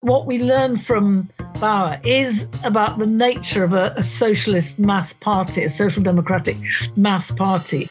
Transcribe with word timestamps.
what 0.00 0.24
we 0.24 0.38
learn 0.38 0.78
from 0.78 1.28
Bauer 1.60 2.00
is 2.04 2.48
about 2.64 2.98
the 2.98 3.06
nature 3.06 3.64
of 3.64 3.74
a, 3.74 3.92
a, 3.98 4.02
socialist 4.02 4.78
mass 4.78 5.12
party, 5.12 5.64
a 5.64 5.68
social 5.68 6.02
democratic 6.02 6.56
mass 6.96 7.30
party. 7.30 7.88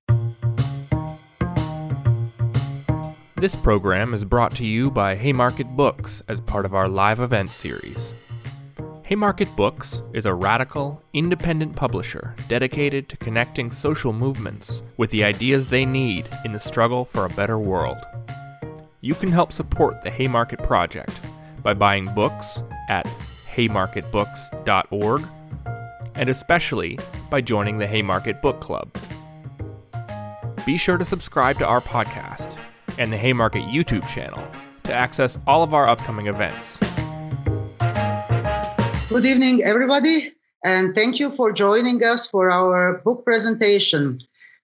This 3.36 3.56
program 3.56 4.14
is 4.14 4.26
brought 4.26 4.56
to 4.56 4.66
you 4.66 4.90
by 4.90 5.16
Haymarket 5.16 5.68
Books 5.78 6.24
as 6.28 6.42
part 6.42 6.66
of 6.66 6.74
our 6.74 6.90
live 6.90 7.20
event 7.20 7.52
series. 7.52 8.12
Haymarket 9.04 9.56
Books 9.56 10.02
is 10.14 10.26
a 10.26 10.34
radical, 10.34 11.02
independent 11.14 11.76
publisher 11.76 12.36
dedicated 12.48 13.08
to 13.10 13.18
connecting 13.18 13.72
social 13.72 14.14
movements 14.14 14.82
with 14.98 15.12
the 15.12 15.24
ideas 15.24 15.68
they 15.68 15.86
need 15.86 16.28
in 16.44 16.54
the 16.54 16.60
struggle 16.60 17.06
for 17.06 17.26
a 17.26 17.30
better 17.30 17.60
world. 17.60 17.98
You 19.02 19.14
can 19.14 19.32
help 19.32 19.54
support 19.54 20.02
the 20.02 20.12
Haymarket 20.12 20.62
Project 20.64 21.29
by 21.64 21.74
buying 21.74 22.14
books 22.14 22.64
at 22.88 23.08
haymarketbooks.org 23.54 25.24
and 26.16 26.30
especially 26.30 27.00
by 27.30 27.42
joining 27.42 27.78
the 27.78 27.88
Haymarket 27.88 28.42
Book 28.42 28.60
Club. 28.60 28.90
Be 30.66 30.78
sure 30.78 30.98
to 30.98 31.06
subscribe 31.06 31.58
to 31.60 31.66
our 31.66 31.82
podcast 31.82 32.54
and 32.98 33.12
the 33.12 33.18
Haymarket 33.18 33.64
YouTube 33.64 34.08
channel 34.08 34.46
to 34.84 34.94
access 34.94 35.38
all 35.48 35.64
of 35.64 35.74
our 35.74 35.88
upcoming 35.88 36.28
events. 36.28 36.78
Good 39.10 39.26
evening, 39.26 39.64
everybody, 39.64 40.34
and 40.64 40.94
thank 40.94 41.20
you 41.20 41.32
for 41.32 41.54
joining 41.54 42.04
us 42.04 42.28
for 42.28 42.52
our 42.52 43.02
book 43.04 43.26
presentation. 43.26 44.20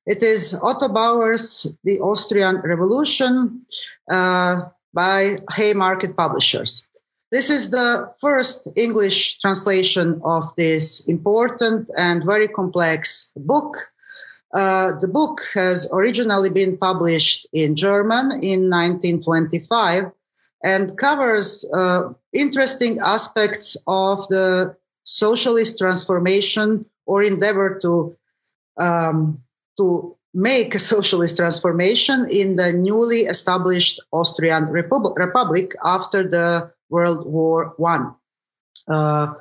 It 0.05 0.21
is 0.21 0.53
Otto 0.53 0.89
Bauer's 0.89 1.75
The 1.83 1.99
Austrian 1.99 2.57
Revolution, 2.57 3.65
uh, 4.09 4.69
by 4.95 5.37
Haymarket 5.51 6.15
Publishers. 6.15 6.87
This 7.31 7.49
is 7.49 7.69
the 7.69 8.13
first 8.21 8.67
English 8.75 9.39
translation 9.39 10.21
of 10.23 10.55
this 10.55 11.07
important 11.07 11.89
and 11.95 12.23
very 12.23 12.47
complex 12.47 13.33
book. 13.35 13.91
Uh, 14.53 14.93
the 15.01 15.09
book 15.09 15.41
has 15.53 15.91
originally 15.91 16.49
been 16.49 16.77
published 16.77 17.47
in 17.51 17.75
German 17.75 18.31
in 18.41 18.69
1925 18.71 20.11
and 20.63 20.97
covers 20.97 21.65
uh, 21.73 22.13
interesting 22.31 22.99
aspects 23.03 23.75
of 23.85 24.27
the 24.29 24.77
socialist 25.03 25.77
transformation 25.77 26.85
or 27.05 27.21
endeavor 27.21 27.79
to 27.81 28.15
um, 28.79 29.43
to 29.77 30.15
make 30.35 30.75
a 30.75 30.79
socialist 30.79 31.37
transformation 31.37 32.27
in 32.29 32.57
the 32.57 32.73
newly 32.73 33.21
established 33.21 34.01
Austrian 34.11 34.67
Repub- 34.67 35.17
Republic 35.17 35.71
after 35.83 36.27
the 36.27 36.71
World 36.89 37.25
War 37.25 37.73
One. 37.77 38.15
Uh, 38.87 39.33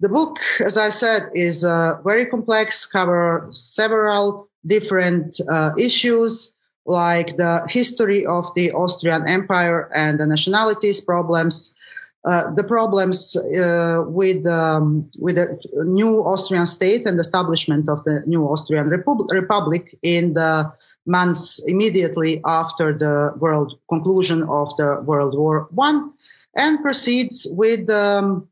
the 0.00 0.08
book, 0.08 0.38
as 0.60 0.78
I 0.78 0.88
said, 0.88 1.32
is 1.34 1.62
uh, 1.62 2.00
very 2.02 2.24
complex, 2.26 2.86
cover 2.86 3.48
several 3.50 4.48
different 4.64 5.38
uh, 5.46 5.72
issues 5.78 6.54
like 6.86 7.36
the 7.36 7.66
history 7.68 8.24
of 8.24 8.54
the 8.54 8.72
Austrian 8.72 9.28
Empire 9.28 9.90
and 9.94 10.18
the 10.18 10.26
nationalities 10.26 11.02
problems, 11.02 11.74
uh, 12.22 12.52
the 12.54 12.64
problems 12.64 13.34
uh, 13.34 14.02
with 14.06 14.46
um, 14.46 15.10
with 15.18 15.36
the 15.36 15.56
new 15.86 16.20
Austrian 16.20 16.66
state 16.66 17.06
and 17.06 17.18
establishment 17.18 17.88
of 17.88 18.04
the 18.04 18.22
new 18.26 18.44
Austrian 18.44 18.88
Repub- 18.88 19.30
Republic 19.30 19.94
in 20.02 20.34
the 20.34 20.72
months 21.06 21.64
immediately 21.66 22.42
after 22.44 22.92
the 22.92 23.32
world 23.38 23.78
conclusion 23.88 24.42
of 24.42 24.76
the 24.76 25.00
World 25.02 25.34
War 25.34 25.68
One, 25.70 26.12
and 26.54 26.82
proceeds 26.82 27.46
with 27.50 27.88
um, 27.88 28.48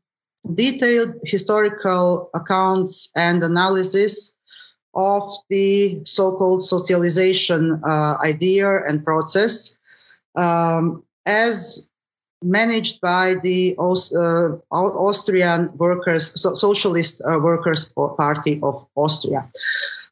detailed 0.51 1.19
historical 1.23 2.31
accounts 2.33 3.11
and 3.15 3.43
analysis 3.43 4.33
of 4.95 5.31
the 5.49 6.01
so-called 6.05 6.63
socialization 6.63 7.83
uh, 7.83 8.17
idea 8.25 8.83
and 8.83 9.05
process. 9.05 9.77
Um, 10.35 11.03
as 11.25 11.89
managed 12.41 13.01
by 13.01 13.35
the 13.41 13.75
uh, 13.77 14.57
Austrian 14.71 15.77
Workers, 15.77 16.41
so 16.41 16.53
Socialist 16.53 17.21
uh, 17.21 17.39
Workers 17.39 17.93
Party 17.93 18.59
of 18.63 18.85
Austria. 18.95 19.49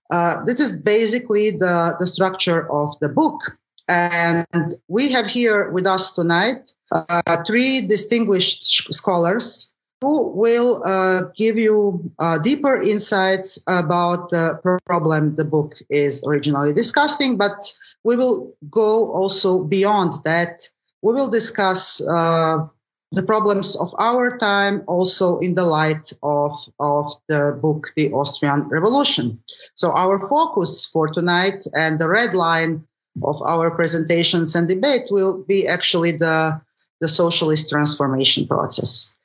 Uh, 0.10 0.44
this 0.46 0.60
is 0.60 0.76
basically 0.78 1.52
the, 1.52 1.96
the 2.00 2.08
structure 2.08 2.70
of 2.70 2.98
the 3.00 3.10
book. 3.10 3.58
And 3.90 4.76
we 4.88 5.14
have 5.14 5.28
here 5.28 5.72
with 5.72 5.88
us 5.88 6.16
tonight 6.16 6.70
uh, 6.92 7.44
three 7.46 7.88
distinguished 7.88 8.94
scholars 8.94 9.72
who 10.02 10.30
will 10.30 10.84
uh, 10.86 11.22
give 11.36 11.58
you 11.58 12.12
uh, 12.20 12.38
deeper 12.38 12.80
insights 12.80 13.64
about 13.66 14.30
the 14.30 14.60
problem 14.86 15.36
the 15.36 15.46
book 15.46 15.74
is 15.90 16.24
originally 16.26 16.74
discussing, 16.74 17.38
but 17.38 17.74
we 18.04 18.16
will 18.16 18.54
go 18.70 19.12
also 19.12 19.64
beyond 19.64 20.24
that 20.24 20.70
we 21.02 21.14
will 21.14 21.30
discuss 21.30 22.02
uh, 22.06 22.68
the 23.12 23.24
problems 23.24 23.76
of 23.80 23.96
our 23.98 24.38
time 24.38 24.84
also 24.88 25.40
in 25.40 25.56
the 25.56 25.66
light 25.66 26.12
of, 26.22 26.52
of 26.80 27.14
the 27.30 27.58
book 27.62 27.94
The 27.96 28.12
Austrian 28.12 28.68
Revolution. 28.68 29.42
So 29.76 29.92
our 29.92 30.28
focus 30.28 30.86
for 30.86 31.08
tonight 31.08 31.64
and 31.74 32.00
the 32.00 32.10
red 32.10 32.34
line 32.34 32.86
of 33.24 33.42
our 33.42 33.72
presentations 33.76 34.56
and 34.56 34.68
debate 34.68 35.08
will 35.10 35.44
be 35.44 35.68
actually 35.68 36.14
the, 36.14 36.62
the 37.00 37.08
socialist 37.08 37.70
transformation 37.70 38.48
process. 38.48 39.16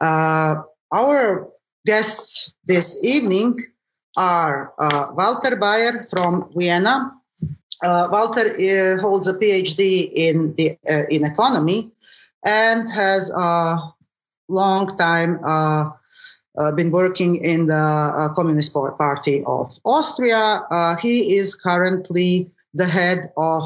Uh, 0.00 0.62
our 0.92 1.48
guests 1.86 2.52
this 2.64 3.02
evening 3.02 3.60
are 4.16 4.72
uh, 4.78 5.06
Walter 5.16 5.56
Baier 5.56 6.08
from 6.08 6.52
Vienna, 6.54 7.12
uh, 7.82 8.08
Walter 8.10 8.46
uh, 8.48 9.00
holds 9.00 9.28
a 9.28 9.34
PhD 9.34 10.10
in 10.12 10.54
the 10.54 10.78
uh, 10.88 11.04
in 11.10 11.24
economy 11.24 11.90
and 12.44 12.88
has 12.88 13.30
a 13.30 13.78
long 14.48 14.96
time 14.96 15.40
uh, 15.44 15.90
uh, 16.58 16.72
been 16.72 16.90
working 16.90 17.44
in 17.44 17.66
the 17.66 17.74
uh, 17.74 18.34
Communist 18.34 18.74
Party 18.74 19.42
of 19.44 19.70
Austria. 19.84 20.96
he 21.00 21.36
is 21.36 21.54
currently 21.54 22.50
the 22.74 22.86
head 22.86 23.32
of 23.36 23.64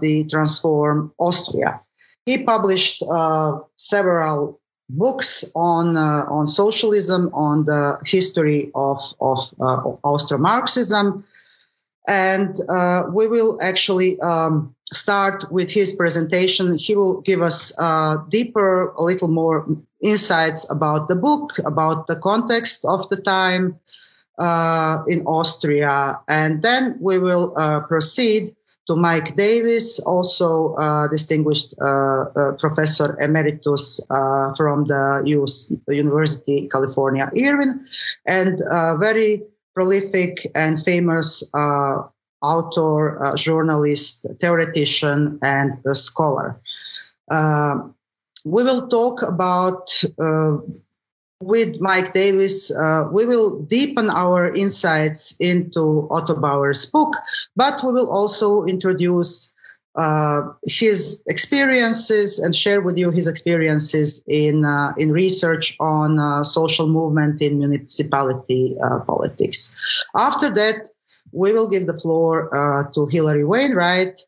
the 0.00 0.26
Transform 0.30 1.12
Austria. 1.18 1.80
He 2.24 2.44
published 2.44 3.02
several 3.76 4.60
books 4.90 5.50
on 5.54 5.96
on 5.96 6.46
socialism, 6.46 7.30
on 7.32 7.64
the 7.64 7.98
history 8.04 8.70
of 8.74 9.00
of 9.20 9.38
Austro-Marxism 10.04 11.24
and 12.08 12.56
uh, 12.70 13.04
we 13.12 13.28
will 13.28 13.58
actually 13.60 14.18
um, 14.18 14.74
start 14.92 15.52
with 15.52 15.70
his 15.70 15.94
presentation. 15.94 16.78
He 16.78 16.96
will 16.96 17.20
give 17.20 17.42
us 17.42 17.78
uh, 17.78 18.24
deeper, 18.30 18.92
a 18.92 19.02
little 19.02 19.28
more 19.28 19.66
insights 20.02 20.70
about 20.70 21.08
the 21.08 21.16
book, 21.16 21.58
about 21.64 22.06
the 22.06 22.16
context 22.16 22.86
of 22.86 23.10
the 23.10 23.18
time 23.20 23.78
uh, 24.38 25.04
in 25.06 25.26
Austria, 25.26 26.20
and 26.26 26.62
then 26.62 26.96
we 27.00 27.18
will 27.18 27.52
uh, 27.56 27.80
proceed 27.80 28.54
to 28.86 28.96
Mike 28.96 29.36
Davis, 29.36 30.00
also 30.00 30.74
uh, 30.74 31.08
distinguished 31.08 31.74
uh, 31.78 32.52
professor 32.58 33.18
emeritus 33.20 34.00
from 34.56 34.84
the 34.84 35.22
US 35.26 35.70
University 35.88 36.68
California 36.72 37.28
Irvine, 37.36 37.84
and 38.24 38.62
very 38.98 39.42
prolific 39.78 40.44
and 40.56 40.76
famous 40.82 41.48
uh, 41.54 42.02
author, 42.42 43.24
uh, 43.24 43.36
journalist, 43.36 44.26
theoretician, 44.40 45.38
and 45.40 45.78
scholar. 45.94 46.60
Uh, 47.30 47.86
we 48.44 48.64
will 48.64 48.88
talk 48.88 49.22
about 49.22 50.02
uh, 50.18 50.56
with 51.40 51.80
Mike 51.80 52.12
Davis, 52.12 52.74
uh, 52.74 53.06
we 53.12 53.24
will 53.24 53.62
deepen 53.62 54.10
our 54.10 54.52
insights 54.52 55.36
into 55.38 56.08
Otto 56.10 56.34
Bauer's 56.34 56.86
book, 56.86 57.14
but 57.54 57.80
we 57.84 57.92
will 57.92 58.10
also 58.10 58.64
introduce 58.64 59.52
uh, 59.98 60.52
his 60.64 61.24
experiences 61.26 62.38
and 62.38 62.54
share 62.54 62.80
with 62.80 62.96
you 62.98 63.10
his 63.10 63.26
experiences 63.26 64.22
in 64.28 64.64
uh, 64.64 64.94
in 64.96 65.10
research 65.10 65.76
on 65.80 66.20
uh, 66.20 66.44
social 66.44 66.86
movement 66.86 67.42
in 67.42 67.58
municipality 67.58 68.76
uh, 68.80 69.00
politics. 69.00 70.06
After 70.14 70.54
that, 70.54 70.88
we 71.32 71.52
will 71.52 71.68
give 71.68 71.86
the 71.86 71.98
floor 71.98 72.30
uh, 72.54 72.92
to 72.94 73.06
Hilary 73.06 73.44
Wainwright, 73.44 74.20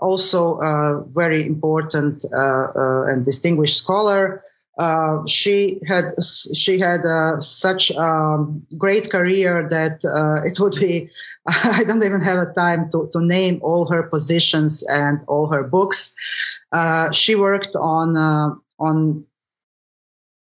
also 0.00 0.60
a 0.60 1.04
very 1.06 1.44
important 1.46 2.24
uh, 2.24 3.04
and 3.08 3.26
distinguished 3.26 3.76
scholar 3.76 4.42
uh, 4.78 5.26
she 5.26 5.80
had 5.86 6.12
she 6.22 6.78
had 6.78 7.04
uh, 7.04 7.40
such 7.40 7.90
a 7.90 8.00
um, 8.00 8.64
great 8.76 9.10
career 9.10 9.68
that 9.68 10.04
uh, 10.04 10.46
it 10.46 10.58
would 10.60 10.76
be 10.78 11.10
I 11.46 11.82
don't 11.84 12.04
even 12.04 12.20
have 12.20 12.38
a 12.38 12.52
time 12.52 12.88
to, 12.90 13.10
to 13.12 13.20
name 13.20 13.58
all 13.62 13.90
her 13.90 14.04
positions 14.04 14.84
and 14.84 15.20
all 15.26 15.52
her 15.52 15.64
books. 15.64 16.62
Uh, 16.70 17.10
she 17.10 17.34
worked 17.34 17.74
on 17.74 18.16
uh, 18.16 18.54
on 18.78 19.24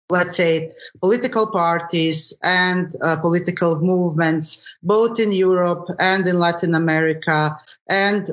let's 0.09 0.37
say, 0.37 0.71
political 1.01 1.47
parties 1.47 2.39
and 2.41 2.95
political 3.21 3.81
movements, 3.81 4.65
both 4.81 5.19
in 5.19 5.33
Europe 5.33 5.85
and 5.99 6.25
in 6.25 6.39
Latin 6.39 6.75
America. 6.75 7.57
And 7.89 8.25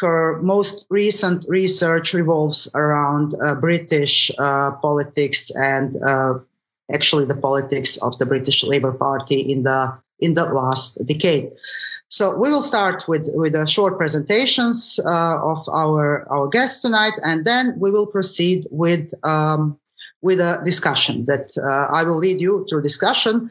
her 0.00 0.40
most 0.40 0.86
recent 0.90 1.44
research 1.48 2.14
revolves 2.14 2.70
around 2.74 3.34
uh, 3.34 3.54
British 3.56 4.30
uh, 4.38 4.72
politics 4.72 5.50
and 5.50 5.96
uh, 6.02 6.38
actually 6.92 7.26
the 7.26 7.36
politics 7.36 7.98
of 7.98 8.18
the 8.18 8.26
British 8.26 8.64
Labour 8.64 8.92
Party 8.92 9.40
in 9.40 9.62
the 9.62 9.98
in 10.20 10.34
the 10.34 10.44
last 10.44 11.06
decade. 11.06 11.52
So 12.08 12.36
we 12.36 12.50
will 12.50 12.62
start 12.62 13.04
with, 13.06 13.28
with 13.32 13.52
the 13.52 13.66
short 13.66 13.98
presentations 13.98 14.98
uh, 14.98 15.38
of 15.40 15.68
our, 15.68 16.26
our 16.28 16.48
guests 16.48 16.82
tonight, 16.82 17.12
and 17.22 17.44
then 17.44 17.74
we 17.78 17.90
will 17.90 18.06
proceed 18.06 18.66
with 18.70 19.12
um, 19.24 19.78
with 20.20 20.40
a 20.40 20.60
discussion 20.64 21.26
that 21.26 21.50
uh, 21.56 21.94
I 21.94 22.04
will 22.04 22.18
lead 22.18 22.40
you 22.40 22.66
through 22.68 22.82
discussion. 22.82 23.50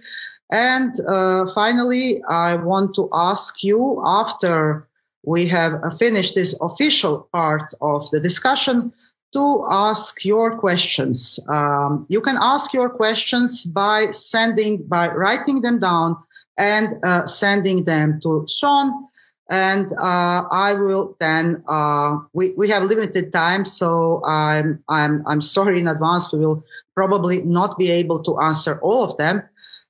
And 0.51 0.93
uh, 0.99 1.45
finally, 1.53 2.21
I 2.27 2.55
want 2.55 2.95
to 2.95 3.09
ask 3.13 3.63
you 3.63 4.01
after 4.05 4.87
we 5.27 5.47
have 5.47 5.99
finished 5.99 6.35
this 6.35 6.57
official 6.61 7.27
part 7.33 7.73
of 7.81 8.09
the 8.11 8.21
discussion 8.21 8.93
to 9.33 9.67
ask 9.69 10.23
your 10.23 10.57
questions. 10.57 11.37
Um, 11.49 12.05
you 12.07 12.21
can 12.21 12.37
ask 12.41 12.73
your 12.73 12.89
questions 12.89 13.65
by 13.65 14.11
sending, 14.11 14.87
by 14.87 15.09
writing 15.09 15.61
them 15.61 15.79
down 15.81 16.15
and 16.57 17.03
uh, 17.03 17.25
sending 17.27 17.83
them 17.83 18.21
to 18.23 18.47
Sean. 18.47 19.09
And 19.49 19.91
uh, 19.91 20.43
I 20.49 20.75
will 20.79 21.15
then. 21.19 21.63
Uh, 21.67 22.19
we 22.33 22.53
we 22.57 22.67
have 22.69 22.83
limited 22.83 23.31
time, 23.31 23.63
so 23.63 24.21
I'm 24.25 24.83
I'm 24.89 25.23
I'm 25.25 25.39
sorry 25.39 25.79
in 25.79 25.87
advance. 25.87 26.33
We 26.33 26.39
will 26.39 26.65
probably 26.95 27.41
not 27.43 27.77
be 27.77 27.91
able 27.91 28.23
to 28.23 28.39
answer 28.39 28.77
all 28.83 29.05
of 29.05 29.15
them, 29.15 29.43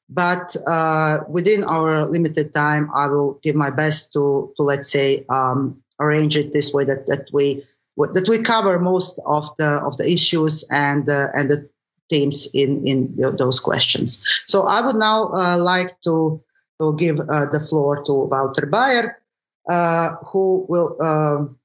but 0.10 0.56
uh, 0.66 1.20
within 1.30 1.64
our 1.64 2.06
limited 2.06 2.54
time, 2.54 2.90
I 2.96 3.08
will 3.08 3.40
give 3.44 3.56
my 3.56 3.70
best 3.70 4.14
to 4.14 4.54
to 4.58 4.64
let's 4.64 4.92
say 4.92 5.26
um, 5.30 5.84
arrange 6.00 6.38
it 6.38 6.54
this 6.54 6.74
way 6.74 6.86
that 6.86 7.08
that 7.08 7.28
we 7.34 7.64
that 7.98 8.28
we 8.30 8.44
cover 8.44 8.80
most 8.80 9.20
of 9.26 9.56
the 9.58 9.68
of 9.68 9.98
the 9.98 10.10
issues 10.10 10.66
and 10.70 11.10
uh, 11.10 11.28
and 11.34 11.50
the 11.50 11.70
themes 12.10 12.48
in 12.54 12.88
in 12.88 13.16
those 13.38 13.60
questions. 13.60 14.24
So 14.46 14.64
I 14.64 14.86
would 14.86 14.96
now 14.96 15.34
uh, 15.34 15.58
like 15.58 16.00
to 16.06 16.42
to 16.80 16.96
give 16.96 17.20
uh, 17.20 17.46
the 17.52 17.60
floor 17.60 18.04
to 18.06 18.14
Walter 18.14 18.68
Baier, 18.68 19.16
uh, 19.70 20.16
who 20.28 20.66
will 20.70 21.02
um, 21.02 21.58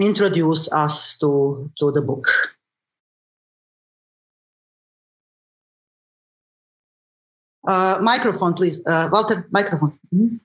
introduce 0.00 0.72
us 0.72 1.18
to, 1.18 1.70
to 1.78 1.92
the 1.92 2.02
book. 2.02 2.56
Uh, 7.66 7.98
microphone, 8.00 8.54
please. 8.54 8.80
Uh, 8.86 9.08
Walter, 9.12 9.46
microphone. 9.50 9.98
Mm-hmm. 10.14 10.36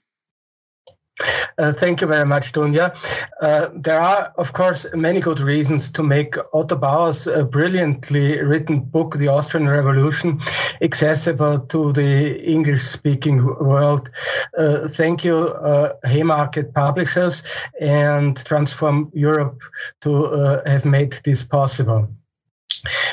Uh, 1.58 1.72
thank 1.72 2.02
you 2.02 2.08
very 2.08 2.26
much, 2.26 2.52
Dunja. 2.52 2.94
Uh, 3.42 3.70
there 3.74 4.00
are, 4.00 4.34
of 4.38 4.52
course, 4.52 4.86
many 4.94 5.22
good 5.22 5.40
reasons 5.40 5.92
to 5.92 6.04
make 6.04 6.36
Otto 6.54 6.76
Bauer's 6.76 7.26
uh, 7.28 7.44
brilliantly 7.44 8.42
written 8.42 8.82
book, 8.82 9.16
The 9.16 9.30
Austrian 9.30 9.70
Revolution, 9.70 10.42
accessible 10.82 11.60
to 11.68 11.94
the 11.94 12.44
English 12.44 12.84
speaking 12.84 13.46
world. 13.46 14.10
Uh, 14.58 14.90
thank 14.90 15.24
you, 15.24 15.38
uh, 15.38 15.94
Haymarket 16.04 16.74
Publishers 16.74 17.44
and 17.80 18.36
Transform 18.36 19.12
Europe 19.14 19.62
to 20.02 20.62
have 20.66 20.84
made 20.84 21.14
this 21.24 21.44
possible. 21.44 22.10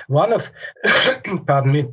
One 0.08 0.32
of, 0.32 0.50
pardon 1.46 1.72
me, 1.72 1.86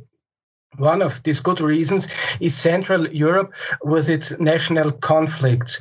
one 0.80 1.02
of 1.02 1.22
these 1.22 1.40
good 1.40 1.60
reasons 1.60 2.08
is 2.40 2.56
Central 2.56 3.08
Europe 3.08 3.54
with 3.82 4.08
its 4.08 4.38
national 4.38 4.92
conflicts, 4.92 5.78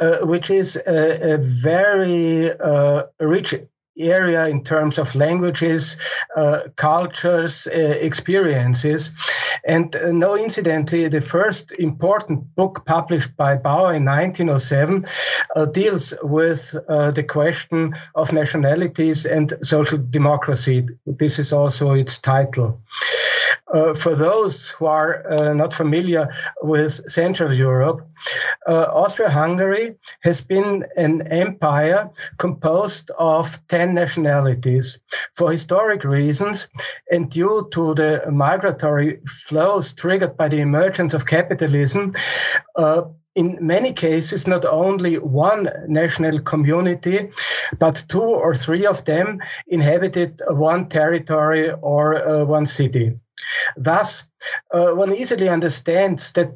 uh, 0.00 0.18
which 0.22 0.50
is 0.50 0.76
a, 0.76 1.34
a 1.34 1.38
very 1.38 2.52
uh, 2.52 3.04
rich 3.18 3.54
area 4.02 4.46
in 4.48 4.64
terms 4.64 4.98
of 4.98 5.14
languages, 5.14 5.96
uh, 6.36 6.60
cultures, 6.76 7.66
uh, 7.66 7.70
experiences. 7.78 9.10
And 9.64 9.94
uh, 9.94 10.12
no, 10.12 10.36
incidentally, 10.36 11.08
the 11.08 11.20
first 11.20 11.72
important 11.72 12.54
book 12.54 12.84
published 12.86 13.36
by 13.36 13.56
Bauer 13.56 13.94
in 13.94 14.04
1907 14.04 15.06
uh, 15.56 15.66
deals 15.66 16.14
with 16.22 16.76
uh, 16.88 17.10
the 17.10 17.22
question 17.22 17.94
of 18.14 18.32
nationalities 18.32 19.26
and 19.26 19.52
social 19.62 19.98
democracy. 19.98 20.86
This 21.06 21.38
is 21.38 21.52
also 21.52 21.92
its 21.92 22.18
title. 22.18 22.80
Uh, 23.72 23.94
for 23.94 24.16
those 24.16 24.68
who 24.68 24.86
are 24.86 25.30
uh, 25.30 25.54
not 25.54 25.72
familiar 25.72 26.28
with 26.60 27.08
Central 27.08 27.52
Europe, 27.52 28.04
uh, 28.66 28.86
Austria 28.92 29.30
Hungary 29.30 29.94
has 30.22 30.40
been 30.40 30.84
an 30.96 31.22
empire 31.28 32.10
composed 32.36 33.10
of 33.16 33.60
10 33.68 33.89
nationalities. 33.94 34.98
For 35.34 35.52
historic 35.52 36.04
reasons 36.04 36.68
and 37.10 37.30
due 37.30 37.68
to 37.72 37.94
the 37.94 38.24
migratory 38.30 39.20
flows 39.26 39.92
triggered 39.92 40.36
by 40.36 40.48
the 40.48 40.60
emergence 40.60 41.14
of 41.14 41.26
capitalism, 41.26 42.12
uh, 42.76 43.02
in 43.34 43.58
many 43.60 43.92
cases, 43.92 44.46
not 44.46 44.64
only 44.64 45.16
one 45.16 45.68
national 45.86 46.40
community, 46.40 47.30
but 47.78 48.04
two 48.08 48.22
or 48.22 48.54
three 48.54 48.86
of 48.86 49.04
them 49.04 49.40
inhabited 49.68 50.42
one 50.48 50.88
territory 50.88 51.70
or 51.70 52.16
uh, 52.16 52.44
one 52.44 52.66
city. 52.66 53.18
Thus, 53.76 54.24
uh, 54.72 54.88
one 54.88 55.14
easily 55.14 55.48
understands 55.48 56.32
that 56.32 56.52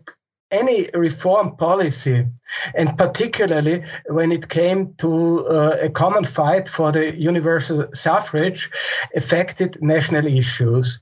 any 0.54 0.88
reform 0.94 1.56
policy, 1.56 2.26
and 2.74 2.96
particularly 2.96 3.84
when 4.06 4.32
it 4.32 4.48
came 4.48 4.94
to 4.94 5.46
uh, 5.46 5.76
a 5.82 5.90
common 5.90 6.24
fight 6.24 6.68
for 6.68 6.92
the 6.92 7.14
universal 7.14 7.88
suffrage, 7.92 8.70
affected 9.14 9.82
national 9.82 10.26
issues. 10.26 11.00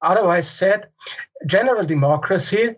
Otherwise 0.00 0.48
said, 0.50 0.88
general 1.46 1.84
democracy 1.84 2.76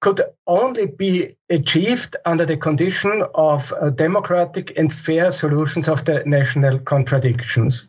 could 0.00 0.20
only 0.46 0.86
be 0.86 1.36
achieved 1.48 2.16
under 2.26 2.44
the 2.44 2.56
condition 2.56 3.24
of 3.34 3.72
uh, 3.72 3.90
democratic 3.90 4.78
and 4.78 4.92
fair 4.92 5.32
solutions 5.32 5.88
of 5.88 6.04
the 6.04 6.22
national 6.26 6.78
contradictions. 6.80 7.88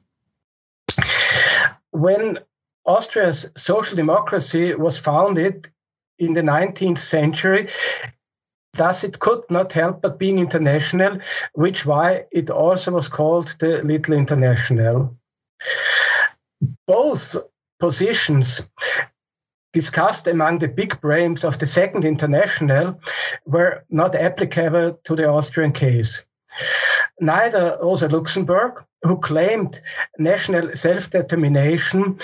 When 1.91 2.39
Austria's 2.85 3.49
social 3.57 3.95
democracy 3.95 4.75
was 4.75 4.97
founded 4.97 5.69
in 6.19 6.33
the 6.33 6.41
19th 6.41 6.97
century. 6.97 7.69
Thus, 8.73 9.03
it 9.03 9.19
could 9.19 9.43
not 9.49 9.71
help 9.71 10.01
but 10.01 10.19
being 10.19 10.37
international, 10.39 11.19
which 11.53 11.85
why 11.85 12.25
it 12.31 12.49
also 12.49 12.91
was 12.91 13.07
called 13.07 13.55
the 13.59 13.81
Little 13.81 14.15
International. 14.15 15.17
Both 16.87 17.37
positions 17.79 18.61
discussed 19.75 20.27
among 20.27 20.59
the 20.59 20.67
big 20.67 21.01
brains 21.01 21.43
of 21.43 21.59
the 21.59 21.65
Second 21.65 22.05
International 22.05 22.99
were 23.45 23.83
not 23.89 24.15
applicable 24.15 24.99
to 25.03 25.15
the 25.15 25.27
Austrian 25.27 25.73
case. 25.73 26.23
Neither 27.19 27.77
Rosa 27.81 28.07
Luxemburg, 28.07 28.83
who 29.03 29.17
claimed 29.19 29.81
national 30.17 30.75
self 30.75 31.09
determination, 31.09 32.19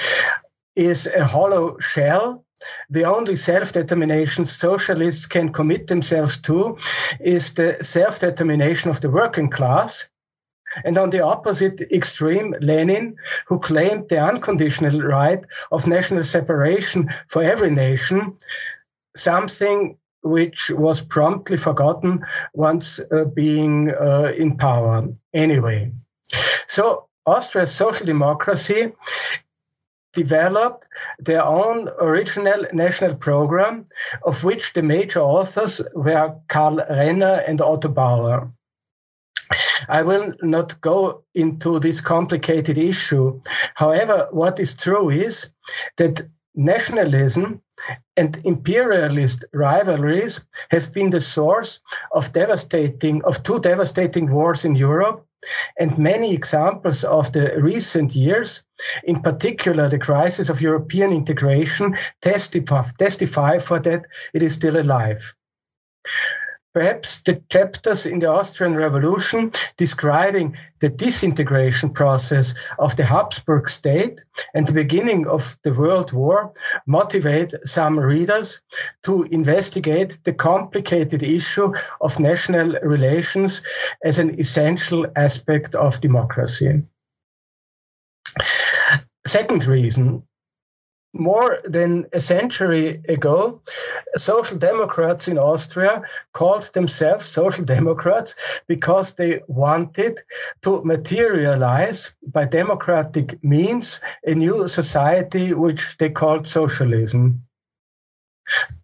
is 0.76 1.08
a 1.08 1.26
hollow 1.26 1.78
shell. 1.80 2.46
The 2.90 3.06
only 3.06 3.36
self 3.36 3.72
determination 3.72 4.46
socialists 4.46 5.26
can 5.26 5.52
commit 5.52 5.88
themselves 5.88 6.42
to 6.42 6.78
is 7.20 7.54
the 7.54 7.78
self 7.82 8.20
determination 8.20 8.90
of 8.90 9.02
the 9.02 9.10
working 9.10 9.50
class. 9.50 10.10
And 10.86 10.98
on 10.98 11.10
the 11.10 11.22
opposite 11.22 11.82
extreme, 11.92 12.56
Lenin, 12.62 13.18
who 13.48 13.60
claimed 13.60 14.08
the 14.08 14.20
unconditional 14.20 15.02
right 15.02 15.44
of 15.70 15.86
national 15.86 16.24
separation 16.24 17.10
for 17.28 17.44
every 17.44 17.72
nation, 17.72 18.38
something 19.18 19.98
which 20.22 20.70
was 20.70 21.02
promptly 21.02 21.58
forgotten 21.58 22.26
once 22.54 23.00
uh, 23.00 23.26
being 23.26 23.92
uh, 23.92 24.32
in 24.38 24.56
power. 24.56 25.08
Anyway, 25.34 25.92
so 26.68 27.08
Austria's 27.26 27.74
social 27.74 28.06
democracy 28.06 28.94
developed 30.14 30.88
their 31.20 31.44
own 31.46 31.90
original 32.00 32.66
national 32.74 33.16
program, 33.16 33.86
of 34.24 34.44
which 34.44 34.74
the 34.74 34.82
major 34.82 35.20
authors 35.20 35.82
were 35.94 36.36
Karl 36.48 36.78
Renner 36.90 37.44
and 37.48 37.62
Otto 37.62 37.90
Bauer. 37.90 38.52
I 39.90 40.04
will 40.04 40.34
not 40.42 40.80
go 40.82 41.24
into 41.36 41.80
this 41.80 42.02
complicated 42.02 42.78
issue. 42.78 43.42
However, 43.76 44.28
what 44.32 44.60
is 44.60 44.76
true 44.76 45.10
is 45.10 45.48
that 45.98 46.22
nationalism 46.56 47.62
and 48.16 48.38
imperialist 48.46 49.46
rivalries 49.54 50.42
have 50.70 50.94
been 50.94 51.10
the 51.10 51.22
source 51.22 51.80
of 52.14 52.34
devastating 52.34 53.24
of 53.24 53.44
two 53.44 53.60
devastating 53.60 54.32
wars 54.32 54.66
in 54.66 54.76
Europe 54.76 55.26
and 55.78 55.98
many 55.98 56.34
examples 56.34 57.04
of 57.04 57.32
the 57.32 57.62
recent 57.62 58.16
years, 58.16 58.64
in 59.04 59.22
particular 59.22 59.90
the 59.90 60.00
crisis 60.00 60.50
of 60.50 60.62
European 60.62 61.12
integration, 61.12 61.98
testify, 62.22 62.84
testify 62.98 63.58
for 63.58 63.80
that 63.80 64.06
it 64.34 64.44
is 64.44 64.54
still 64.54 64.78
alive. 64.78 65.34
Perhaps 66.74 67.24
the 67.24 67.42
chapters 67.50 68.06
in 68.06 68.20
the 68.20 68.30
Austrian 68.30 68.76
Revolution 68.76 69.52
describing 69.76 70.56
the 70.80 70.88
disintegration 70.88 71.90
process 71.90 72.56
of 72.80 72.96
the 72.96 73.04
Habsburg 73.04 73.68
state 73.70 74.22
and 74.54 74.66
the 74.66 74.74
beginning 74.74 75.28
of 75.28 75.58
the 75.64 75.74
World 75.74 76.14
War 76.14 76.54
motivate 76.86 77.54
some 77.66 78.00
readers 78.00 78.62
to 79.04 79.24
investigate 79.24 80.18
the 80.24 80.34
complicated 80.34 81.24
issue 81.24 81.74
of 82.00 82.20
national 82.22 82.80
relations 82.84 83.62
as 84.04 84.20
an 84.20 84.40
essential 84.40 85.06
aspect 85.16 85.76
of 85.76 86.00
democracy. 86.00 86.84
Second 89.28 89.66
reason, 89.66 90.24
more 91.14 91.60
than 91.66 92.08
a 92.14 92.20
century 92.20 93.02
ago, 93.08 93.62
social 94.16 94.58
democrats 94.58 95.28
in 95.28 95.38
Austria 95.38 96.04
called 96.34 96.64
themselves 96.74 97.26
social 97.26 97.66
democrats 97.66 98.36
because 98.68 99.16
they 99.16 99.42
wanted 99.48 100.20
to 100.62 100.84
materialize 100.84 102.14
by 102.26 102.46
democratic 102.46 103.44
means 103.44 104.00
a 104.26 104.34
new 104.34 104.68
society 104.68 105.54
which 105.54 105.96
they 106.00 106.10
called 106.10 106.48
socialism. 106.48 107.44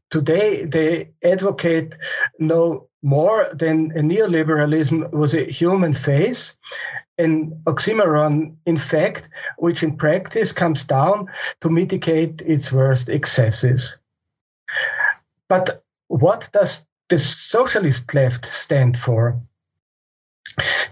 Today, 0.10 0.66
they 0.66 1.12
advocate 1.24 1.96
no 2.40 2.88
more 3.08 3.48
than 3.54 3.92
a 3.92 4.02
neoliberalism 4.02 5.12
was 5.12 5.34
a 5.34 5.50
human 5.50 5.94
face 5.94 6.56
an 7.18 7.64
oxymoron, 7.66 8.58
in 8.66 8.78
fact, 8.78 9.30
which 9.58 9.84
in 9.84 9.98
practice 9.98 10.52
comes 10.52 10.84
down 10.84 11.28
to 11.62 11.70
mitigate 11.70 12.42
its 12.42 12.72
worst 12.72 13.10
excesses. 13.10 13.98
But 15.50 15.84
what 16.08 16.50
does 16.52 16.86
the 17.10 17.18
socialist 17.18 18.14
left 18.14 18.46
stand 18.46 18.98
for? 18.98 19.42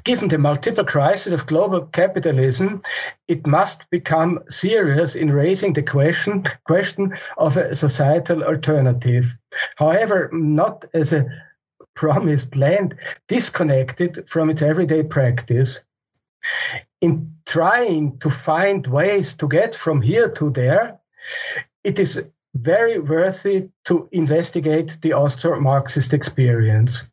Given 0.03 0.29
the 0.29 0.37
multiple 0.37 0.85
crises 0.85 1.33
of 1.33 1.47
global 1.47 1.87
capitalism, 1.87 2.81
it 3.27 3.47
must 3.47 3.89
become 3.89 4.43
serious 4.49 5.15
in 5.15 5.31
raising 5.31 5.73
the 5.73 5.81
question, 5.83 6.45
question 6.63 7.17
of 7.37 7.57
a 7.57 7.75
societal 7.75 8.43
alternative. 8.43 9.35
However, 9.75 10.29
not 10.31 10.85
as 10.93 11.13
a 11.13 11.25
promised 11.95 12.55
land 12.55 12.95
disconnected 13.27 14.29
from 14.29 14.49
its 14.49 14.61
everyday 14.61 15.03
practice 15.03 15.79
in 17.01 17.35
trying 17.45 18.17
to 18.19 18.29
find 18.29 18.85
ways 18.87 19.35
to 19.35 19.47
get 19.47 19.75
from 19.75 20.01
here 20.01 20.29
to 20.29 20.49
there, 20.49 20.99
it 21.83 21.99
is 21.99 22.27
very 22.53 22.99
worthy 22.99 23.69
to 23.85 24.07
investigate 24.11 24.97
the 25.01 25.13
Austro 25.13 25.59
Marxist 25.59 26.13
experience. 26.13 27.03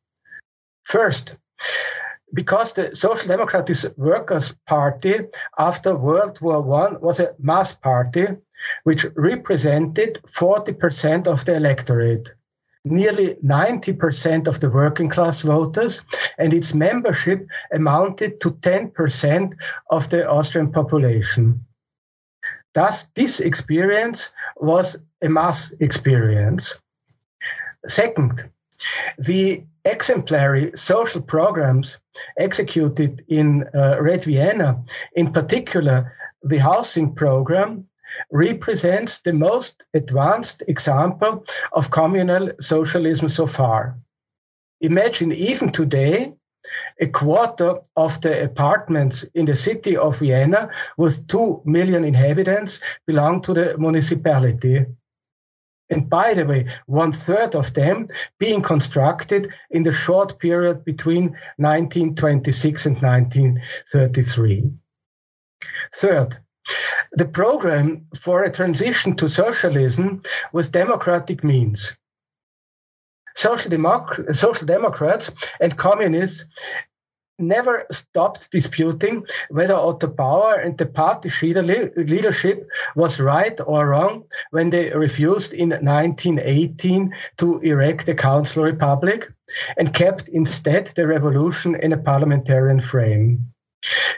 First, 0.85 1.37
because 2.33 2.73
the 2.73 2.95
Social 2.95 3.29
Democratic 3.29 3.77
Workers' 3.99 4.55
Party 4.67 5.15
after 5.59 5.95
World 5.95 6.41
War 6.41 6.61
I 6.85 6.93
was 6.93 7.21
a 7.21 7.35
mass 7.39 7.75
party 7.75 8.27
which 8.85 9.05
represented 9.17 10.21
40% 10.27 11.27
of 11.27 11.45
the 11.45 11.57
electorate 11.57 12.31
nearly 12.85 13.37
90% 13.37 14.49
of 14.49 14.61
the 14.61 14.71
working 14.71 15.09
class 15.09 15.41
voters, 15.41 16.03
and 16.39 16.53
its 16.53 16.75
membership 16.75 17.47
amounted 17.73 18.41
to 18.41 18.51
10% 18.51 19.55
of 19.91 20.11
the 20.11 20.29
Austrian 20.29 20.73
population. 20.73 21.65
Thus, 22.75 23.07
this 23.15 23.41
experience 23.41 24.33
was 24.57 24.97
a 25.21 25.29
mass 25.29 25.73
experience. 25.79 26.79
Second, 27.87 28.51
the 29.19 29.65
exemplary 29.85 30.73
social 30.75 31.21
programs 31.21 31.99
executed 32.39 33.25
in 33.29 33.65
uh, 33.75 33.99
Red 34.01 34.25
Vienna, 34.25 34.85
in 35.15 35.33
particular 35.33 36.15
the 36.43 36.59
housing 36.59 37.15
program, 37.15 37.87
represents 38.31 39.21
the 39.21 39.33
most 39.33 39.83
advanced 39.95 40.63
example 40.69 41.45
of 41.73 41.91
communal 41.91 42.51
socialism 42.61 43.29
so 43.29 43.47
far. 43.47 43.99
Imagine 44.81 45.33
even 45.33 45.71
today, 45.71 46.33
a 47.01 47.07
quarter 47.07 47.81
of 47.97 48.21
the 48.21 48.45
apartments 48.45 49.25
in 49.35 49.47
the 49.47 49.55
city 49.55 49.97
of 49.97 50.19
Vienna 50.19 50.71
with 50.97 51.27
2 51.27 51.63
million 51.65 52.05
inhabitants 52.05 52.81
belong 53.07 53.43
to 53.43 53.55
the 53.55 53.77
municipality. 53.79 54.87
And 55.91 56.09
by 56.09 56.35
the 56.35 56.47
way, 56.47 56.69
one 56.87 57.13
third 57.13 57.55
of 57.55 57.75
them 57.75 58.07
being 58.39 58.63
constructed 58.63 59.53
in 59.71 59.83
the 59.83 59.93
short 59.93 60.39
period 60.39 60.85
between 60.85 61.37
1926 61.57 62.87
and 62.87 62.97
1933. 62.97 64.71
Third, 65.95 66.39
the 67.13 67.27
program 67.27 68.07
for 68.19 68.43
a 68.43 68.51
transition 68.51 69.17
to 69.17 69.29
socialism 69.29 70.23
with 70.53 70.73
democratic 70.73 71.45
means. 71.45 71.97
Social, 73.35 73.71
Democ- 73.71 74.35
Social 74.35 74.67
Democrats 74.67 75.31
and 75.61 75.77
communists 75.77 76.45
never 77.39 77.87
stopped 77.91 78.51
disputing 78.51 79.27
whether 79.51 79.75
Otto 79.75 80.07
Bauer 80.07 80.55
and 80.55 80.77
the 80.77 80.87
party 80.87 81.31
leadership 81.97 82.69
was 82.95 83.21
right 83.21 83.59
or 83.67 83.89
wrong 83.89 84.25
when 84.51 84.71
they 84.71 84.91
refused 84.91 85.53
in 85.53 85.71
1918 85.71 87.15
to 87.39 87.59
erect 87.61 88.09
a 88.09 88.15
council 88.15 88.63
republic 88.65 89.29
and 89.77 89.95
kept 89.95 90.29
instead 90.29 90.87
the 90.89 91.07
revolution 91.07 91.75
in 91.75 91.93
a 91.93 91.99
parliamentarian 91.99 92.81
frame. 92.81 93.52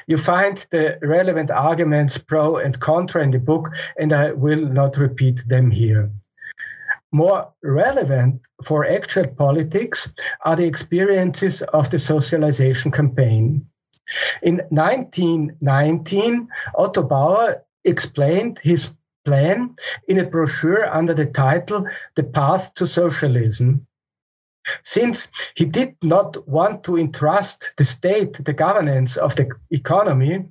You 0.07 0.19
find 0.19 0.57
the 0.71 0.99
relevant 1.03 1.51
arguments 1.51 2.19
pro 2.19 2.57
and 2.57 2.79
contra 2.79 3.23
in 3.23 3.31
the 3.31 3.39
book, 3.39 3.71
and 3.99 4.13
I 4.13 4.33
will 4.33 4.67
not 4.67 4.97
repeat 4.97 5.47
them 5.49 5.71
here. 5.71 6.11
More 7.13 7.53
relevant 7.63 8.43
for 8.65 8.85
actual 8.85 9.29
politics 9.29 10.11
are 10.45 10.57
the 10.57 10.67
experiences 10.67 11.63
of 11.63 11.89
the 11.91 11.99
socialization 11.99 12.91
campaign. 12.91 13.67
In 14.43 14.57
1919, 14.71 16.49
Otto 16.75 17.03
Bauer 17.03 17.65
explained 17.85 18.59
his 18.59 18.93
plan 19.25 19.75
in 20.09 20.19
a 20.19 20.25
brochure 20.25 20.85
under 20.85 21.15
the 21.15 21.27
title 21.27 21.87
The 22.15 22.25
Path 22.25 22.75
to 22.75 22.87
Socialism. 22.87 23.87
Since 24.83 25.29
he 25.55 25.67
did 25.67 25.97
not 26.03 26.49
want 26.49 26.85
to 26.85 26.97
entrust 26.97 27.73
the 27.77 27.85
state 27.85 28.45
the 28.45 28.53
governance 28.53 29.17
of 29.17 29.37
the 29.37 29.49
economy, 29.71 30.47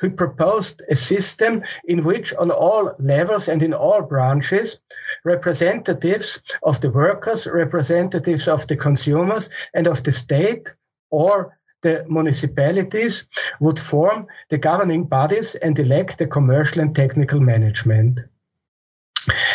he 0.00 0.08
proposed 0.08 0.82
a 0.90 0.96
system 0.96 1.62
in 1.84 2.04
which, 2.04 2.32
on 2.34 2.50
all 2.50 2.94
levels 2.98 3.48
and 3.48 3.62
in 3.62 3.74
all 3.74 4.02
branches, 4.02 4.80
representatives 5.24 6.40
of 6.62 6.80
the 6.80 6.90
workers, 6.90 7.46
representatives 7.46 8.48
of 8.48 8.66
the 8.66 8.76
consumers, 8.76 9.50
and 9.74 9.86
of 9.86 10.02
the 10.02 10.12
state 10.12 10.74
or 11.10 11.58
the 11.82 12.04
municipalities 12.08 13.26
would 13.60 13.78
form 13.78 14.26
the 14.50 14.58
governing 14.58 15.04
bodies 15.04 15.54
and 15.54 15.78
elect 15.78 16.18
the 16.18 16.26
commercial 16.26 16.82
and 16.82 16.94
technical 16.94 17.40
management. 17.40 18.20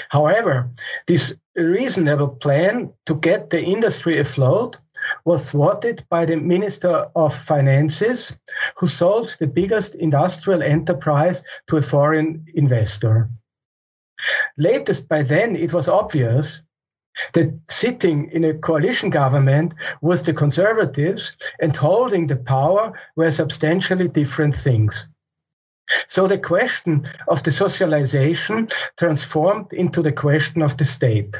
However, 0.09 0.69
this 1.07 1.35
reasonable 1.55 2.29
plan 2.29 2.93
to 3.05 3.15
get 3.15 3.49
the 3.49 3.61
industry 3.61 4.19
afloat 4.19 4.77
was 5.25 5.51
thwarted 5.51 6.05
by 6.09 6.25
the 6.25 6.37
Minister 6.37 7.07
of 7.15 7.35
Finances, 7.35 8.35
who 8.77 8.87
sold 8.87 9.35
the 9.39 9.47
biggest 9.47 9.95
industrial 9.95 10.63
enterprise 10.63 11.43
to 11.67 11.77
a 11.77 11.81
foreign 11.81 12.45
investor. 12.53 13.29
Latest 14.57 15.07
by 15.09 15.23
then, 15.23 15.55
it 15.55 15.73
was 15.73 15.87
obvious 15.87 16.61
that 17.33 17.59
sitting 17.69 18.31
in 18.31 18.43
a 18.43 18.53
coalition 18.53 19.09
government 19.09 19.73
with 20.01 20.25
the 20.25 20.33
conservatives 20.33 21.35
and 21.59 21.75
holding 21.75 22.27
the 22.27 22.35
power 22.35 22.93
were 23.15 23.31
substantially 23.31 24.07
different 24.07 24.55
things. 24.55 25.07
So 26.07 26.27
the 26.27 26.37
question 26.37 27.03
of 27.27 27.43
the 27.43 27.51
socialization 27.51 28.67
transformed 28.97 29.73
into 29.73 30.01
the 30.01 30.11
question 30.11 30.61
of 30.61 30.77
the 30.77 30.85
state. 30.85 31.35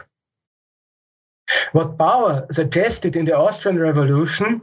What 1.73 1.97
Bauer 1.97 2.47
suggested 2.51 3.15
in 3.15 3.25
the 3.25 3.38
Austrian 3.38 3.77
Revolution 3.77 4.62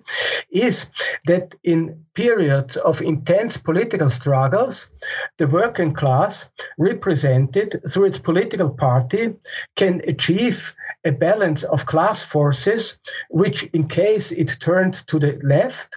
is 0.50 0.86
that 1.26 1.54
in 1.62 2.06
periods 2.14 2.76
of 2.76 3.02
intense 3.02 3.56
political 3.56 4.08
struggles, 4.08 4.90
the 5.38 5.46
working 5.46 5.92
class, 5.92 6.50
represented 6.78 7.82
through 7.88 8.06
its 8.06 8.18
political 8.18 8.70
party, 8.70 9.34
can 9.76 10.00
achieve 10.06 10.74
a 11.04 11.12
balance 11.12 11.62
of 11.62 11.86
class 11.86 12.24
forces, 12.24 12.98
which, 13.28 13.64
in 13.72 13.86
case 13.88 14.32
it 14.32 14.56
turned 14.60 14.94
to 15.08 15.18
the 15.18 15.38
left, 15.42 15.96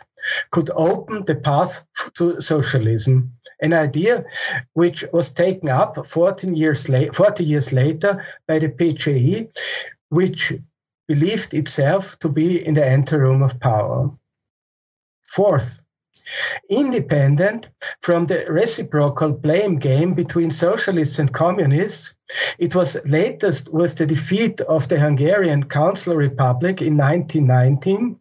could 0.51 0.69
open 0.75 1.25
the 1.25 1.35
path 1.35 1.83
to 2.15 2.41
socialism, 2.41 3.33
an 3.61 3.73
idea 3.73 4.25
which 4.73 5.05
was 5.11 5.31
taken 5.31 5.69
up 5.69 6.05
14 6.05 6.55
years 6.55 6.87
40 6.87 7.43
years 7.43 7.73
later 7.73 8.25
by 8.47 8.59
the 8.59 8.69
PCI, 8.69 9.49
which 10.09 10.53
believed 11.07 11.53
itself 11.53 12.17
to 12.19 12.29
be 12.29 12.65
in 12.65 12.73
the 12.73 12.85
anteroom 12.85 13.41
of 13.41 13.59
power. 13.59 14.11
Fourth, 15.23 15.79
Independent 16.69 17.69
from 18.01 18.27
the 18.27 18.45
reciprocal 18.47 19.31
blame 19.31 19.79
game 19.79 20.13
between 20.13 20.51
socialists 20.51 21.17
and 21.17 21.33
communists, 21.33 22.13
it 22.59 22.75
was 22.75 22.97
latest 23.05 23.69
with 23.73 23.95
the 23.97 24.05
defeat 24.05 24.61
of 24.61 24.87
the 24.87 24.99
Hungarian 24.99 25.63
Council 25.63 26.15
Republic 26.15 26.81
in 26.81 26.97
1919 26.97 28.19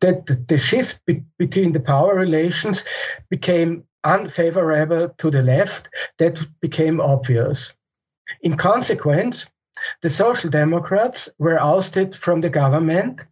that 0.00 0.48
the 0.48 0.58
shift 0.58 1.04
be- 1.06 1.24
between 1.38 1.72
the 1.72 1.80
power 1.80 2.14
relations 2.14 2.84
became 3.28 3.84
unfavorable 4.04 5.08
to 5.18 5.30
the 5.30 5.42
left. 5.42 5.88
That 6.18 6.38
became 6.60 7.00
obvious. 7.00 7.72
In 8.42 8.56
consequence, 8.56 9.46
the 10.02 10.10
Social 10.10 10.50
Democrats 10.50 11.28
were 11.38 11.60
ousted 11.60 12.14
from 12.14 12.40
the 12.40 12.50
government 12.50 13.24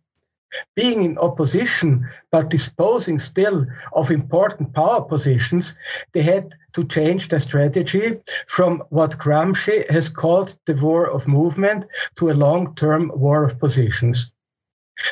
being 0.75 1.05
in 1.05 1.19
opposition 1.19 2.09
but 2.31 2.51
disposing 2.51 3.19
still 3.19 3.67
of 3.93 4.11
important 4.11 4.73
power 4.73 5.03
positions, 5.03 5.77
they 6.13 6.23
had 6.23 6.55
to 6.73 6.85
change 6.85 7.29
their 7.29 7.41
strategy 7.41 8.19
from 8.47 8.83
what 8.91 9.19
Gramsci 9.19 9.91
has 9.91 10.09
called 10.09 10.59
the 10.67 10.75
war 10.75 11.11
of 11.11 11.29
movement 11.29 11.85
to 12.17 12.31
a 12.31 12.41
long 12.45 12.75
term 12.75 13.13
war 13.15 13.45
of 13.45 13.59
positions. 13.59 14.31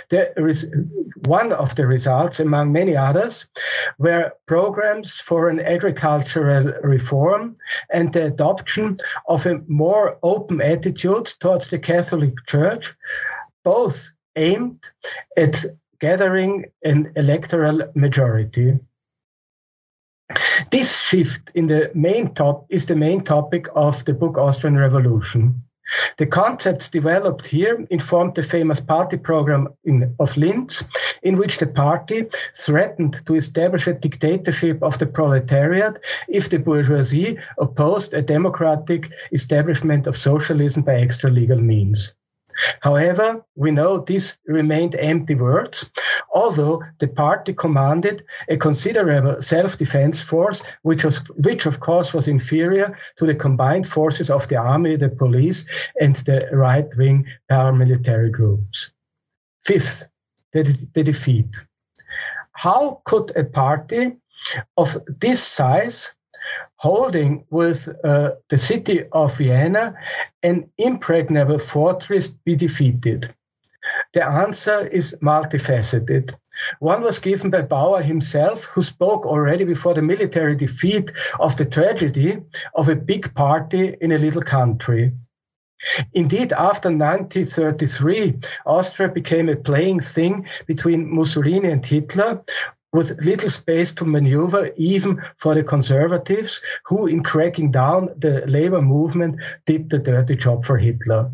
There 0.08 0.48
is 0.48 0.66
one 1.26 1.52
of 1.52 1.74
the 1.74 1.86
results, 1.86 2.40
among 2.40 2.72
many 2.72 2.96
others, 2.96 3.46
were 3.98 4.32
programs 4.46 5.14
for 5.14 5.48
an 5.48 5.60
agricultural 5.60 6.72
reform 6.82 7.54
and 7.90 8.12
the 8.12 8.26
adoption 8.26 8.98
of 9.28 9.46
a 9.46 9.60
more 9.68 10.18
open 10.22 10.60
attitude 10.60 11.26
towards 11.38 11.68
the 11.68 11.78
Catholic 11.78 12.34
Church, 12.46 12.94
both 13.64 14.10
aimed 14.36 14.90
at 15.36 15.64
gathering 16.00 16.66
an 16.84 17.12
electoral 17.16 17.90
majority. 17.94 18.78
This 20.70 20.98
shift 20.98 21.52
in 21.54 21.68
the 21.68 21.90
main 21.94 22.34
top 22.34 22.66
is 22.68 22.86
the 22.86 22.96
main 22.96 23.22
topic 23.22 23.68
of 23.74 24.04
the 24.04 24.12
book 24.12 24.36
Austrian 24.38 24.76
Revolution. 24.76 25.62
The 26.16 26.26
concepts 26.26 26.88
developed 26.88 27.46
here 27.46 27.86
informed 27.90 28.34
the 28.34 28.42
famous 28.42 28.80
party 28.80 29.16
program 29.16 29.68
in, 29.84 30.14
of 30.18 30.36
Linz, 30.36 30.82
in 31.22 31.36
which 31.36 31.58
the 31.58 31.66
party 31.66 32.26
threatened 32.54 33.24
to 33.26 33.34
establish 33.34 33.86
a 33.86 33.92
dictatorship 33.92 34.82
of 34.82 34.98
the 34.98 35.06
proletariat 35.06 35.98
if 36.28 36.48
the 36.48 36.58
bourgeoisie 36.58 37.38
opposed 37.58 38.14
a 38.14 38.22
democratic 38.22 39.10
establishment 39.32 40.06
of 40.06 40.16
socialism 40.16 40.82
by 40.82 40.96
extra 40.96 41.30
legal 41.30 41.60
means. 41.60 42.14
However, 42.80 43.44
we 43.54 43.70
know 43.70 43.98
this 43.98 44.38
remained 44.46 44.94
empty 44.94 45.34
words, 45.34 45.88
although 46.32 46.82
the 46.98 47.08
party 47.08 47.52
commanded 47.52 48.24
a 48.48 48.56
considerable 48.56 49.42
self-defense 49.42 50.20
force, 50.20 50.62
which 50.82 51.04
was, 51.04 51.18
which 51.44 51.66
of 51.66 51.80
course 51.80 52.14
was 52.14 52.28
inferior 52.28 52.96
to 53.16 53.26
the 53.26 53.34
combined 53.34 53.86
forces 53.86 54.30
of 54.30 54.48
the 54.48 54.56
army, 54.56 54.96
the 54.96 55.08
police, 55.08 55.64
and 56.00 56.16
the 56.16 56.48
right-wing 56.52 57.26
paramilitary 57.50 58.30
groups. 58.30 58.90
Fifth, 59.60 60.08
the, 60.52 60.62
the 60.94 61.02
defeat. 61.02 61.56
How 62.52 63.02
could 63.04 63.36
a 63.36 63.44
party 63.44 64.16
of 64.76 64.96
this 65.06 65.42
size 65.42 66.14
holding 66.76 67.44
with 67.50 67.88
uh, 68.04 68.32
the 68.48 68.58
city 68.58 69.04
of 69.12 69.36
Vienna 69.36 69.94
an 70.42 70.70
impregnable 70.78 71.58
fortress 71.58 72.28
be 72.28 72.56
defeated? 72.56 73.34
The 74.12 74.24
answer 74.24 74.86
is 74.86 75.16
multifaceted. 75.22 76.34
One 76.78 77.02
was 77.02 77.18
given 77.18 77.50
by 77.50 77.62
Bauer 77.62 78.02
himself, 78.02 78.64
who 78.64 78.82
spoke 78.82 79.26
already 79.26 79.64
before 79.64 79.94
the 79.94 80.02
military 80.02 80.56
defeat 80.56 81.12
of 81.38 81.56
the 81.56 81.66
tragedy 81.66 82.38
of 82.74 82.88
a 82.88 82.96
big 82.96 83.34
party 83.34 83.96
in 84.00 84.12
a 84.12 84.18
little 84.18 84.42
country. 84.42 85.12
Indeed, 86.14 86.52
after 86.52 86.88
1933, 86.88 88.38
Austria 88.64 89.08
became 89.08 89.48
a 89.48 89.56
playing 89.56 90.00
thing 90.00 90.48
between 90.66 91.14
Mussolini 91.14 91.70
and 91.70 91.84
Hitler, 91.84 92.42
with 92.92 93.22
little 93.24 93.50
space 93.50 93.92
to 93.94 94.04
maneuver 94.04 94.70
even 94.76 95.22
for 95.36 95.54
the 95.54 95.62
conservatives, 95.62 96.60
who, 96.86 97.06
in 97.06 97.22
cracking 97.22 97.70
down 97.70 98.10
the 98.16 98.44
labor 98.46 98.82
movement, 98.82 99.40
did 99.66 99.90
the 99.90 99.98
dirty 99.98 100.36
job 100.36 100.64
for 100.64 100.78
Hitler. 100.78 101.30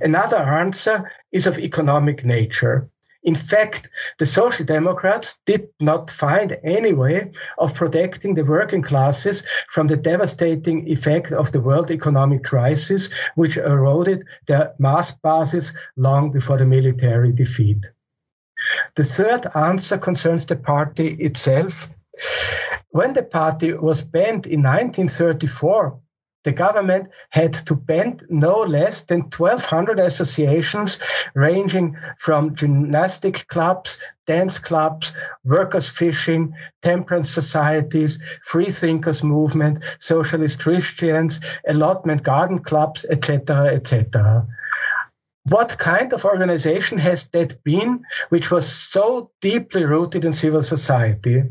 Another 0.00 0.38
answer 0.38 1.12
is 1.32 1.46
of 1.46 1.58
economic 1.58 2.24
nature. 2.24 2.88
In 3.22 3.34
fact, 3.34 3.90
the 4.18 4.26
Social 4.26 4.64
Democrats 4.64 5.40
did 5.46 5.68
not 5.80 6.12
find 6.12 6.56
any 6.62 6.92
way 6.92 7.32
of 7.58 7.74
protecting 7.74 8.34
the 8.34 8.44
working 8.44 8.82
classes 8.82 9.42
from 9.68 9.88
the 9.88 9.96
devastating 9.96 10.88
effect 10.88 11.32
of 11.32 11.50
the 11.50 11.60
world 11.60 11.90
economic 11.90 12.44
crisis, 12.44 13.10
which 13.34 13.56
eroded 13.56 14.24
their 14.46 14.74
mass 14.78 15.10
bases 15.10 15.74
long 15.96 16.30
before 16.30 16.58
the 16.58 16.66
military 16.66 17.32
defeat. 17.32 17.84
The 18.94 19.04
third 19.04 19.46
answer 19.54 19.98
concerns 19.98 20.46
the 20.46 20.56
party 20.56 21.08
itself. 21.20 21.88
When 22.90 23.12
the 23.12 23.22
party 23.22 23.72
was 23.74 24.02
banned 24.02 24.46
in 24.46 24.62
1934, 24.62 26.00
the 26.44 26.52
government 26.52 27.08
had 27.30 27.52
to 27.66 27.74
ban 27.74 28.20
no 28.30 28.60
less 28.60 29.02
than 29.02 29.22
1,200 29.36 29.98
associations 29.98 30.98
ranging 31.34 31.96
from 32.18 32.54
gymnastic 32.54 33.48
clubs, 33.48 33.98
dance 34.26 34.60
clubs, 34.60 35.12
workers' 35.44 35.88
fishing, 35.88 36.54
temperance 36.82 37.30
societies, 37.30 38.20
free 38.44 38.70
thinkers 38.70 39.22
movement, 39.24 39.82
socialist 39.98 40.60
Christians, 40.60 41.40
allotment 41.66 42.22
garden 42.22 42.60
clubs, 42.60 43.04
etc., 43.04 43.66
etc 43.74 44.46
what 45.48 45.78
kind 45.78 46.12
of 46.12 46.24
organization 46.24 46.98
has 46.98 47.28
that 47.28 47.62
been 47.62 48.04
which 48.30 48.50
was 48.50 48.66
so 48.66 49.30
deeply 49.40 49.84
rooted 49.84 50.24
in 50.24 50.32
civil 50.32 50.62
society? 50.62 51.44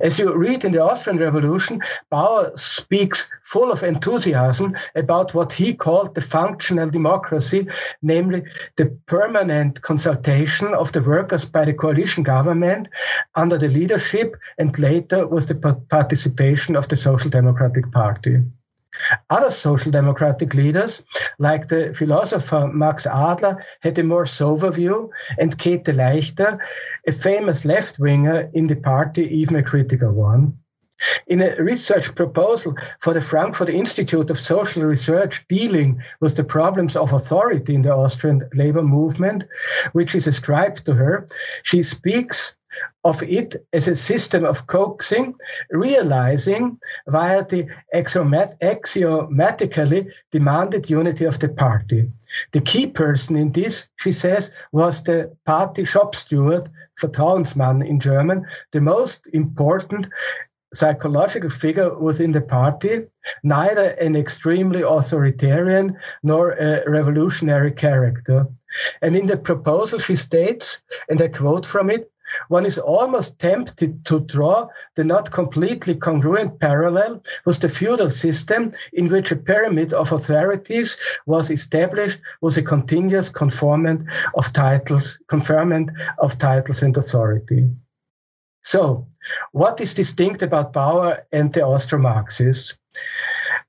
As 0.00 0.18
you 0.18 0.32
read 0.32 0.64
in 0.64 0.70
the 0.70 0.82
Austrian 0.82 1.18
Revolution, 1.18 1.82
Bauer 2.08 2.56
speaks 2.56 3.28
full 3.42 3.72
of 3.72 3.82
enthusiasm 3.82 4.76
about 4.94 5.34
what 5.34 5.52
he 5.52 5.74
called 5.74 6.14
the 6.14 6.20
functional 6.20 6.88
democracy, 6.88 7.66
namely 8.00 8.44
the 8.76 8.96
permanent 9.06 9.82
consultation 9.82 10.72
of 10.72 10.92
the 10.92 11.02
workers 11.02 11.44
by 11.44 11.64
the 11.64 11.74
coalition 11.74 12.22
government 12.22 12.88
under 13.34 13.58
the 13.58 13.68
leadership 13.68 14.36
and 14.56 14.78
later 14.78 15.26
with 15.26 15.48
the 15.48 15.56
participation 15.90 16.76
of 16.76 16.86
the 16.88 16.96
Social 16.96 17.28
Democratic 17.28 17.90
Party. 17.90 18.44
Other 19.30 19.50
social 19.50 19.92
democratic 19.92 20.54
leaders, 20.54 21.02
like 21.38 21.68
the 21.68 21.94
philosopher 21.94 22.66
Max 22.66 23.06
Adler, 23.06 23.64
had 23.80 23.98
a 23.98 24.02
more 24.02 24.26
sober 24.26 24.70
view, 24.70 25.10
and 25.38 25.56
Käthe 25.56 25.94
Leichter, 25.94 26.58
a 27.06 27.12
famous 27.12 27.64
left 27.64 27.98
winger 27.98 28.48
in 28.52 28.66
the 28.66 28.76
party, 28.76 29.22
even 29.40 29.56
a 29.56 29.62
critical 29.62 30.12
one. 30.12 30.58
In 31.26 31.42
a 31.42 31.62
research 31.62 32.14
proposal 32.14 32.74
for 33.00 33.12
the 33.12 33.20
Frankfurt 33.20 33.68
Institute 33.68 34.30
of 34.30 34.40
Social 34.40 34.82
Research 34.84 35.44
dealing 35.46 36.02
with 36.20 36.36
the 36.36 36.44
problems 36.44 36.96
of 36.96 37.12
authority 37.12 37.74
in 37.74 37.82
the 37.82 37.94
Austrian 37.94 38.48
labor 38.54 38.82
movement, 38.82 39.44
which 39.92 40.14
is 40.14 40.26
ascribed 40.26 40.86
to 40.86 40.94
her, 40.94 41.26
she 41.62 41.82
speaks 41.82 42.55
of 43.06 43.22
it 43.22 43.56
as 43.72 43.88
a 43.88 43.94
system 43.94 44.44
of 44.44 44.66
coaxing, 44.66 45.36
realizing 45.70 46.78
via 47.06 47.44
the 47.44 47.68
axiomatically 47.92 50.08
demanded 50.32 50.90
unity 50.90 51.24
of 51.24 51.38
the 51.38 51.48
party. 51.48 52.10
The 52.52 52.60
key 52.60 52.88
person 52.88 53.36
in 53.36 53.52
this, 53.52 53.88
she 53.96 54.12
says, 54.12 54.50
was 54.72 55.02
the 55.02 55.36
party 55.44 55.84
shop 55.84 56.14
steward, 56.14 56.70
Vertrauensmann 57.00 57.86
in 57.86 58.00
German, 58.00 58.46
the 58.72 58.80
most 58.80 59.26
important 59.32 60.06
psychological 60.74 61.50
figure 61.50 61.96
within 61.96 62.32
the 62.32 62.40
party, 62.40 63.06
neither 63.42 63.84
an 63.84 64.16
extremely 64.16 64.82
authoritarian 64.82 65.96
nor 66.22 66.50
a 66.50 66.90
revolutionary 66.90 67.72
character. 67.72 68.46
And 69.00 69.16
in 69.16 69.26
the 69.26 69.36
proposal, 69.36 70.00
she 70.00 70.16
states, 70.16 70.82
and 71.08 71.22
I 71.22 71.28
quote 71.28 71.64
from 71.64 71.90
it, 71.90 72.10
one 72.48 72.66
is 72.66 72.78
almost 72.78 73.38
tempted 73.38 74.04
to 74.06 74.20
draw 74.20 74.68
the 74.94 75.04
not 75.04 75.30
completely 75.30 75.94
congruent 75.94 76.60
parallel 76.60 77.22
with 77.44 77.60
the 77.60 77.68
feudal 77.68 78.10
system 78.10 78.70
in 78.92 79.08
which 79.08 79.30
a 79.30 79.36
pyramid 79.36 79.92
of 79.92 80.12
authorities 80.12 80.96
was 81.26 81.50
established 81.50 82.18
with 82.40 82.56
a 82.56 82.62
continuous 82.62 83.28
conformment 83.28 84.08
of 84.34 84.52
titles, 84.52 85.18
conferment 85.28 85.90
of 86.18 86.38
titles 86.38 86.82
and 86.82 86.96
authority. 86.96 87.68
So, 88.62 89.06
what 89.52 89.80
is 89.80 89.94
distinct 89.94 90.42
about 90.42 90.72
Bauer 90.72 91.26
and 91.32 91.52
the 91.52 91.62
Austro-Marxists? 91.62 92.74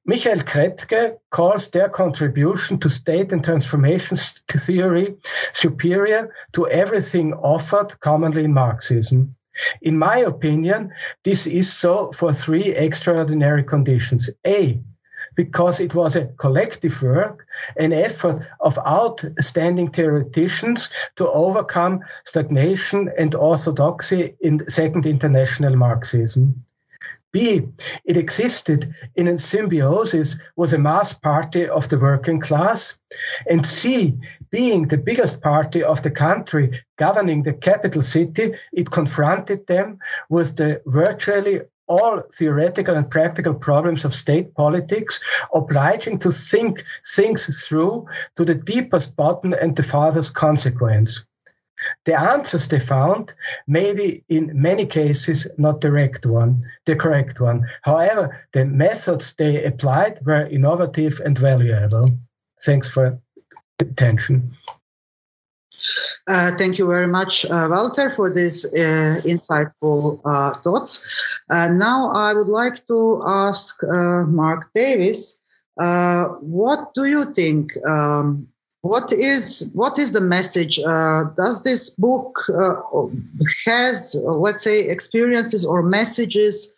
Michael 0.09 0.39
Krätke 0.39 1.17
calls 1.31 1.69
their 1.69 1.89
contribution 1.89 2.79
to 2.79 2.89
state 2.89 3.33
and 3.33 3.43
transformation 3.43 4.15
theory 4.47 5.17
superior 5.51 6.33
to 6.53 6.65
everything 6.69 7.33
offered 7.33 7.99
commonly 7.99 8.45
in 8.45 8.53
Marxism. 8.53 9.35
In 9.81 9.97
my 9.97 10.19
opinion, 10.19 10.93
this 11.25 11.45
is 11.45 11.73
so 11.73 12.13
for 12.13 12.31
three 12.31 12.73
extraordinary 12.73 13.65
conditions. 13.65 14.29
A, 14.45 14.79
because 15.35 15.81
it 15.81 15.93
was 15.93 16.15
a 16.15 16.27
collective 16.37 17.01
work, 17.03 17.45
an 17.75 17.91
effort 17.91 18.47
of 18.61 18.79
outstanding 18.79 19.91
theoreticians 19.91 20.89
to 21.17 21.29
overcome 21.29 21.99
stagnation 22.23 23.11
and 23.17 23.35
orthodoxy 23.35 24.35
in 24.39 24.69
Second 24.69 25.05
International 25.05 25.75
Marxism. 25.75 26.63
B, 27.37 27.67
it 28.03 28.17
existed 28.17 28.95
in 29.15 29.27
a 29.27 29.37
symbiosis 29.37 30.39
with 30.55 30.73
a 30.73 30.79
mass 30.79 31.13
party 31.13 31.69
of 31.69 31.87
the 31.87 31.99
working 31.99 32.39
class. 32.39 32.97
And 33.47 33.63
C, 33.63 34.17
being 34.49 34.87
the 34.87 34.97
biggest 34.97 35.39
party 35.39 35.83
of 35.83 36.01
the 36.01 36.09
country 36.09 36.83
governing 36.97 37.43
the 37.43 37.53
capital 37.53 38.01
city, 38.01 38.55
it 38.73 38.89
confronted 38.89 39.67
them 39.67 39.99
with 40.29 40.55
the 40.55 40.81
virtually 40.87 41.61
all 41.87 42.23
theoretical 42.33 42.95
and 42.95 43.07
practical 43.07 43.53
problems 43.53 44.03
of 44.03 44.15
state 44.15 44.55
politics, 44.55 45.19
obliging 45.53 46.17
to 46.19 46.31
think 46.31 46.83
things 47.05 47.63
through 47.63 48.07
to 48.35 48.45
the 48.45 48.55
deepest 48.55 49.15
bottom 49.15 49.53
and 49.53 49.75
the 49.75 49.83
farthest 49.83 50.33
consequence. 50.33 51.23
The 52.05 52.19
answers 52.19 52.67
they 52.67 52.79
found 52.79 53.33
may 53.67 53.93
be 53.93 54.23
in 54.29 54.61
many 54.61 54.85
cases 54.85 55.47
not 55.57 55.81
direct 55.81 56.25
one, 56.25 56.63
the 56.85 56.95
correct 56.95 57.39
one. 57.39 57.67
However, 57.81 58.37
the 58.51 58.65
methods 58.65 59.33
they 59.37 59.63
applied 59.63 60.25
were 60.25 60.47
innovative 60.47 61.21
and 61.23 61.37
valuable. 61.37 62.17
Thanks 62.61 62.87
for 62.87 63.19
attention. 63.79 64.57
Uh, 66.27 66.51
thank 66.57 66.77
you 66.77 66.87
very 66.87 67.07
much, 67.07 67.45
uh, 67.45 67.67
Walter, 67.69 68.09
for 68.09 68.29
these 68.29 68.65
uh, 68.65 69.21
insightful 69.23 70.19
uh, 70.25 70.55
thoughts. 70.59 71.39
Uh, 71.49 71.69
now, 71.69 72.11
I 72.11 72.33
would 72.33 72.49
like 72.49 72.85
to 72.87 73.21
ask 73.25 73.81
uh, 73.83 74.23
Mark 74.23 74.69
Davis, 74.75 75.39
what 75.75 76.93
do 76.93 77.05
you 77.05 77.33
think 77.33 77.77
um, 77.85 78.49
what 78.81 79.11
is 79.11 79.71
what 79.73 79.99
is 79.99 80.11
the 80.13 80.21
message? 80.21 80.79
Uh, 80.79 81.25
does 81.35 81.63
this 81.63 81.91
book 81.91 82.43
uh, 82.49 82.75
has 83.65 84.15
let's 84.23 84.63
say 84.63 84.87
experiences 84.87 85.65
or 85.65 85.83
messages 85.83 86.71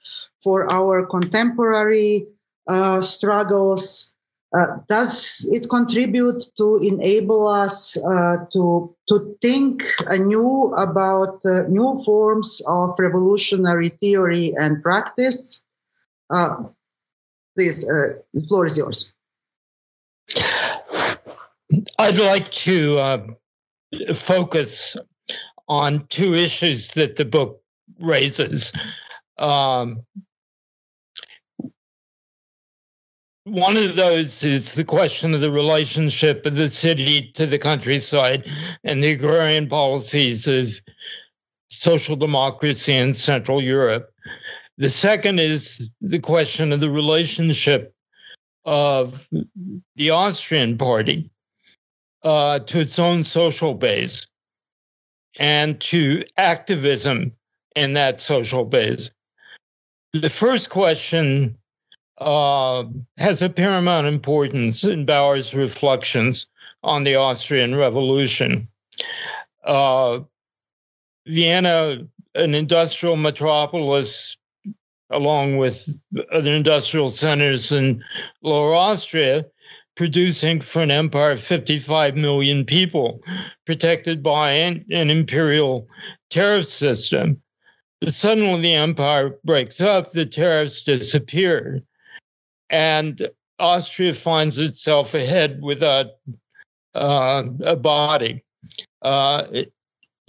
for 0.43 0.71
our 0.71 1.05
contemporary 1.05 2.27
uh, 2.67 3.01
struggles? 3.01 4.13
Uh, 4.51 4.77
does 4.87 5.47
it 5.51 5.69
contribute 5.69 6.43
to 6.57 6.79
enable 6.81 7.47
us 7.47 8.03
uh, 8.03 8.45
to 8.51 8.95
to 9.07 9.37
think 9.41 9.83
anew 10.07 10.73
about 10.73 11.41
uh, 11.45 11.61
new 11.67 12.01
forms 12.03 12.61
of 12.65 12.97
revolutionary 12.97 13.89
theory 13.89 14.55
and 14.57 14.81
practice? 14.81 15.61
please, 17.55 17.85
the 17.85 18.45
floor 18.47 18.65
is 18.65 18.77
yours. 18.77 19.13
I'd 21.97 22.17
like 22.17 22.49
to 22.51 22.97
uh, 22.97 23.27
focus 24.13 24.97
on 25.67 26.07
two 26.07 26.33
issues 26.33 26.91
that 26.91 27.15
the 27.15 27.25
book 27.25 27.61
raises. 27.99 28.73
Um, 29.37 30.03
one 33.43 33.77
of 33.77 33.95
those 33.95 34.43
is 34.43 34.73
the 34.73 34.83
question 34.83 35.33
of 35.33 35.41
the 35.41 35.51
relationship 35.51 36.45
of 36.45 36.55
the 36.55 36.67
city 36.67 37.31
to 37.33 37.45
the 37.45 37.59
countryside 37.59 38.49
and 38.83 39.01
the 39.01 39.11
agrarian 39.11 39.67
policies 39.67 40.47
of 40.47 40.73
social 41.69 42.15
democracy 42.15 42.93
in 42.93 43.13
Central 43.13 43.61
Europe. 43.61 44.11
The 44.77 44.89
second 44.89 45.39
is 45.39 45.89
the 46.01 46.19
question 46.19 46.73
of 46.73 46.79
the 46.79 46.91
relationship 46.91 47.93
of 48.65 49.27
the 49.95 50.11
Austrian 50.11 50.77
party 50.77 51.31
uh, 52.23 52.59
to 52.59 52.79
its 52.79 52.99
own 52.99 53.23
social 53.23 53.73
base 53.73 54.27
and 55.37 55.79
to 55.79 56.23
activism 56.37 57.33
in 57.75 57.93
that 57.93 58.19
social 58.19 58.65
base. 58.65 59.11
The 60.13 60.29
first 60.29 60.69
question 60.69 61.57
uh, 62.17 62.85
has 63.17 63.41
a 63.41 63.49
paramount 63.49 64.07
importance 64.07 64.83
in 64.83 65.05
Bauer's 65.05 65.53
reflections 65.53 66.47
on 66.83 67.03
the 67.03 67.15
Austrian 67.15 67.75
Revolution. 67.75 68.67
Uh, 69.63 70.21
Vienna, 71.25 72.07
an 72.35 72.55
industrial 72.55 73.15
metropolis, 73.15 74.37
along 75.09 75.57
with 75.57 75.89
other 76.31 76.53
industrial 76.53 77.09
centers 77.09 77.71
in 77.71 78.03
Lower 78.41 78.73
Austria, 78.73 79.45
producing 79.99 80.61
for 80.61 80.81
an 80.81 80.91
empire 80.91 81.31
of 81.31 81.41
55 81.41 82.15
million 82.15 82.63
people, 82.63 83.21
protected 83.65 84.23
by 84.23 84.51
an, 84.51 84.85
an 84.89 85.09
imperial 85.09 85.89
tariff 86.29 86.67
system. 86.67 87.41
But 87.99 88.13
suddenly 88.13 88.61
the 88.61 88.75
empire 88.75 89.37
breaks 89.43 89.81
up, 89.81 90.11
the 90.11 90.25
tariffs 90.25 90.83
disappear, 90.83 91.83
and 92.69 93.29
Austria 93.59 94.13
finds 94.13 94.57
itself 94.57 95.15
ahead 95.15 95.61
without 95.61 96.11
uh, 96.95 97.43
a 97.65 97.75
body. 97.75 98.45
Uh, 99.01 99.47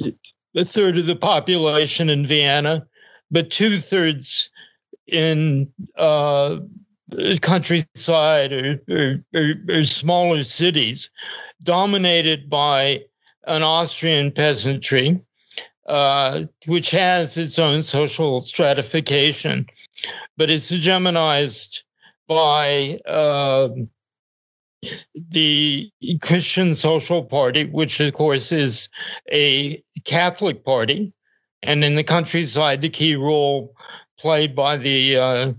a 0.00 0.64
third 0.64 0.98
of 0.98 1.06
the 1.06 1.14
population 1.14 2.10
in 2.10 2.26
Vienna, 2.26 2.88
but 3.30 3.52
two 3.52 3.78
thirds 3.78 4.50
in 5.06 5.70
uh, 5.96 6.56
countryside 7.40 8.52
or, 8.52 8.80
or, 8.88 9.24
or, 9.34 9.54
or 9.68 9.84
smaller 9.84 10.44
cities 10.44 11.10
dominated 11.62 12.48
by 12.48 13.04
an 13.46 13.62
Austrian 13.62 14.32
peasantry, 14.32 15.20
uh, 15.86 16.44
which 16.66 16.90
has 16.90 17.36
its 17.36 17.58
own 17.58 17.82
social 17.82 18.40
stratification, 18.40 19.66
but 20.36 20.50
it's 20.50 20.70
hegemonized 20.70 21.82
by 22.28 23.00
uh, 23.06 23.68
the 25.30 25.90
Christian 26.22 26.74
Social 26.74 27.24
Party, 27.24 27.64
which 27.64 28.00
of 28.00 28.12
course 28.12 28.52
is 28.52 28.88
a 29.30 29.82
Catholic 30.04 30.64
party, 30.64 31.12
and 31.62 31.84
in 31.84 31.96
the 31.96 32.04
countryside, 32.04 32.80
the 32.80 32.88
key 32.88 33.16
role 33.16 33.74
played 34.18 34.54
by 34.54 34.76
the 34.76 35.16
uh, 35.16 35.52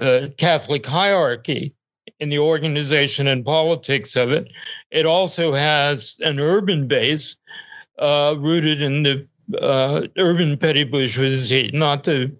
uh, 0.00 0.28
Catholic 0.36 0.86
hierarchy 0.86 1.74
in 2.18 2.28
the 2.28 2.38
organization 2.38 3.26
and 3.28 3.44
politics 3.44 4.16
of 4.16 4.30
it. 4.30 4.48
It 4.90 5.06
also 5.06 5.52
has 5.52 6.16
an 6.20 6.40
urban 6.40 6.88
base 6.88 7.36
uh, 7.98 8.34
rooted 8.38 8.82
in 8.82 9.02
the 9.02 9.26
uh, 9.60 10.06
urban 10.18 10.56
petty 10.56 10.84
bourgeoisie, 10.84 11.70
not 11.72 12.04
the 12.04 12.32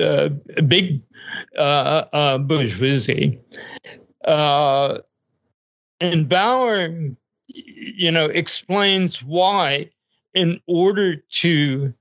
uh, 0.00 0.28
big 0.62 1.02
uh, 1.56 2.04
uh, 2.12 2.38
bourgeoisie. 2.38 3.40
and 4.24 5.02
Bauer, 6.28 7.14
you 7.46 8.10
know, 8.10 8.26
explains 8.26 9.22
why, 9.22 9.90
in 10.34 10.60
order 10.66 11.16
to 11.16 11.94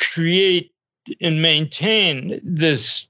create 0.00 0.72
and 1.20 1.42
maintain 1.42 2.40
this 2.44 3.08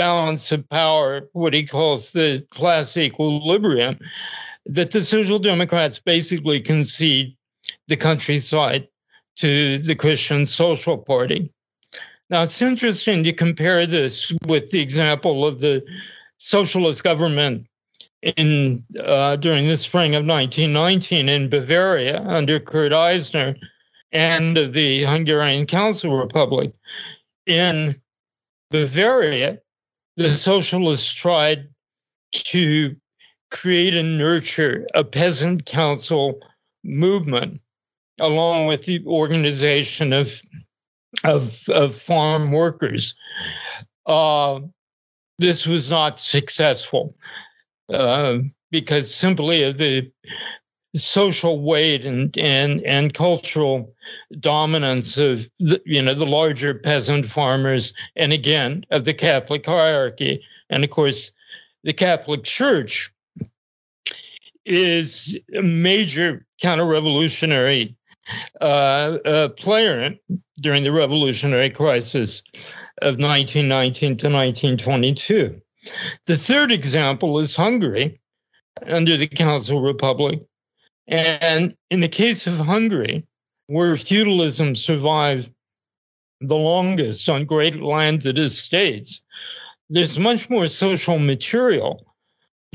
balance 0.00 0.50
of 0.50 0.66
power, 0.70 1.28
what 1.34 1.52
he 1.52 1.66
calls 1.66 2.12
the 2.12 2.42
class 2.50 2.96
equilibrium, 2.96 3.98
that 4.64 4.92
the 4.92 5.02
Social 5.02 5.38
Democrats 5.38 5.98
basically 5.98 6.58
concede 6.62 7.36
the 7.86 7.98
countryside 7.98 8.88
to 9.36 9.76
the 9.76 9.94
Christian 9.94 10.46
Social 10.46 10.96
Party. 10.96 11.52
Now, 12.30 12.44
it's 12.44 12.62
interesting 12.62 13.24
to 13.24 13.34
compare 13.34 13.86
this 13.86 14.32
with 14.46 14.70
the 14.70 14.80
example 14.80 15.44
of 15.44 15.60
the 15.60 15.84
socialist 16.38 17.04
government 17.04 17.66
in 18.22 18.82
uh, 18.98 19.36
during 19.36 19.68
the 19.68 19.76
spring 19.76 20.14
of 20.14 20.24
1919 20.24 21.28
in 21.28 21.50
Bavaria 21.50 22.22
under 22.22 22.58
Kurt 22.58 22.94
Eisner, 22.94 23.54
and 24.12 24.56
of 24.56 24.72
the 24.72 25.04
Hungarian 25.04 25.66
Council 25.66 26.16
Republic. 26.16 26.72
In 27.44 28.00
Bavaria, 28.70 29.60
the 30.20 30.28
socialists 30.28 31.10
tried 31.14 31.70
to 32.32 32.94
create 33.50 33.94
and 33.94 34.18
nurture 34.18 34.86
a 34.94 35.02
peasant 35.02 35.64
council 35.64 36.40
movement 36.84 37.62
along 38.20 38.66
with 38.66 38.84
the 38.84 39.02
organization 39.06 40.12
of 40.12 40.42
of, 41.24 41.66
of 41.70 41.94
farm 41.94 42.52
workers. 42.52 43.14
Uh, 44.04 44.60
this 45.38 45.66
was 45.66 45.90
not 45.90 46.18
successful 46.18 47.16
uh, 47.92 48.38
because 48.70 49.12
simply 49.14 49.62
of 49.62 49.78
the 49.78 50.12
social 50.94 51.60
weight 51.62 52.04
and 52.04 52.36
and 52.36 52.82
and 52.82 53.14
cultural 53.14 53.94
dominance 54.38 55.18
of 55.18 55.48
the, 55.60 55.80
you 55.84 56.02
know 56.02 56.14
the 56.14 56.26
larger 56.26 56.74
peasant 56.74 57.24
farmers 57.24 57.94
and 58.16 58.32
again 58.32 58.84
of 58.90 59.04
the 59.04 59.14
Catholic 59.14 59.64
hierarchy 59.64 60.44
and 60.68 60.82
of 60.82 60.90
course 60.90 61.32
the 61.84 61.92
Catholic 61.92 62.44
Church 62.44 63.12
is 64.66 65.38
a 65.54 65.62
major 65.62 66.44
counter-revolutionary 66.60 67.96
uh, 68.60 68.64
uh, 68.64 69.48
player 69.48 70.14
during 70.60 70.84
the 70.84 70.92
revolutionary 70.92 71.70
crisis 71.70 72.42
of 73.00 73.14
1919 73.14 74.16
to 74.18 74.26
1922. 74.28 75.60
The 76.26 76.36
third 76.36 76.70
example 76.70 77.38
is 77.38 77.56
Hungary 77.56 78.20
under 78.86 79.16
the 79.16 79.26
Council 79.26 79.80
Republic. 79.80 80.42
And 81.06 81.74
in 81.90 82.00
the 82.00 82.08
case 82.08 82.46
of 82.46 82.58
Hungary, 82.58 83.26
where 83.66 83.96
feudalism 83.96 84.76
survived 84.76 85.52
the 86.40 86.56
longest 86.56 87.28
on 87.28 87.44
great 87.44 87.76
landed 87.76 88.38
estates, 88.38 89.22
there's 89.88 90.18
much 90.18 90.48
more 90.48 90.68
social 90.68 91.18
material 91.18 92.06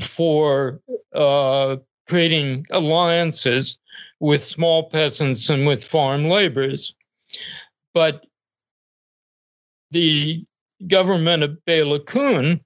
for 0.00 0.80
uh, 1.14 1.76
creating 2.08 2.66
alliances 2.70 3.78
with 4.20 4.42
small 4.42 4.90
peasants 4.90 5.48
and 5.50 5.66
with 5.66 5.84
farm 5.84 6.28
laborers. 6.28 6.94
But 7.94 8.26
the 9.90 10.44
government 10.86 11.42
of 11.42 11.64
Bela 11.64 12.00
Kun 12.00 12.60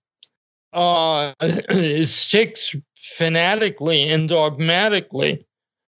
uh, 0.72 1.32
sticks 2.02 2.74
fanatically 2.96 4.08
and 4.08 4.28
dogmatically 4.28 5.46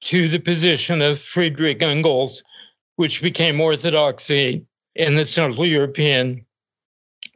to 0.02 0.28
the 0.28 0.38
position 0.38 1.02
of 1.02 1.18
Friedrich 1.18 1.82
Engels, 1.82 2.42
which 2.96 3.22
became 3.22 3.60
orthodoxy 3.60 4.66
in 4.94 5.16
the 5.16 5.26
Central 5.26 5.66
European 5.66 6.46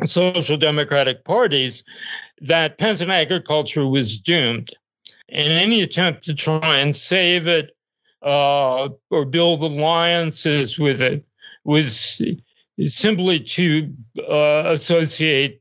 social 0.05 0.57
democratic 0.57 1.25
parties, 1.25 1.85
that 2.41 2.79
peasant 2.79 3.11
agriculture 3.11 3.87
was 3.87 4.21
doomed. 4.21 4.71
And 5.29 5.53
any 5.53 5.83
attempt 5.83 6.25
to 6.25 6.35
try 6.35 6.79
and 6.79 6.95
save 6.95 7.47
it 7.49 7.77
uh, 8.23 8.89
or 9.11 9.25
build 9.25 9.63
alliances 9.63 10.79
with 10.79 11.01
it 11.01 11.25
was 11.65 12.21
simply 12.87 13.41
to 13.41 13.95
uh, 14.19 14.65
associate 14.67 15.61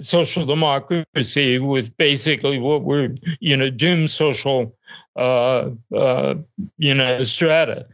social 0.00 0.46
democracy 0.46 1.58
with 1.58 1.96
basically 1.96 2.58
what 2.58 2.82
were, 2.82 3.14
you 3.40 3.56
know, 3.56 3.70
doomed 3.70 4.10
social, 4.10 4.76
uh, 5.16 5.70
uh, 5.94 6.34
you 6.78 6.94
know, 6.94 7.22
strata. 7.22 7.86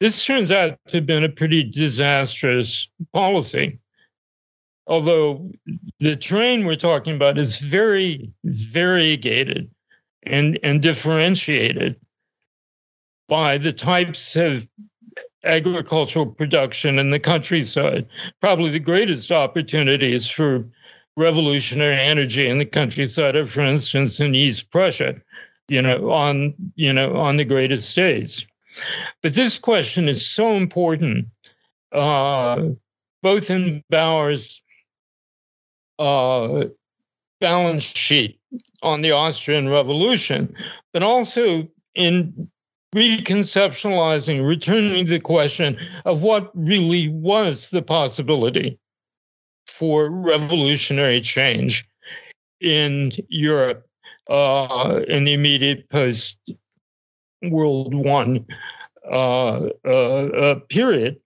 This 0.00 0.24
turns 0.24 0.52
out 0.52 0.78
to 0.88 0.98
have 0.98 1.06
been 1.06 1.24
a 1.24 1.28
pretty 1.28 1.64
disastrous 1.64 2.88
policy. 3.12 3.78
Although 4.86 5.50
the 6.00 6.16
terrain 6.16 6.64
we're 6.64 6.76
talking 6.76 7.14
about 7.14 7.36
is 7.36 7.58
very 7.58 8.32
variegated 8.44 9.70
and, 10.22 10.58
and 10.62 10.80
differentiated 10.80 11.96
by 13.28 13.58
the 13.58 13.72
types 13.72 14.36
of 14.36 14.66
agricultural 15.44 16.26
production 16.26 16.98
in 16.98 17.10
the 17.10 17.20
countryside. 17.20 18.06
Probably 18.40 18.70
the 18.70 18.78
greatest 18.78 19.30
opportunities 19.30 20.28
for 20.28 20.64
revolutionary 21.16 21.96
energy 21.96 22.48
in 22.48 22.58
the 22.58 22.64
countryside 22.64 23.36
are, 23.36 23.44
for 23.44 23.60
instance, 23.60 24.20
in 24.20 24.34
East 24.34 24.70
Prussia, 24.70 25.20
you 25.68 25.82
know, 25.82 26.10
on 26.10 26.54
you 26.74 26.92
know 26.92 27.16
on 27.16 27.36
the 27.36 27.44
greatest 27.44 27.88
estates. 27.88 28.46
But 29.22 29.34
this 29.34 29.58
question 29.58 30.08
is 30.08 30.26
so 30.26 30.52
important, 30.52 31.26
uh, 31.92 32.68
both 33.22 33.50
in 33.50 33.82
Bauer's 33.90 34.62
uh, 35.98 36.66
balance 37.40 37.84
sheet 37.84 38.40
on 38.82 39.02
the 39.02 39.12
Austrian 39.12 39.68
Revolution, 39.68 40.54
but 40.92 41.02
also 41.02 41.68
in 41.94 42.50
reconceptualizing, 42.94 44.46
returning 44.46 45.06
to 45.06 45.10
the 45.10 45.20
question 45.20 45.78
of 46.04 46.22
what 46.22 46.50
really 46.54 47.08
was 47.08 47.70
the 47.70 47.82
possibility 47.82 48.78
for 49.66 50.10
revolutionary 50.10 51.20
change 51.20 51.86
in 52.60 53.12
Europe 53.28 53.87
uh, 54.28 55.00
in 55.08 55.24
the 55.24 55.32
immediate 55.32 55.88
post 55.90 56.38
World 57.42 57.94
One 57.94 58.46
uh, 59.10 59.68
uh, 59.84 59.88
uh, 59.88 60.54
period. 60.68 61.18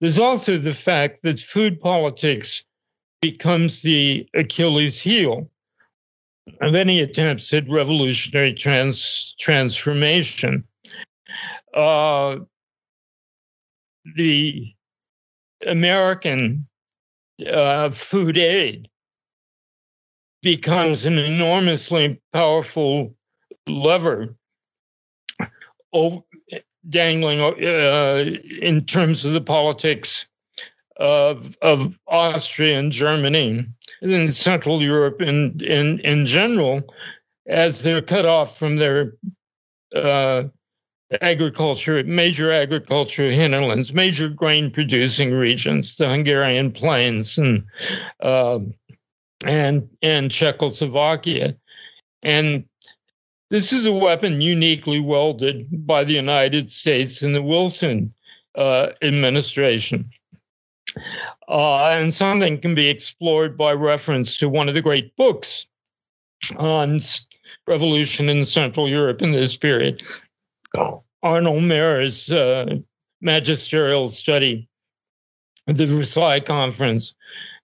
There's 0.00 0.18
also 0.18 0.58
the 0.58 0.74
fact 0.74 1.22
that 1.22 1.40
food 1.40 1.80
politics 1.80 2.64
becomes 3.20 3.82
the 3.82 4.28
Achilles 4.34 5.00
heel 5.00 5.50
of 6.60 6.74
any 6.74 7.00
attempts 7.00 7.52
at 7.52 7.68
revolutionary 7.68 8.54
trans- 8.54 9.34
transformation. 9.38 10.64
Uh, 11.74 12.38
the 14.16 14.72
American 15.66 16.66
uh, 17.50 17.90
food 17.90 18.38
aid 18.38 18.88
becomes 20.48 21.04
an 21.04 21.18
enormously 21.18 22.22
powerful 22.32 23.14
lever 23.66 24.34
dangling 26.88 27.38
uh, 27.38 28.24
in 28.62 28.86
terms 28.86 29.26
of 29.26 29.34
the 29.34 29.42
politics 29.42 30.26
of, 30.96 31.54
of 31.60 31.98
Austria 32.06 32.78
and 32.78 32.92
Germany 32.92 33.66
and 34.00 34.34
Central 34.34 34.82
Europe 34.82 35.20
in, 35.20 35.60
in, 35.62 35.98
in 35.98 36.24
general 36.24 36.94
as 37.46 37.82
they're 37.82 38.00
cut 38.00 38.24
off 38.24 38.56
from 38.56 38.76
their 38.76 39.16
uh, 39.94 40.44
agriculture, 41.20 42.02
major 42.04 42.50
agriculture 42.54 43.30
hinterlands, 43.30 43.92
major 43.92 44.30
grain 44.30 44.70
producing 44.70 45.30
regions, 45.30 45.96
the 45.96 46.08
Hungarian 46.08 46.72
plains 46.72 47.36
and 47.36 47.64
uh, 48.22 48.60
and 49.44 49.88
and 50.02 50.30
Czechoslovakia, 50.30 51.56
and 52.22 52.64
this 53.50 53.72
is 53.72 53.86
a 53.86 53.92
weapon 53.92 54.40
uniquely 54.40 55.00
welded 55.00 55.68
by 55.86 56.04
the 56.04 56.14
United 56.14 56.70
States 56.70 57.22
and 57.22 57.34
the 57.34 57.42
Wilson 57.42 58.14
uh, 58.54 58.88
administration. 59.00 60.10
Uh, 61.48 61.86
and 61.88 62.12
something 62.12 62.60
can 62.60 62.74
be 62.74 62.88
explored 62.88 63.56
by 63.56 63.72
reference 63.72 64.38
to 64.38 64.48
one 64.48 64.68
of 64.68 64.74
the 64.74 64.82
great 64.82 65.14
books 65.16 65.66
on 66.56 66.98
revolution 67.66 68.28
in 68.28 68.44
Central 68.44 68.88
Europe 68.88 69.22
in 69.22 69.32
this 69.32 69.56
period, 69.56 70.02
Arnold 71.22 71.62
Mayer's 71.62 72.30
uh, 72.30 72.76
magisterial 73.20 74.08
study 74.08 74.68
the 75.66 75.86
Versailles 75.86 76.40
Conference 76.40 77.14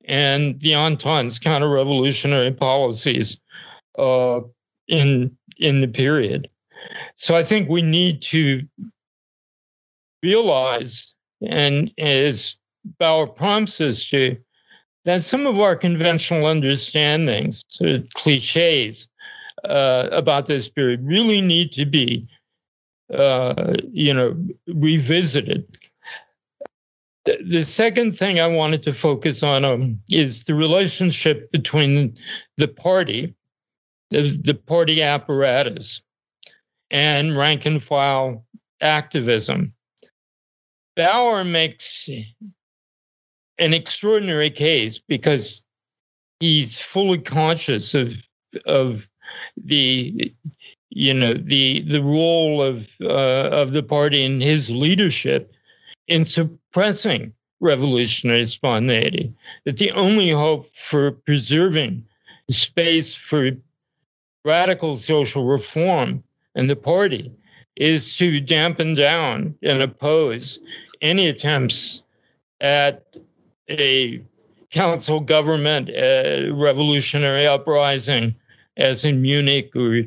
and 0.06 0.60
the 0.60 0.72
Entente's 0.72 1.38
counter-revolutionary 1.38 2.52
policies 2.52 3.40
uh, 3.98 4.40
in 4.88 5.36
in 5.58 5.80
the 5.80 5.88
period. 5.88 6.48
So 7.16 7.36
I 7.36 7.44
think 7.44 7.68
we 7.68 7.82
need 7.82 8.22
to 8.22 8.62
realize, 10.22 11.14
and 11.40 11.92
as 11.98 12.56
Bauer 12.98 13.26
prompts 13.26 13.80
us 13.80 14.08
to, 14.08 14.36
that 15.04 15.22
some 15.22 15.46
of 15.46 15.60
our 15.60 15.76
conventional 15.76 16.46
understandings, 16.46 17.62
uh, 17.80 17.98
cliches 18.14 19.08
uh, 19.64 20.08
about 20.12 20.46
this 20.46 20.68
period, 20.68 21.00
really 21.04 21.40
need 21.40 21.72
to 21.72 21.86
be, 21.86 22.26
uh, 23.12 23.74
you 23.92 24.12
know, 24.12 24.36
revisited. 24.66 25.78
The, 27.24 27.62
second 27.62 28.12
thing 28.12 28.38
I 28.38 28.48
wanted 28.48 28.82
to 28.82 28.92
focus 28.92 29.42
on 29.42 29.64
um, 29.64 30.00
is 30.10 30.44
the 30.44 30.54
relationship 30.54 31.50
between 31.50 32.18
the 32.58 32.68
party, 32.68 33.34
the, 34.10 34.38
the 34.42 34.54
party 34.54 35.00
apparatus, 35.00 36.02
and 36.90 37.36
rank 37.36 37.64
and 37.64 37.82
file 37.82 38.44
activism. 38.80 39.72
Bauer 40.96 41.44
makes 41.44 42.10
an 43.58 43.72
extraordinary 43.72 44.50
case 44.50 44.98
because 44.98 45.64
he's 46.40 46.80
fully 46.80 47.18
conscious 47.18 47.94
of 47.94 48.22
of 48.66 49.08
the 49.56 50.34
you 50.90 51.14
know 51.14 51.34
the 51.34 51.82
the 51.82 52.02
role 52.02 52.62
of 52.62 52.94
uh, 53.00 53.48
of 53.50 53.72
the 53.72 53.82
party 53.82 54.24
and 54.24 54.42
his 54.42 54.70
leadership 54.70 55.53
in 56.06 56.24
suppressing 56.24 57.32
revolutionary 57.60 58.44
spontaneity. 58.44 59.32
That 59.64 59.76
the 59.76 59.92
only 59.92 60.30
hope 60.30 60.66
for 60.66 61.12
preserving 61.12 62.06
space 62.50 63.14
for 63.14 63.52
radical 64.44 64.94
social 64.94 65.46
reform 65.46 66.24
in 66.54 66.66
the 66.66 66.76
party 66.76 67.32
is 67.76 68.16
to 68.18 68.40
dampen 68.40 68.94
down 68.94 69.56
and 69.62 69.82
oppose 69.82 70.60
any 71.00 71.28
attempts 71.28 72.02
at 72.60 73.16
a 73.68 74.22
council 74.70 75.20
government 75.20 75.88
uh, 75.88 76.52
revolutionary 76.54 77.46
uprising, 77.46 78.34
as 78.76 79.04
in 79.04 79.22
Munich 79.22 79.74
or 79.74 80.02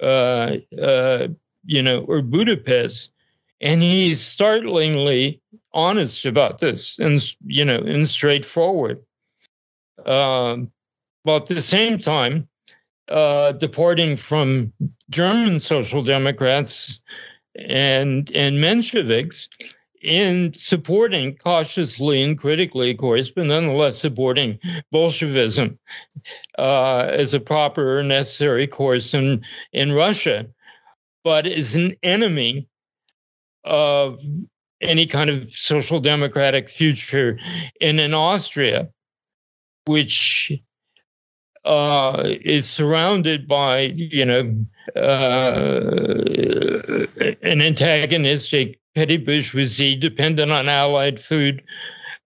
uh, 0.00 0.56
uh, 0.80 1.28
you 1.64 1.82
know 1.82 2.00
or 2.00 2.22
Budapest, 2.22 3.10
and 3.64 3.80
he's 3.82 4.20
startlingly 4.20 5.40
honest 5.72 6.26
about 6.26 6.58
this 6.58 6.98
and 6.98 7.20
you 7.46 7.64
know 7.64 7.78
and 7.78 8.08
straightforward. 8.08 9.02
Um, 10.04 10.70
but 11.24 11.50
at 11.50 11.56
the 11.56 11.62
same 11.62 11.98
time, 11.98 12.48
uh, 13.08 13.52
deporting 13.52 14.16
from 14.16 14.74
German 15.10 15.58
social 15.60 16.02
democrats 16.04 17.00
and 17.56 18.30
and 18.32 18.56
Mensheviks 18.56 19.48
in 20.02 20.52
supporting 20.52 21.34
cautiously 21.34 22.22
and 22.22 22.36
critically, 22.36 22.90
of 22.90 22.98
course, 22.98 23.30
but 23.30 23.46
nonetheless 23.46 23.98
supporting 23.98 24.58
Bolshevism 24.92 25.78
uh, 26.58 27.08
as 27.10 27.32
a 27.32 27.40
proper 27.40 28.00
or 28.00 28.02
necessary 28.02 28.66
course 28.66 29.14
in 29.14 29.46
in 29.72 29.90
Russia, 29.90 30.48
but 31.22 31.46
as 31.46 31.76
an 31.76 31.96
enemy 32.02 32.68
of 33.64 34.18
any 34.80 35.06
kind 35.06 35.30
of 35.30 35.48
social 35.48 36.00
democratic 36.00 36.68
future 36.68 37.38
in 37.80 37.98
an 37.98 38.14
Austria, 38.14 38.90
which 39.86 40.52
uh, 41.64 42.22
is 42.24 42.68
surrounded 42.68 43.48
by, 43.48 43.80
you 43.80 44.24
know, 44.24 44.66
uh, 44.94 45.90
an 47.42 47.62
antagonistic 47.62 48.78
petty 48.94 49.16
bourgeoisie 49.16 49.96
dependent 49.96 50.52
on 50.52 50.68
Allied 50.68 51.18
food 51.18 51.62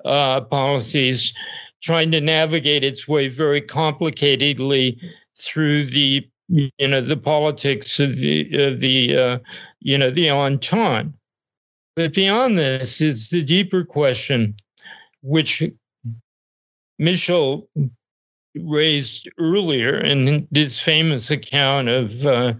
uh, 0.05 0.40
policies, 0.40 1.35
trying 1.81 2.11
to 2.11 2.20
navigate 2.20 2.83
its 2.83 3.07
way 3.07 3.29
very 3.29 3.61
complicatedly 3.61 4.98
through 5.38 5.87
the, 5.87 6.29
you 6.48 6.88
know, 6.88 7.01
the 7.01 7.16
politics 7.16 8.01
of 8.01 8.16
the, 8.16 8.64
of 8.64 8.81
the 8.81 9.16
uh, 9.16 9.38
you 9.81 9.98
know, 9.98 10.11
the 10.11 10.31
Entente. 10.31 11.12
But 11.98 12.14
beyond 12.14 12.56
this 12.56 13.00
is 13.00 13.28
the 13.28 13.42
deeper 13.42 13.82
question, 13.84 14.54
which 15.20 15.64
Michels 16.96 17.64
raised 18.54 19.28
earlier 19.37 19.98
in 19.98 20.46
this 20.52 20.78
famous 20.78 21.32
account 21.32 21.88
of 21.88 22.24
uh, 22.24 22.54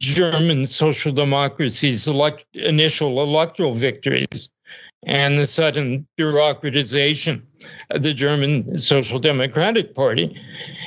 German 0.00 0.68
social 0.68 1.10
democracy's 1.10 2.06
elect- 2.06 2.46
initial 2.54 3.20
electoral 3.20 3.72
victories 3.72 4.48
and 5.04 5.36
the 5.36 5.46
sudden 5.46 6.06
bureaucratization 6.16 7.42
of 7.90 8.04
the 8.04 8.14
German 8.14 8.78
Social 8.78 9.18
Democratic 9.18 9.96
Party. 9.96 10.40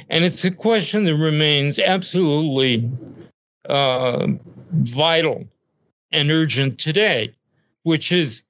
And 0.09 0.23
it's 0.23 0.45
a 0.45 0.51
question 0.51 1.03
that 1.03 1.17
remains 1.17 1.79
absolutely 1.79 2.89
uh, 3.67 4.25
vital 4.71 5.43
and 6.13 6.31
urgent 6.31 6.79
today 6.79 7.33
which 7.87 8.11
is 8.11 8.43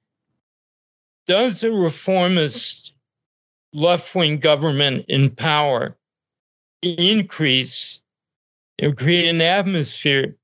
does 1.28 1.62
a 1.62 1.70
reformist 1.70 2.92
left 3.72 4.12
wing 4.12 4.38
government 4.38 5.04
in 5.06 5.30
power 5.30 5.96
increase 6.82 8.02
or 8.82 8.90
create 8.90 9.28
an 9.28 9.40
atmosphere 9.40 10.34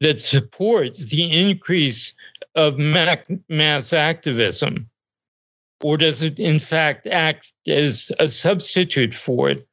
that 0.00 0.18
supports 0.20 1.10
the 1.10 1.48
increase 1.48 2.14
of 2.56 2.76
mass 2.76 3.92
activism? 3.92 4.90
Or 5.80 5.96
does 5.96 6.22
it, 6.22 6.40
in 6.40 6.58
fact, 6.58 7.06
act 7.06 7.52
as 7.68 8.10
a 8.18 8.26
substitute 8.26 9.14
for 9.14 9.50
it? 9.50 9.68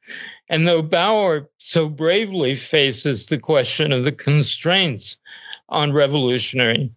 And 0.48 0.68
though 0.68 0.82
Bauer 0.82 1.50
so 1.58 1.88
bravely 1.88 2.54
faces 2.54 3.26
the 3.26 3.38
question 3.38 3.90
of 3.90 4.04
the 4.04 4.12
constraints 4.12 5.16
on 5.68 5.92
revolutionary 5.92 6.92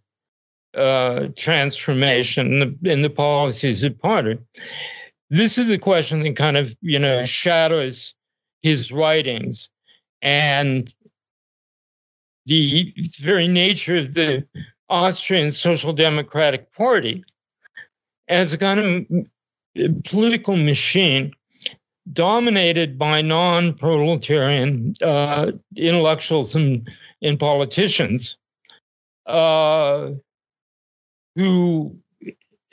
uh, 0.76 1.28
transformation 1.36 2.54
in 2.62 2.78
the, 2.82 2.92
in 2.92 3.02
the 3.02 3.10
policies 3.10 3.84
of 3.84 4.00
party. 4.00 4.38
This 5.30 5.58
is 5.58 5.70
a 5.70 5.78
question 5.78 6.22
that 6.22 6.36
kind 6.36 6.58
of, 6.58 6.76
you 6.82 7.00
know, 7.00 7.26
shadows 7.26 8.14
his 8.62 8.92
writings 8.92 9.70
and 10.22 10.94
the 12.46 12.94
very 13.20 13.48
nature 13.48 13.98
of 13.98 14.14
the 14.14 14.46
Austrian 14.90 15.52
Social 15.52 15.94
Democratic 15.94 16.74
Party 16.74 17.24
as 18.28 18.54
a 18.54 18.58
kind 18.58 18.80
of 19.78 20.04
political 20.04 20.58
machine 20.58 21.34
dominated 22.12 22.98
by 22.98 23.22
non 23.22 23.74
proletarian 23.74 24.94
uh, 25.02 25.52
intellectuals 25.76 26.56
and, 26.56 26.90
and 27.22 27.40
politicians. 27.40 28.38
Uh, 29.26 30.12
who, 31.36 31.98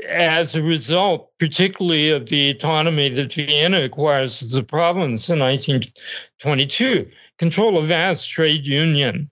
as 0.06 0.54
a 0.54 0.62
result, 0.62 1.30
particularly 1.38 2.10
of 2.10 2.28
the 2.28 2.50
autonomy 2.50 3.08
that 3.10 3.32
Vienna 3.32 3.82
acquires 3.82 4.42
as 4.42 4.54
a 4.54 4.62
province 4.62 5.28
in 5.28 5.38
1922, 5.38 7.10
control 7.38 7.78
a 7.78 7.82
vast 7.82 8.28
trade 8.28 8.66
union 8.66 9.30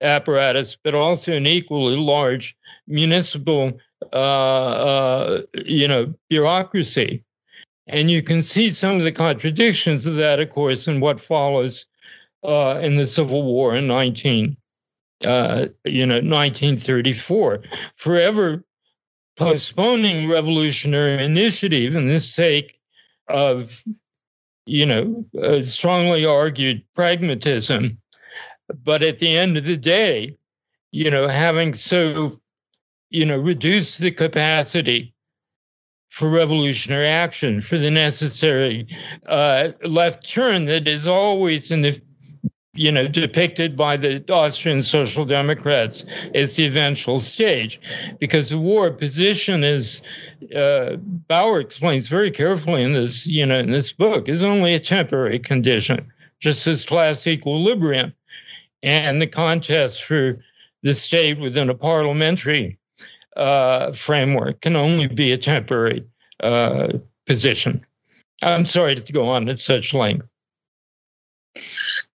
apparatus, 0.00 0.76
but 0.82 0.94
also 0.94 1.32
an 1.32 1.46
equally 1.46 1.96
large 1.96 2.56
municipal, 2.86 3.78
uh, 4.12 4.16
uh, 4.16 5.42
you 5.64 5.88
know, 5.88 6.14
bureaucracy. 6.28 7.24
And 7.86 8.10
you 8.10 8.22
can 8.22 8.42
see 8.42 8.70
some 8.70 8.96
of 8.96 9.04
the 9.04 9.12
contradictions 9.12 10.06
of 10.06 10.16
that, 10.16 10.40
of 10.40 10.50
course, 10.50 10.88
in 10.88 11.00
what 11.00 11.20
follows 11.20 11.86
uh, 12.44 12.78
in 12.82 12.96
the 12.96 13.06
Civil 13.06 13.42
War 13.42 13.74
in 13.74 13.86
19 13.86 14.56
uh, 15.24 15.66
you 15.84 16.06
know, 16.06 16.16
1934, 16.16 17.62
forever 17.94 18.64
postponing 19.36 20.28
revolutionary 20.28 21.24
initiative 21.24 21.96
in 21.96 22.08
the 22.08 22.20
sake 22.20 22.78
of, 23.28 23.82
you 24.66 24.86
know, 24.86 25.24
strongly 25.62 26.26
argued 26.26 26.84
pragmatism. 26.94 27.98
But 28.68 29.02
at 29.02 29.18
the 29.18 29.36
end 29.36 29.56
of 29.56 29.64
the 29.64 29.76
day, 29.76 30.36
you 30.90 31.10
know, 31.10 31.26
having 31.28 31.74
so, 31.74 32.40
you 33.10 33.24
know, 33.26 33.38
reduced 33.38 33.98
the 33.98 34.10
capacity 34.10 35.14
for 36.08 36.28
revolutionary 36.28 37.08
action, 37.08 37.60
for 37.60 37.78
the 37.78 37.90
necessary 37.90 38.88
uh, 39.26 39.70
left 39.84 40.28
turn 40.28 40.64
that 40.66 40.88
is 40.88 41.06
always 41.06 41.70
in 41.70 41.82
the 41.82 42.00
you 42.78 42.92
know, 42.92 43.08
depicted 43.08 43.76
by 43.76 43.96
the 43.96 44.24
Austrian 44.32 44.82
Social 44.82 45.24
Democrats 45.24 46.04
as 46.34 46.54
the 46.54 46.64
eventual 46.64 47.18
stage, 47.18 47.80
because 48.20 48.50
the 48.50 48.58
war 48.58 48.92
position 48.92 49.64
is, 49.64 50.02
uh, 50.54 50.96
Bauer 50.96 51.58
explains 51.58 52.08
very 52.08 52.30
carefully 52.30 52.84
in 52.84 52.92
this, 52.92 53.26
you 53.26 53.44
know, 53.46 53.58
in 53.58 53.72
this 53.72 53.92
book, 53.92 54.28
is 54.28 54.44
only 54.44 54.74
a 54.74 54.80
temporary 54.80 55.40
condition, 55.40 56.12
just 56.38 56.66
as 56.68 56.84
class 56.84 57.26
equilibrium, 57.26 58.14
and 58.82 59.20
the 59.20 59.26
contest 59.26 60.04
for 60.04 60.38
the 60.82 60.94
state 60.94 61.40
within 61.40 61.70
a 61.70 61.74
parliamentary 61.74 62.78
uh, 63.36 63.92
framework 63.92 64.60
can 64.60 64.76
only 64.76 65.08
be 65.08 65.32
a 65.32 65.38
temporary 65.38 66.06
uh, 66.40 66.88
position. 67.26 67.84
I'm 68.40 68.66
sorry 68.66 68.94
to 68.94 69.12
go 69.12 69.26
on 69.26 69.48
at 69.48 69.58
such 69.58 69.94
length. 69.94 70.26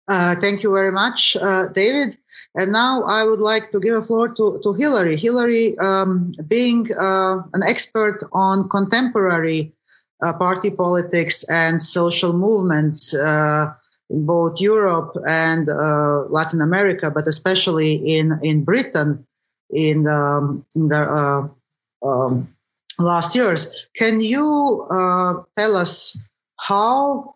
Uh, 0.06 0.36
thank 0.36 0.64
you 0.64 0.74
very 0.74 0.92
much, 0.92 1.38
uh, 1.38 1.68
David. 1.68 2.18
And 2.56 2.74
now 2.74 3.04
I 3.04 3.24
would 3.24 3.40
like 3.40 3.72
to 3.72 3.80
give 3.80 3.96
a 3.96 4.04
floor 4.04 4.28
to, 4.28 4.60
to 4.62 4.74
Hillary. 4.74 5.16
Hilary, 5.18 5.78
um, 5.78 6.34
being 6.46 6.92
uh, 6.92 7.44
an 7.54 7.64
expert 7.66 8.20
on 8.34 8.68
contemporary 8.68 9.74
uh, 10.22 10.34
party 10.34 10.72
politics 10.72 11.46
and 11.46 11.82
social 11.82 12.34
movements 12.34 13.14
uh, 13.16 13.74
in 14.10 14.26
both 14.26 14.60
Europe 14.60 15.16
and 15.26 15.68
Latin 15.68 16.62
America, 16.62 17.10
but 17.10 17.28
especially 17.28 18.18
in, 18.18 18.40
in 18.44 18.66
Britain, 18.66 19.26
in, 19.70 20.06
um, 20.08 20.66
in 20.76 20.90
the 20.90 21.50
um, 22.04 22.54
last 23.00 23.36
years. 23.36 23.88
Can 23.96 24.20
you 24.20 24.86
tell 25.56 25.78
us 25.78 26.22
how 26.60 27.36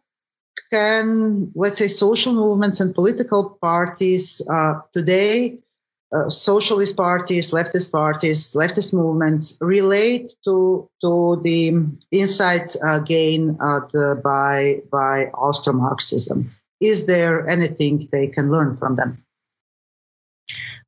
can, 0.70 1.52
let's 1.56 1.78
say, 1.78 1.88
social 1.88 2.34
movements 2.34 2.80
and 2.80 2.94
political 2.94 3.58
parties 3.62 4.42
uh, 4.50 4.82
today, 4.94 5.60
uh, 6.16 6.30
socialist 6.30 6.96
parties, 6.96 7.52
leftist 7.52 7.92
parties, 7.92 8.54
leftist 8.54 8.94
movements 8.94 9.58
relate 9.60 10.32
to 10.46 10.90
to 11.02 11.42
the 11.44 11.74
insights 12.12 12.82
uh, 12.82 13.00
gained 13.00 13.58
by 13.58 14.82
by 14.92 15.26
Austro-Marxism? 15.34 16.52
Is 16.80 17.06
there 17.06 17.48
anything 17.48 18.08
they 18.12 18.28
can 18.28 18.52
learn 18.52 18.76
from 18.76 18.96
them? 18.96 19.24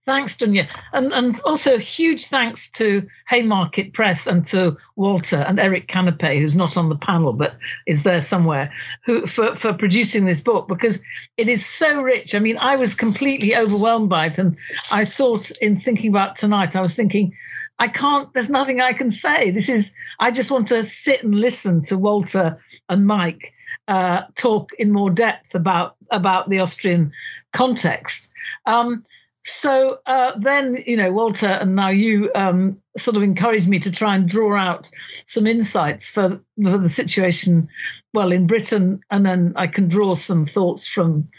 Thanks, 0.10 0.38
Dunya. 0.38 0.68
And, 0.92 1.14
and 1.14 1.40
also 1.42 1.78
huge 1.78 2.26
thanks 2.26 2.72
to 2.72 3.08
Haymarket 3.28 3.94
Press 3.94 4.26
and 4.26 4.44
to 4.48 4.78
Walter 4.96 5.36
and 5.36 5.60
Eric 5.60 5.88
Canepa, 5.88 6.36
who's 6.36 6.56
not 6.56 6.78
on 6.78 6.90
the 6.90 6.96
panel 6.96 7.32
but 7.32 7.56
is 7.86 8.02
there 8.02 8.20
somewhere, 8.20 8.74
who 9.06 9.28
for, 9.28 9.56
for 9.56 9.74
producing 9.74 10.26
this 10.26 10.42
book 10.42 10.68
because 10.68 11.00
it 11.38 11.48
is 11.48 11.64
so 11.64 12.02
rich. 12.02 12.34
I 12.34 12.40
mean, 12.40 12.58
I 12.58 12.78
was 12.78 12.96
completely 12.96 13.56
overwhelmed 13.56 14.10
by 14.10 14.26
it. 14.26 14.40
And 14.40 14.58
I 14.90 15.06
thought 15.06 15.52
in 15.62 15.80
thinking 15.80 16.10
about 16.10 16.38
tonight, 16.38 16.76
I 16.76 16.82
was 16.82 16.96
thinking, 16.96 17.38
I 17.78 17.88
can't, 17.88 18.34
there's 18.34 18.50
nothing 18.50 18.82
I 18.82 18.94
can 18.94 19.12
say. 19.12 19.52
This 19.52 19.70
is, 19.70 19.94
I 20.20 20.32
just 20.32 20.50
want 20.50 20.70
to 20.70 20.84
sit 20.86 21.24
and 21.24 21.36
listen 21.36 21.84
to 21.84 22.00
Walter 22.00 22.64
and 22.90 23.06
Mike 23.06 23.54
uh, 23.88 24.24
talk 24.34 24.72
in 24.80 24.92
more 24.92 25.12
depth 25.12 25.54
about, 25.54 25.98
about 26.10 26.50
the 26.50 26.62
Austrian 26.62 27.12
context. 27.54 28.34
Um, 28.66 29.06
so 29.44 30.00
uh, 30.06 30.34
then, 30.38 30.84
you 30.86 30.98
know, 30.98 31.12
Walter 31.12 31.48
and 31.48 31.76
now 31.76 31.90
you 31.90 32.30
um, 32.36 32.82
sort 32.98 33.18
of 33.18 33.24
encouraged 33.24 33.68
me 33.68 33.80
to 33.80 33.92
try 33.92 34.16
and 34.16 34.28
draw 34.28 34.58
out 34.58 34.90
some 35.26 35.48
insights 35.48 36.10
for, 36.10 36.42
for, 36.62 36.78
the 36.78 36.90
situation, 36.90 37.70
well, 38.14 38.32
in 38.32 38.48
Britain, 38.48 39.02
and 39.10 39.26
then 39.26 39.54
I 39.56 39.68
can 39.68 39.88
draw 39.88 40.16
some 40.16 40.46
thoughts 40.46 40.88
from 40.88 41.30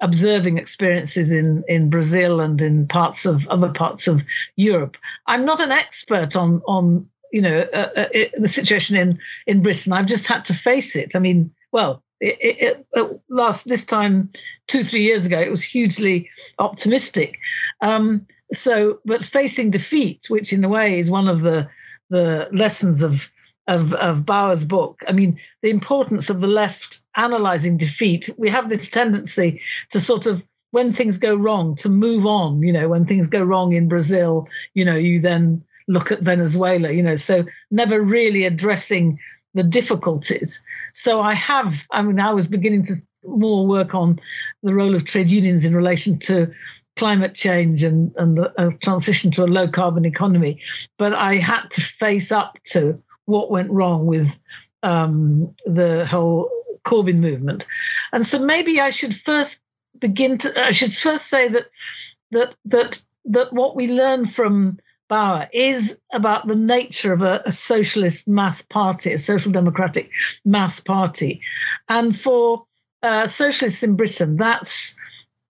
observing 0.00 0.58
experiences 0.58 1.32
in, 1.32 1.64
in 1.68 1.90
Brazil 1.90 2.40
and 2.40 2.60
in 2.62 2.86
parts 2.86 3.26
of 3.26 3.46
other 3.48 3.70
parts 3.70 4.08
of 4.08 4.22
Europe. 4.56 4.96
I'm 5.26 5.44
not 5.44 5.60
an 5.60 5.72
expert 5.72 6.36
on 6.36 6.62
on 6.66 7.08
you 7.32 7.42
know 7.42 7.60
uh, 7.60 7.90
uh, 7.96 8.08
the 8.38 8.48
situation 8.48 8.96
in 8.96 9.18
in 9.46 9.62
Britain. 9.62 9.92
I've 9.92 10.06
just 10.06 10.26
had 10.26 10.46
to 10.46 10.54
face 10.54 10.96
it. 10.96 11.16
I 11.16 11.18
mean, 11.18 11.52
well, 11.72 12.02
it, 12.20 12.38
it, 12.40 12.86
it, 12.92 13.20
last 13.28 13.66
this 13.66 13.84
time 13.84 14.30
two 14.66 14.84
three 14.84 15.02
years 15.02 15.26
ago 15.26 15.40
it 15.40 15.50
was 15.50 15.62
hugely 15.62 16.30
optimistic 16.58 17.38
um, 17.80 18.26
so 18.52 18.98
but 19.04 19.24
facing 19.24 19.70
defeat 19.70 20.26
which 20.28 20.52
in 20.52 20.64
a 20.64 20.68
way 20.68 20.98
is 20.98 21.10
one 21.10 21.28
of 21.28 21.40
the 21.40 21.68
the 22.10 22.48
lessons 22.52 23.02
of 23.02 23.30
of, 23.70 23.92
of 23.92 24.26
Bauer's 24.26 24.64
book. 24.64 25.02
I 25.06 25.12
mean, 25.12 25.38
the 25.62 25.70
importance 25.70 26.28
of 26.28 26.40
the 26.40 26.48
left 26.48 27.02
analyzing 27.14 27.76
defeat. 27.76 28.28
We 28.36 28.50
have 28.50 28.68
this 28.68 28.90
tendency 28.90 29.62
to 29.90 30.00
sort 30.00 30.26
of, 30.26 30.42
when 30.72 30.92
things 30.92 31.18
go 31.18 31.34
wrong, 31.36 31.76
to 31.76 31.88
move 31.88 32.26
on. 32.26 32.62
You 32.62 32.72
know, 32.72 32.88
when 32.88 33.06
things 33.06 33.28
go 33.28 33.42
wrong 33.42 33.72
in 33.72 33.88
Brazil, 33.88 34.48
you 34.74 34.84
know, 34.84 34.96
you 34.96 35.20
then 35.20 35.64
look 35.86 36.12
at 36.12 36.20
Venezuela, 36.20 36.90
you 36.90 37.02
know, 37.02 37.16
so 37.16 37.44
never 37.70 38.00
really 38.00 38.44
addressing 38.44 39.18
the 39.54 39.62
difficulties. 39.62 40.62
So 40.92 41.20
I 41.20 41.34
have, 41.34 41.84
I 41.90 42.02
mean, 42.02 42.20
I 42.20 42.34
was 42.34 42.46
beginning 42.46 42.84
to 42.84 42.94
more 43.24 43.66
work 43.66 43.94
on 43.94 44.20
the 44.62 44.74
role 44.74 44.94
of 44.94 45.04
trade 45.04 45.30
unions 45.30 45.64
in 45.64 45.74
relation 45.74 46.18
to 46.20 46.52
climate 46.96 47.34
change 47.34 47.82
and, 47.82 48.14
and 48.16 48.36
the 48.36 48.76
transition 48.80 49.30
to 49.32 49.44
a 49.44 49.46
low 49.46 49.68
carbon 49.68 50.04
economy. 50.04 50.62
But 50.98 51.14
I 51.14 51.36
had 51.36 51.70
to 51.72 51.80
face 51.80 52.32
up 52.32 52.58
to 52.72 53.02
what 53.24 53.50
went 53.50 53.70
wrong 53.70 54.06
with 54.06 54.28
um, 54.82 55.54
the 55.64 56.06
whole 56.06 56.50
Corbyn 56.84 57.18
movement. 57.18 57.66
And 58.12 58.26
so 58.26 58.38
maybe 58.38 58.80
I 58.80 58.90
should 58.90 59.14
first 59.14 59.60
begin 59.98 60.38
to, 60.38 60.60
I 60.60 60.70
should 60.70 60.92
first 60.92 61.26
say 61.28 61.48
that, 61.48 61.66
that, 62.32 62.54
that, 62.66 63.04
that 63.26 63.52
what 63.52 63.76
we 63.76 63.88
learn 63.88 64.26
from 64.26 64.78
Bauer 65.10 65.48
is 65.52 65.98
about 66.12 66.46
the 66.46 66.54
nature 66.54 67.12
of 67.12 67.22
a, 67.22 67.42
a, 67.46 67.52
socialist 67.52 68.28
mass 68.28 68.62
party, 68.62 69.12
a 69.12 69.18
social 69.18 69.50
democratic 69.50 70.10
mass 70.44 70.78
party. 70.78 71.42
And 71.88 72.18
for 72.18 72.64
uh, 73.02 73.26
socialists 73.26 73.82
in 73.82 73.96
Britain, 73.96 74.36
that's 74.36 74.96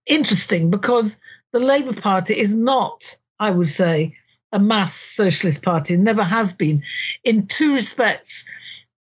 interesting 0.06 0.70
because 0.70 1.20
the 1.52 1.60
Labour 1.60 1.92
Party 1.92 2.40
is 2.40 2.54
not, 2.54 3.18
I 3.38 3.50
would 3.50 3.68
say, 3.68 4.16
a 4.50 4.58
mass 4.58 4.94
socialist 4.94 5.62
party, 5.62 5.96
never 5.98 6.24
has 6.24 6.54
been, 6.54 6.82
in 7.22 7.46
two 7.46 7.74
respects. 7.74 8.46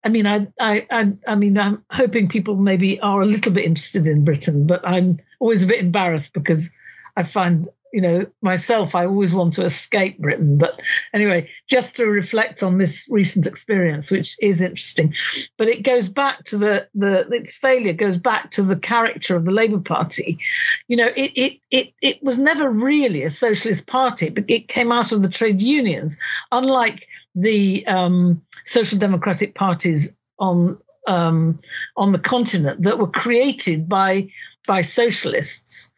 I 0.04 0.10
mean, 0.10 0.28
I, 0.28 0.48
I, 0.60 0.86
I, 0.92 1.14
I, 1.26 1.36
mean, 1.36 1.58
I'm 1.58 1.86
hoping 1.90 2.28
people 2.28 2.58
maybe 2.58 3.00
are 3.00 3.22
a 3.22 3.26
little 3.26 3.54
bit 3.54 3.64
interested 3.64 4.08
in 4.08 4.26
Britain, 4.26 4.68
but 4.68 4.86
I'm 4.86 5.20
always 5.40 5.64
a 5.64 5.68
bit 5.68 5.80
embarrassed 5.80 6.34
because 6.34 6.70
I 7.16 7.24
find 7.24 7.70
you 7.92 8.02
know, 8.02 8.26
myself, 8.42 8.96
I 8.96 9.06
always 9.06 9.34
want 9.34 9.56
to 9.56 9.66
escape 9.66 10.20
Britain. 10.20 10.58
But 10.58 10.82
anyway, 11.14 11.50
just 11.68 11.96
to 11.98 12.06
reflect 12.06 12.64
on 12.64 12.78
this 12.78 13.06
recent 13.10 13.48
experience, 13.48 14.12
which 14.12 14.36
is 14.42 14.62
interesting, 14.62 15.16
but 15.58 15.68
it 15.68 15.84
goes 15.84 16.10
back 16.10 16.44
to 16.46 16.58
the, 16.58 16.88
the 16.94 17.28
its 17.32 17.56
failure 17.56 17.94
goes 17.94 18.18
back 18.18 18.52
to 18.52 18.64
the 18.64 18.76
character 18.76 19.36
of 19.36 19.46
the 19.46 19.52
Labour 19.52 19.80
Party. 19.80 20.40
You 20.88 20.98
know, 20.98 21.08
it 21.08 21.32
it 21.36 21.60
it 21.72 21.94
it 22.02 22.24
was 22.24 22.38
never 22.38 22.70
really 22.70 23.24
a 23.24 23.30
socialist 23.30 23.88
party, 23.88 24.30
but 24.30 24.46
it 24.48 24.68
came 24.68 24.92
out 24.92 25.12
of 25.12 25.22
the 25.22 25.30
trade 25.30 25.62
unions, 25.62 26.20
unlike 26.52 27.08
the 27.36 27.86
um, 27.88 28.42
social 28.66 29.00
democratic 29.00 29.56
parties 29.56 30.16
on 30.38 30.78
um, 31.08 31.58
on 31.96 32.12
the 32.12 32.20
continent 32.20 32.84
that 32.84 33.00
were 33.00 33.08
created 33.08 33.90
by 33.90 34.30
by 34.68 34.82
socialists 34.82 35.92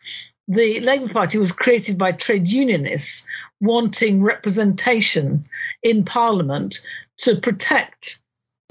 the 0.47 0.79
Labour 0.79 1.09
Party 1.09 1.37
was 1.37 1.51
created 1.51 1.97
by 1.97 2.11
trade 2.11 2.47
unionists 2.47 3.27
wanting 3.59 4.23
representation 4.23 5.45
in 5.83 6.05
Parliament 6.05 6.79
to 7.17 7.37
protect 7.37 8.20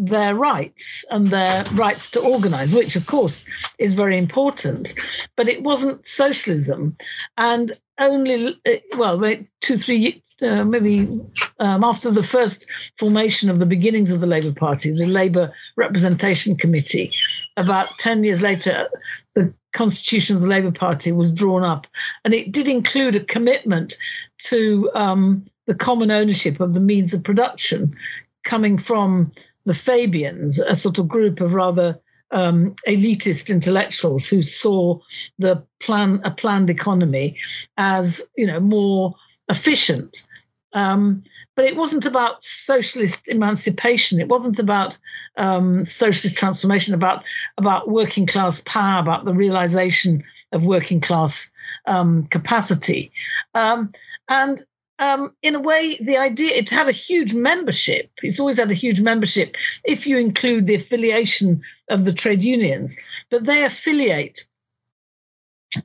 their 0.01 0.35
rights 0.35 1.05
and 1.11 1.29
their 1.29 1.65
rights 1.75 2.11
to 2.11 2.21
organize, 2.21 2.73
which 2.73 2.97
of 2.97 3.07
course 3.07 3.45
is 3.79 3.95
very 3.95 4.17
important. 4.17 4.95
But 5.37 5.49
it 5.49 5.63
wasn't 5.63 6.07
socialism. 6.07 6.97
And 7.37 7.71
only, 7.99 8.59
well, 8.97 9.21
two, 9.61 9.77
three, 9.77 10.25
uh, 10.41 10.65
maybe 10.65 11.21
um, 11.59 11.85
after 11.85 12.11
the 12.11 12.23
first 12.23 12.67
formation 12.99 13.51
of 13.51 13.59
the 13.59 13.67
beginnings 13.67 14.11
of 14.11 14.21
the 14.21 14.27
Labour 14.27 14.53
Party, 14.53 14.91
the 14.91 15.07
Labour 15.07 15.53
Representation 15.77 16.57
Committee, 16.57 17.13
about 17.59 17.99
10 17.99 18.25
years 18.25 18.41
later, 18.41 18.89
the 19.35 19.53
constitution 19.75 20.37
of 20.37 20.43
the 20.43 20.49
Labour 20.49 20.73
Party 20.73 21.13
was 21.13 21.33
drawn 21.33 21.63
up, 21.63 21.87
and 22.25 22.33
it 22.33 22.51
did 22.53 22.69
include 22.69 23.17
a 23.17 23.25
commitment 23.25 23.99
to 24.45 24.91
um, 24.95 25.47
the 25.67 25.75
common 25.75 26.11
ownership 26.11 26.59
of 26.59 26.73
the 26.73 26.81
means 26.81 27.13
of 27.13 27.23
production 27.23 27.97
coming 28.43 28.79
from 28.79 29.33
the 29.65 29.75
Fabians, 29.75 30.59
a 30.59 30.75
sort 30.75 30.99
of 30.99 31.09
group 31.09 31.41
of 31.41 31.53
rather 31.53 32.01
um, 32.31 32.77
elitist 32.87 33.51
intellectuals 33.51 34.27
who 34.27 34.43
saw 34.43 35.01
the 35.39 35.65
plan 35.81 36.23
a 36.25 36.31
planned 36.31 36.71
economy 36.71 37.39
as 37.77 38.29
you 38.37 38.47
know 38.47 38.61
more 38.61 39.17
efficient. 39.49 40.27
Um, 40.73 41.25
but 41.57 41.65
it 41.65 41.77
wasn't 41.77 42.07
about 42.07 42.45
socialist 42.45 43.29
emancipation. 43.29 44.21
It 44.21 44.29
wasn't 44.29 44.61
about 44.61 44.97
um, 45.37 45.85
socialist 45.85 46.39
transformation. 46.39 46.95
About 46.95 47.25
about 47.59 47.89
working 47.89 48.27
class 48.27 48.63
power. 48.65 49.01
About 49.01 49.25
the 49.25 49.35
realization 49.35 50.25
of 50.53 50.63
working 50.63 51.01
class 51.01 51.51
um, 51.87 52.27
capacity. 52.27 53.13
Um, 53.55 53.93
and 54.29 54.63
um, 55.01 55.33
in 55.43 55.55
a 55.55 55.61
way, 55.61 55.97
the 55.99 56.19
idea 56.19 56.55
it 56.55 56.69
had 56.69 56.89
a 56.89 56.93
huge 56.93 57.33
membership. 57.33 58.11
It's 58.23 58.39
always 58.39 58.59
had 58.59 58.71
a 58.71 58.75
huge 58.75 59.01
membership 59.01 59.57
if 59.83 60.07
you 60.07 60.19
include 60.19 60.67
the 60.67 60.75
affiliation 60.75 61.63
of 61.89 62.05
the 62.05 62.13
trade 62.13 62.45
unions, 62.45 62.99
but 63.31 63.45
they 63.45 63.65
affiliate 63.65 64.47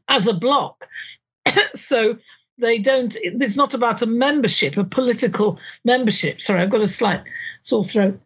as 0.07 0.27
a 0.27 0.33
block. 0.33 0.85
so 1.75 2.17
they 2.57 2.79
don't 2.79 3.15
it's 3.21 3.55
not 3.55 3.73
about 3.73 4.01
a 4.01 4.05
membership 4.05 4.77
a 4.77 4.83
political 4.85 5.59
membership 5.83 6.41
sorry 6.41 6.61
i've 6.61 6.69
got 6.69 6.81
a 6.81 6.87
slight 6.87 7.23
sore 7.63 7.83
throat 7.83 8.19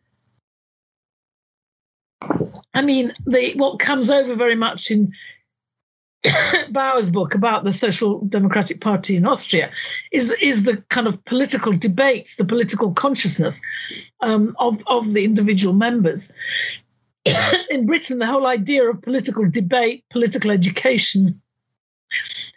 i 2.73 2.81
mean 2.83 3.11
what 3.55 3.79
comes 3.79 4.11
over 4.11 4.35
very 4.35 4.55
much 4.55 4.91
in 4.91 5.13
Bauer's 6.70 7.09
book 7.09 7.36
about 7.36 7.63
the 7.63 7.72
Social 7.72 8.20
Democratic 8.20 8.82
Party 8.82 9.15
in 9.15 9.26
Austria 9.26 9.72
is 10.11 10.34
is 10.41 10.63
the 10.63 10.78
kind 10.89 11.07
of 11.07 11.24
political 11.24 11.74
debates, 11.74 12.36
the 12.36 12.45
political 12.45 12.91
consciousness 12.91 13.61
um, 14.22 14.55
of 14.59 14.80
of 14.86 15.13
the 15.13 15.24
individual 15.24 15.74
members. 15.74 16.32
in 17.70 17.86
Britain, 17.86 18.20
the 18.20 18.26
whole 18.26 18.47
idea 18.47 18.89
of 18.89 19.01
political 19.01 19.49
debate, 19.49 20.05
political 20.09 20.51
education, 20.51 21.41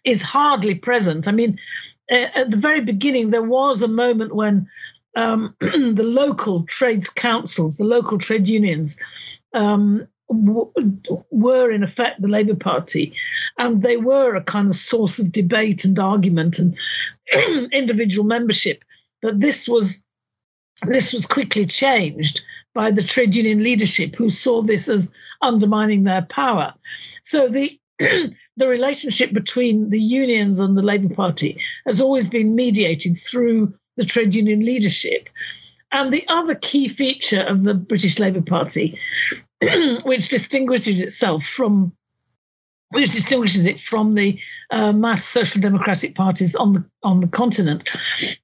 is 0.04 0.22
hardly 0.22 0.74
present. 0.74 1.28
I 1.28 1.32
mean, 1.32 1.58
at 2.10 2.50
the 2.50 2.56
very 2.56 2.80
beginning, 2.80 3.30
there 3.30 3.42
was 3.42 3.82
a 3.82 3.88
moment 3.88 4.34
when 4.34 4.68
um, 5.16 5.54
the 5.60 6.02
local 6.04 6.64
trades 6.64 7.10
councils, 7.10 7.76
the 7.76 7.84
local 7.84 8.18
trade 8.18 8.48
unions, 8.48 8.98
um, 9.54 10.08
were 10.32 11.70
in 11.70 11.82
effect 11.82 12.20
the 12.20 12.28
Labour 12.28 12.56
Party, 12.56 13.14
and 13.58 13.82
they 13.82 13.96
were 13.96 14.34
a 14.34 14.44
kind 14.44 14.68
of 14.68 14.76
source 14.76 15.18
of 15.18 15.32
debate 15.32 15.84
and 15.84 15.98
argument 15.98 16.58
and 16.58 16.76
individual 17.72 18.26
membership. 18.26 18.82
But 19.20 19.38
this 19.38 19.68
was 19.68 20.02
this 20.82 21.12
was 21.12 21.26
quickly 21.26 21.66
changed 21.66 22.44
by 22.74 22.90
the 22.90 23.02
trade 23.02 23.34
union 23.34 23.62
leadership, 23.62 24.16
who 24.16 24.30
saw 24.30 24.62
this 24.62 24.88
as 24.88 25.12
undermining 25.40 26.04
their 26.04 26.22
power. 26.22 26.74
So 27.22 27.48
the 27.48 27.78
the 27.98 28.68
relationship 28.68 29.32
between 29.32 29.90
the 29.90 30.00
unions 30.00 30.60
and 30.60 30.76
the 30.76 30.82
Labour 30.82 31.14
Party 31.14 31.60
has 31.86 32.00
always 32.00 32.28
been 32.28 32.54
mediated 32.54 33.16
through 33.16 33.74
the 33.96 34.04
trade 34.04 34.34
union 34.34 34.64
leadership. 34.64 35.28
And 35.90 36.12
the 36.12 36.24
other 36.26 36.54
key 36.54 36.88
feature 36.88 37.42
of 37.42 37.62
the 37.62 37.74
British 37.74 38.18
Labour 38.18 38.40
Party, 38.40 38.98
which 40.04 40.28
distinguishes 40.28 41.00
itself 41.00 41.44
from 41.44 41.92
which 42.90 43.12
distinguishes 43.12 43.64
it 43.64 43.80
from 43.80 44.14
the 44.14 44.38
uh, 44.70 44.92
mass 44.92 45.24
social 45.24 45.62
democratic 45.62 46.14
parties 46.14 46.54
on 46.54 46.72
the 46.74 46.84
on 47.02 47.20
the 47.20 47.26
continent, 47.26 47.88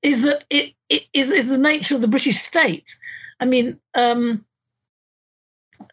is 0.02 0.22
that 0.22 0.44
it, 0.48 0.72
it 0.88 1.02
is, 1.12 1.30
is 1.30 1.48
the 1.48 1.58
nature 1.58 1.94
of 1.94 2.00
the 2.00 2.08
British 2.08 2.38
state. 2.38 2.96
I 3.38 3.44
mean, 3.44 3.78
um, 3.94 4.46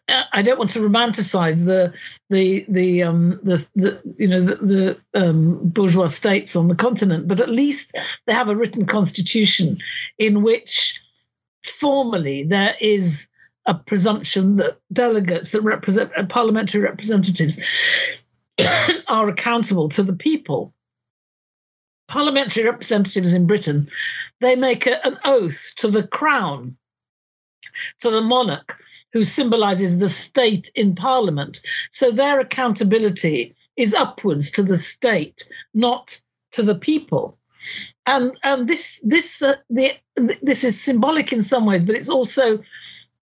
I 0.08 0.42
don't 0.42 0.58
want 0.58 0.70
to 0.70 0.80
romanticize 0.80 1.66
the 1.66 1.92
the 2.30 2.64
the 2.68 3.02
um 3.02 3.40
the, 3.42 3.66
the 3.74 4.00
you 4.16 4.28
know 4.28 4.40
the, 4.40 4.56
the 5.12 5.28
um, 5.28 5.68
bourgeois 5.68 6.06
states 6.06 6.56
on 6.56 6.68
the 6.68 6.76
continent, 6.76 7.28
but 7.28 7.40
at 7.40 7.50
least 7.50 7.92
they 8.26 8.32
have 8.32 8.48
a 8.48 8.56
written 8.56 8.86
constitution 8.86 9.78
in 10.18 10.42
which 10.42 11.00
formally 11.64 12.44
there 12.44 12.74
is 12.80 13.28
a 13.66 13.74
presumption 13.74 14.56
that 14.56 14.78
delegates 14.92 15.52
that 15.52 15.62
represent 15.62 16.12
uh, 16.16 16.24
parliamentary 16.26 16.80
representatives 16.80 17.60
are 19.08 19.28
accountable 19.28 19.88
to 19.90 20.02
the 20.02 20.12
people. 20.12 20.72
Parliamentary 22.08 22.64
representatives 22.64 23.32
in 23.32 23.46
Britain 23.46 23.90
they 24.40 24.56
make 24.56 24.86
a, 24.86 25.06
an 25.06 25.18
oath 25.24 25.72
to 25.76 25.90
the 25.90 26.06
crown, 26.06 26.76
to 28.00 28.10
the 28.10 28.20
monarch 28.20 28.78
who 29.12 29.24
symbolizes 29.24 29.98
the 29.98 30.08
state 30.08 30.70
in 30.74 30.94
parliament. 30.94 31.60
So 31.90 32.10
their 32.10 32.40
accountability 32.40 33.56
is 33.76 33.94
upwards 33.94 34.52
to 34.52 34.62
the 34.62 34.76
state, 34.76 35.48
not 35.72 36.20
to 36.52 36.62
the 36.62 36.74
people. 36.74 37.38
And 38.04 38.32
and 38.42 38.68
this 38.68 39.00
this 39.02 39.42
uh, 39.42 39.56
the, 39.70 39.92
this 40.42 40.64
is 40.64 40.80
symbolic 40.80 41.32
in 41.32 41.42
some 41.42 41.66
ways, 41.66 41.84
but 41.84 41.96
it's 41.96 42.08
also 42.08 42.62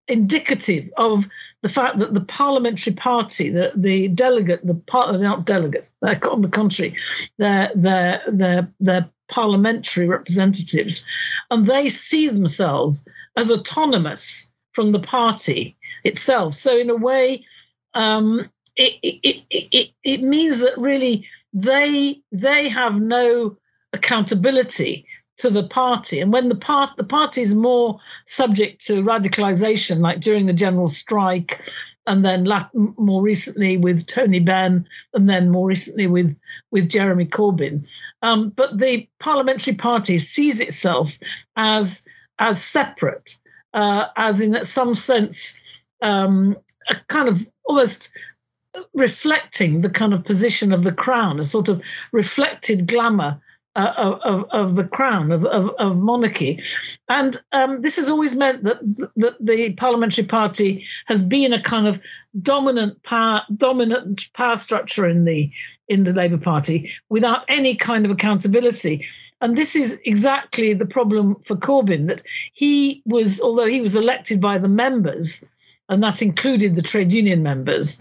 indicative 0.09 0.90
of 0.96 1.28
the 1.62 1.68
fact 1.68 1.98
that 1.98 2.12
the 2.12 2.20
parliamentary 2.20 2.92
party, 2.92 3.50
the, 3.50 3.72
the 3.74 4.09
delegate, 4.09 4.66
the 4.66 4.74
part, 4.74 5.18
not 5.20 5.46
delegates, 5.46 5.92
on 6.02 6.42
the 6.42 6.48
contrary, 6.48 6.96
they're, 7.38 7.70
they're, 7.74 8.22
they're, 8.30 8.68
they're 8.80 9.11
parliamentary 9.28 10.07
representatives, 10.07 11.07
and 11.50 11.66
they 11.66 11.88
see 11.88 12.28
themselves 12.28 13.07
as 13.36 13.50
autonomous 13.50 14.52
from 14.72 14.92
the 14.92 15.00
party 15.00 15.76
itself. 16.05 16.55
So 16.55 16.78
in 16.78 16.90
a 16.90 16.96
way, 16.96 17.46
um, 17.94 18.50
it, 18.76 18.94
it, 19.02 19.44
it, 19.50 19.90
it, 20.02 20.22
means 20.22 20.61
that 20.61 20.78
really 20.78 21.28
they 21.52 22.22
they 22.32 22.68
have 22.68 23.00
no 23.00 23.57
accountability 23.92 25.07
to 25.39 25.51
the 25.51 25.66
party. 25.66 26.20
And 26.20 26.32
when 26.32 26.49
the 26.49 26.55
part 26.55 26.97
the 26.97 27.05
party 27.05 27.43
is 27.43 27.55
more 27.55 28.01
subject 28.26 28.87
to 28.87 29.03
radicalization, 29.03 30.01
like 30.01 30.20
during 30.20 30.47
the 30.47 30.53
general 30.53 30.89
strike, 30.89 31.61
and 32.07 32.24
then 32.24 32.47
more 32.72 33.22
recently 33.22 33.76
with 33.76 34.07
Tony 34.07 34.41
Benn, 34.41 34.87
and 35.12 35.28
then 35.28 35.51
more 35.51 35.66
recently 35.66 36.07
with 36.07 36.39
with 36.70 36.89
Jeremy 36.89 37.26
Corbyn. 37.26 37.87
Um, 38.22 38.51
but 38.51 38.78
the 38.78 39.09
parliamentary 39.18 39.74
party 39.74 40.18
sees 40.18 40.61
itself 40.61 41.16
as 41.57 42.07
as 42.39 42.62
separate, 42.62 43.39
uh, 43.72 44.07
as 44.16 44.41
in 44.41 44.64
some 44.64 44.95
sense 44.95 45.61
um, 46.03 46.57
a 46.89 46.97
kind 47.09 47.28
of 47.28 47.47
almost 47.64 48.11
reflecting 48.93 49.80
the 49.80 49.91
kind 49.91 50.12
of 50.12 50.24
position 50.24 50.72
of 50.72 50.82
the 50.82 50.93
crown, 50.93 51.41
a 51.41 51.45
sort 51.45 51.68
of 51.68 51.80
reflected 52.12 52.87
glamour 52.87 53.41
uh, 53.76 54.18
of, 54.24 54.44
of, 54.50 54.74
the 54.76 54.84
crown 54.84 55.32
of, 55.32 55.44
of, 55.44 55.70
of 55.78 55.96
monarchy, 55.96 56.62
and 57.08 57.40
um, 57.52 57.82
this 57.82 57.96
has 57.96 58.08
always 58.08 58.34
meant 58.34 58.62
that, 58.62 59.10
that 59.16 59.34
the 59.40 59.72
parliamentary 59.72 60.24
party 60.24 60.86
has 61.06 61.22
been 61.22 61.52
a 61.52 61.62
kind 61.62 61.86
of 61.88 62.00
dominant 62.40 63.02
power 63.02 63.42
dominant 63.54 64.32
power 64.32 64.56
structure 64.56 65.08
in 65.08 65.24
the 65.24 65.50
in 65.88 66.04
the 66.04 66.12
Labour 66.12 66.38
Party 66.38 66.92
without 67.08 67.44
any 67.48 67.76
kind 67.76 68.04
of 68.04 68.10
accountability. 68.10 69.06
And 69.40 69.56
this 69.56 69.76
is 69.76 70.00
exactly 70.04 70.72
the 70.74 70.86
problem 70.86 71.36
for 71.44 71.56
Corbyn 71.56 72.06
that 72.06 72.22
he 72.52 73.02
was, 73.04 73.40
although 73.40 73.66
he 73.66 73.80
was 73.80 73.94
elected 73.94 74.40
by 74.40 74.58
the 74.58 74.68
members, 74.68 75.44
and 75.88 76.02
that 76.02 76.22
included 76.22 76.74
the 76.74 76.82
trade 76.82 77.12
union 77.12 77.42
members. 77.42 78.00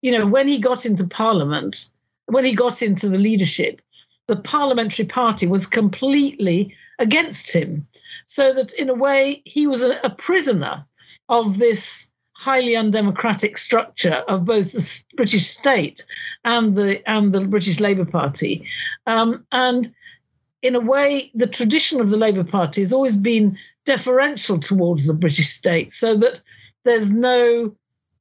You 0.00 0.12
know, 0.12 0.26
when 0.26 0.48
he 0.48 0.58
got 0.58 0.86
into 0.86 1.06
parliament, 1.06 1.90
when 2.26 2.44
he 2.44 2.54
got 2.54 2.80
into 2.80 3.08
the 3.08 3.18
leadership, 3.18 3.82
the 4.26 4.36
parliamentary 4.36 5.06
party 5.06 5.46
was 5.46 5.66
completely 5.66 6.76
against 6.98 7.52
him. 7.52 7.88
So 8.26 8.52
that 8.52 8.72
in 8.74 8.90
a 8.90 8.94
way, 8.94 9.42
he 9.44 9.66
was 9.66 9.82
a, 9.82 9.98
a 10.04 10.10
prisoner 10.10 10.86
of 11.28 11.58
this 11.58 12.10
highly 12.40 12.74
undemocratic 12.74 13.58
structure 13.58 14.14
of 14.14 14.46
both 14.46 14.72
the 14.72 15.04
British 15.14 15.48
state 15.48 16.06
and 16.42 16.74
the 16.74 17.06
and 17.08 17.34
the 17.34 17.40
British 17.40 17.80
Labour 17.80 18.06
Party. 18.06 18.66
Um, 19.06 19.46
and 19.52 19.92
in 20.62 20.74
a 20.74 20.80
way, 20.80 21.30
the 21.34 21.46
tradition 21.46 22.00
of 22.00 22.08
the 22.08 22.16
Labour 22.16 22.44
Party 22.44 22.80
has 22.80 22.92
always 22.92 23.16
been 23.16 23.58
deferential 23.84 24.58
towards 24.58 25.06
the 25.06 25.14
British 25.14 25.48
state, 25.48 25.92
so 25.92 26.16
that 26.16 26.40
there's 26.84 27.10
no 27.10 27.74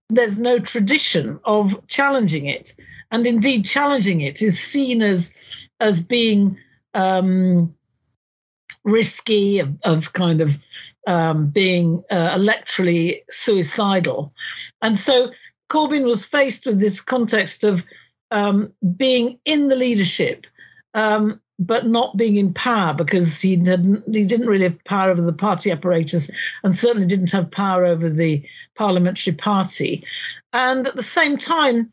there's 0.10 0.40
no 0.40 0.60
tradition 0.60 1.40
of 1.46 1.88
challenging 1.88 2.48
it, 2.48 2.76
and 3.12 3.26
indeed 3.26 3.66
challenging 3.66 4.22
it 4.22 4.42
is 4.42 4.60
seen 4.60 5.02
as 5.02 5.34
as 5.80 6.02
being 6.02 6.58
um, 6.94 7.76
risky, 8.84 9.60
of, 9.60 9.78
of, 9.84 10.14
kind 10.14 10.42
of 10.42 10.56
um, 11.08 11.48
being 11.48 12.04
uh, 12.10 12.36
electorally 12.38 13.22
suicidal, 13.30 14.34
and 14.82 14.98
so 14.98 15.32
Corbyn 15.70 16.04
was 16.04 16.26
faced 16.26 16.66
with 16.66 16.80
this 16.80 17.02
context 17.02 17.64
of 17.64 17.84
um, 18.32 18.74
being 18.98 19.40
in 19.46 19.68
the 19.68 19.76
leadership 19.76 20.48
um, 20.94 21.42
but 21.58 21.86
not 21.86 22.16
being 22.16 22.38
in 22.38 22.54
power 22.54 22.94
because 22.94 23.42
he 23.42 23.58
didn't 23.58 24.04
he 24.14 24.24
didn't 24.24 24.48
really 24.48 24.64
have 24.64 24.84
power 24.86 25.12
over 25.12 25.22
the 25.22 25.34
party 25.34 25.72
apparatus 25.72 26.32
and 26.64 26.76
certainly 26.76 27.08
didn't 27.08 27.32
have 27.32 27.52
power 27.52 27.86
over 27.86 28.10
the 28.10 28.44
parliamentary 28.76 29.34
party. 29.34 30.06
And 30.54 30.88
at 30.88 30.96
the 30.96 31.04
same 31.04 31.38
time, 31.38 31.92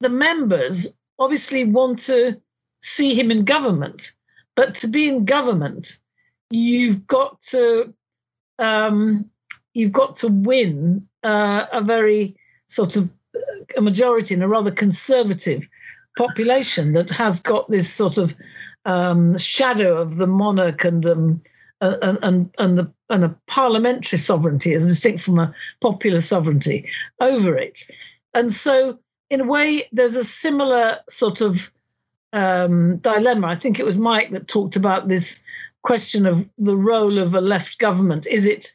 the 0.00 0.10
members 0.10 0.88
obviously 1.18 1.64
want 1.64 2.00
to 2.00 2.40
see 2.82 3.14
him 3.14 3.30
in 3.30 3.44
government, 3.44 4.12
but 4.54 4.76
to 4.76 4.88
be 4.88 5.08
in 5.08 5.24
government, 5.24 5.98
you've 6.50 7.06
got 7.06 7.40
to 7.42 7.94
um, 8.58 9.30
you've 9.74 9.92
got 9.92 10.16
to 10.16 10.28
win 10.28 11.08
uh, 11.22 11.66
a 11.72 11.80
very 11.82 12.36
sort 12.66 12.96
of 12.96 13.08
a 13.76 13.80
majority 13.80 14.34
in 14.34 14.42
a 14.42 14.48
rather 14.48 14.70
conservative 14.70 15.66
population 16.16 16.94
that 16.94 17.10
has 17.10 17.40
got 17.40 17.70
this 17.70 17.92
sort 17.92 18.18
of 18.18 18.34
um, 18.84 19.38
shadow 19.38 19.98
of 19.98 20.16
the 20.16 20.26
monarch 20.26 20.84
and 20.84 21.06
um, 21.06 21.42
and 21.80 22.18
and 22.22 22.50
and, 22.58 22.78
the, 22.78 22.92
and 23.08 23.24
a 23.24 23.36
parliamentary 23.46 24.18
sovereignty 24.18 24.74
as 24.74 24.86
distinct 24.86 25.22
from 25.22 25.38
a 25.38 25.54
popular 25.80 26.20
sovereignty 26.20 26.90
over 27.20 27.56
it. 27.56 27.82
And 28.34 28.52
so, 28.52 28.98
in 29.30 29.40
a 29.40 29.44
way, 29.44 29.84
there's 29.92 30.16
a 30.16 30.24
similar 30.24 30.98
sort 31.08 31.40
of 31.40 31.70
um, 32.32 32.98
dilemma. 32.98 33.46
I 33.46 33.56
think 33.56 33.78
it 33.78 33.86
was 33.86 33.96
Mike 33.96 34.30
that 34.32 34.48
talked 34.48 34.76
about 34.76 35.08
this 35.08 35.42
question 35.82 36.26
of 36.26 36.48
the 36.58 36.76
role 36.76 37.18
of 37.18 37.34
a 37.34 37.40
left 37.40 37.78
government. 37.78 38.26
Is 38.26 38.46
it 38.46 38.72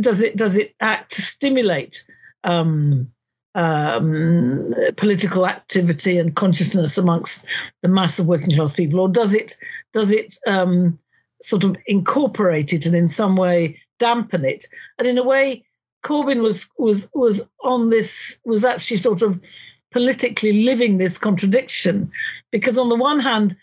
does 0.00 0.22
it 0.22 0.36
does 0.36 0.56
it 0.56 0.74
act 0.80 1.12
to 1.12 1.22
stimulate 1.22 2.06
um, 2.42 3.12
um, 3.54 4.74
political 4.96 5.46
activity 5.46 6.18
and 6.18 6.34
consciousness 6.34 6.98
amongst 6.98 7.46
the 7.82 7.88
mass 7.88 8.18
of 8.18 8.26
working 8.26 8.54
class 8.54 8.72
people, 8.72 9.00
or 9.00 9.08
does 9.08 9.34
it 9.34 9.56
does 9.92 10.10
it 10.10 10.34
um, 10.46 10.98
sort 11.40 11.64
of 11.64 11.76
incorporate 11.86 12.72
it 12.72 12.86
and 12.86 12.94
in 12.94 13.08
some 13.08 13.36
way 13.36 13.80
dampen 13.98 14.44
it? 14.44 14.66
And 14.98 15.06
in 15.06 15.18
a 15.18 15.22
way, 15.22 15.64
Corbyn 16.02 16.42
was 16.42 16.68
was 16.76 17.08
was 17.14 17.42
on 17.62 17.90
this 17.90 18.40
was 18.44 18.64
actually 18.64 18.98
sort 18.98 19.22
of 19.22 19.40
politically 19.94 20.64
living 20.64 20.98
this 20.98 21.18
contradiction, 21.18 22.10
because 22.50 22.78
on 22.78 22.88
the 22.88 22.96
one 22.96 23.20
hand, 23.20 23.56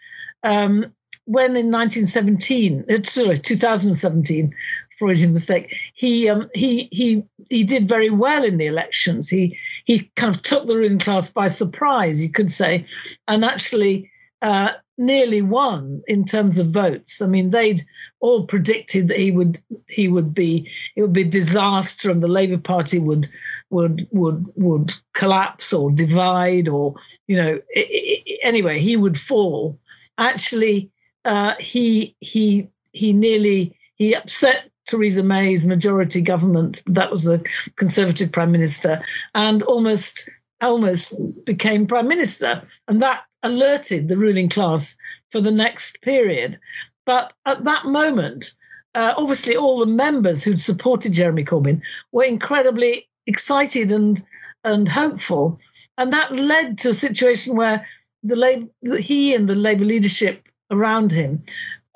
um, 0.44 0.94
when 1.26 1.58
in 1.58 1.70
1917, 1.70 2.86
uh, 2.90 3.04
sorry, 3.04 3.38
2017, 3.38 4.56
Freudian 4.98 5.34
mistake. 5.34 5.74
He 5.96 6.30
um, 6.30 6.52
he 6.54 6.88
he 6.92 7.24
he 7.50 7.64
did 7.64 7.90
very 7.90 8.12
well 8.12 8.44
in 8.44 8.58
the 8.58 8.68
elections. 8.68 9.30
He 9.30 9.58
he 9.84 10.12
kind 10.16 10.36
of 10.36 10.44
took 10.44 10.68
the 10.68 10.76
ruling 10.76 11.00
class 11.00 11.32
by 11.32 11.48
surprise, 11.48 12.22
you 12.22 12.30
could 12.30 12.52
say, 12.52 12.86
and 13.28 13.44
actually 13.44 14.11
uh, 14.42 14.72
nearly 14.98 15.42
won 15.42 16.04
in 16.08 16.26
terms 16.26 16.58
of 16.58 16.72
votes. 16.72 17.22
I 17.22 17.28
mean, 17.28 17.50
they'd 17.50 17.82
all 18.20 18.46
predicted 18.46 19.10
that 19.10 19.20
he 19.20 19.32
would 19.32 19.62
he 19.88 20.08
would 20.08 20.34
be 20.34 20.72
it 20.96 21.02
would 21.02 21.14
be 21.14 21.24
disaster, 21.24 22.12
and 22.12 22.22
the 22.22 22.28
Labour 22.28 22.58
Party 22.58 23.00
would 23.00 23.28
would 23.70 24.08
would 24.12 24.46
would 24.56 24.94
collapse 25.14 25.74
or 25.74 25.92
divide, 25.92 26.68
or 26.68 26.96
you 27.28 27.38
know, 27.38 27.62
it, 27.70 27.88
it, 27.90 28.40
anyway, 28.44 28.80
he 28.80 28.96
would 28.96 29.20
fall. 29.20 29.80
Actually, 30.18 30.92
uh, 31.26 31.56
he 31.60 32.16
he 32.20 32.70
he 32.92 33.14
nearly 33.14 33.78
he 33.96 34.16
upset 34.16 34.70
Theresa 34.86 35.24
May's 35.24 35.66
majority 35.66 36.22
government. 36.22 36.82
That 36.88 37.12
was 37.12 37.24
the 37.24 37.48
Conservative 37.76 38.32
Prime 38.32 38.52
Minister, 38.52 39.04
and 39.34 39.64
almost 39.64 40.30
almost 40.68 41.14
became 41.46 41.88
Prime 41.88 42.08
Minister, 42.08 42.68
and 42.88 43.02
that 43.02 43.24
alerted 43.44 44.08
the 44.08 44.18
ruling 44.18 44.50
class 44.50 44.98
for 45.32 45.42
the 45.42 45.52
next 45.52 46.02
period. 46.02 46.60
But 47.06 47.34
at 47.46 47.64
that 47.64 47.86
moment, 47.86 48.54
uh, 48.94 49.14
obviously, 49.18 49.56
all 49.56 49.80
the 49.80 49.86
members 49.86 50.44
who'd 50.44 50.60
supported 50.60 51.14
Jeremy 51.14 51.46
Corbyn 51.46 51.82
were 52.12 52.26
incredibly 52.26 53.10
excited 53.26 53.92
and 53.92 54.22
and 54.64 54.88
hopeful, 54.88 55.60
and 55.98 56.14
that 56.14 56.32
led 56.32 56.80
to 56.80 56.90
a 56.90 56.94
situation 56.94 57.56
where 57.56 57.88
the 58.24 58.36
Labour, 58.36 58.70
he 59.00 59.34
and 59.34 59.50
the 59.50 59.56
Labour 59.56 59.86
leadership 59.86 60.48
around 60.70 61.12
him 61.12 61.44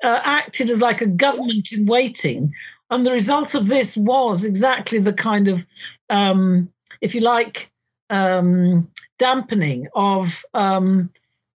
uh, 0.02 0.20
acted 0.22 0.70
as 0.70 0.80
like 0.80 1.00
a 1.00 1.06
government 1.06 1.72
in 1.72 1.86
waiting. 1.86 2.52
And 2.90 3.04
the 3.04 3.12
result 3.12 3.54
of 3.54 3.66
this 3.66 3.96
was 3.96 4.44
exactly 4.44 4.98
the 4.98 5.12
kind 5.12 5.48
of, 5.48 5.64
um, 6.08 6.70
if 7.00 7.14
you 7.14 7.20
like, 7.20 7.70
um, 8.10 8.88
dampening 9.18 9.88
of 9.94 10.44
um, 10.54 11.10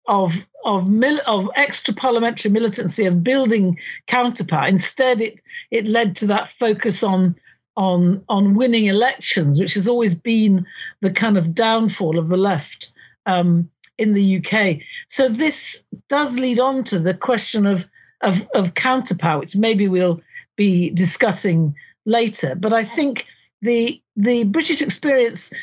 of 0.08 0.34
of 0.66 0.88
mil- 0.90 1.22
of 1.26 1.50
extra 1.56 1.94
parliamentary 1.94 2.52
militancy 2.52 3.06
of 3.06 3.24
building 3.24 3.80
counterpower. 4.08 4.68
Instead, 4.68 5.22
it 5.22 5.42
it 5.72 5.86
led 5.86 6.18
to 6.18 6.28
that 6.28 6.52
focus 6.60 7.04
on 7.04 7.36
on 7.78 8.24
on 8.28 8.56
winning 8.56 8.86
elections, 8.86 9.60
which 9.60 9.76
has 9.76 9.88
always 9.88 10.16
been 10.16 10.66
the 11.02 11.12
kind 11.12 11.38
of 11.38 11.54
downfall 11.54 12.18
of 12.20 12.28
the 12.28 12.38
left 12.38 12.92
um, 13.26 13.70
in 13.98 14.14
the 14.14 14.38
UK. 14.38 14.80
So 15.08 15.30
this 15.30 15.84
does 16.08 16.38
lead 16.38 16.60
on 16.60 16.84
to 16.86 17.00
the 17.00 17.14
question 17.14 17.66
of 17.66 17.86
of, 18.22 18.48
of 18.54 18.74
counterpower, 18.74 19.40
which 19.40 19.56
maybe 19.56 19.88
we'll 19.88 20.22
be 20.58 20.90
discussing 20.90 21.76
later. 22.06 22.56
But 22.56 22.74
I 22.74 22.84
think 22.84 23.26
the 23.62 24.02
the 24.18 24.44
British 24.44 24.82
experience 24.82 25.54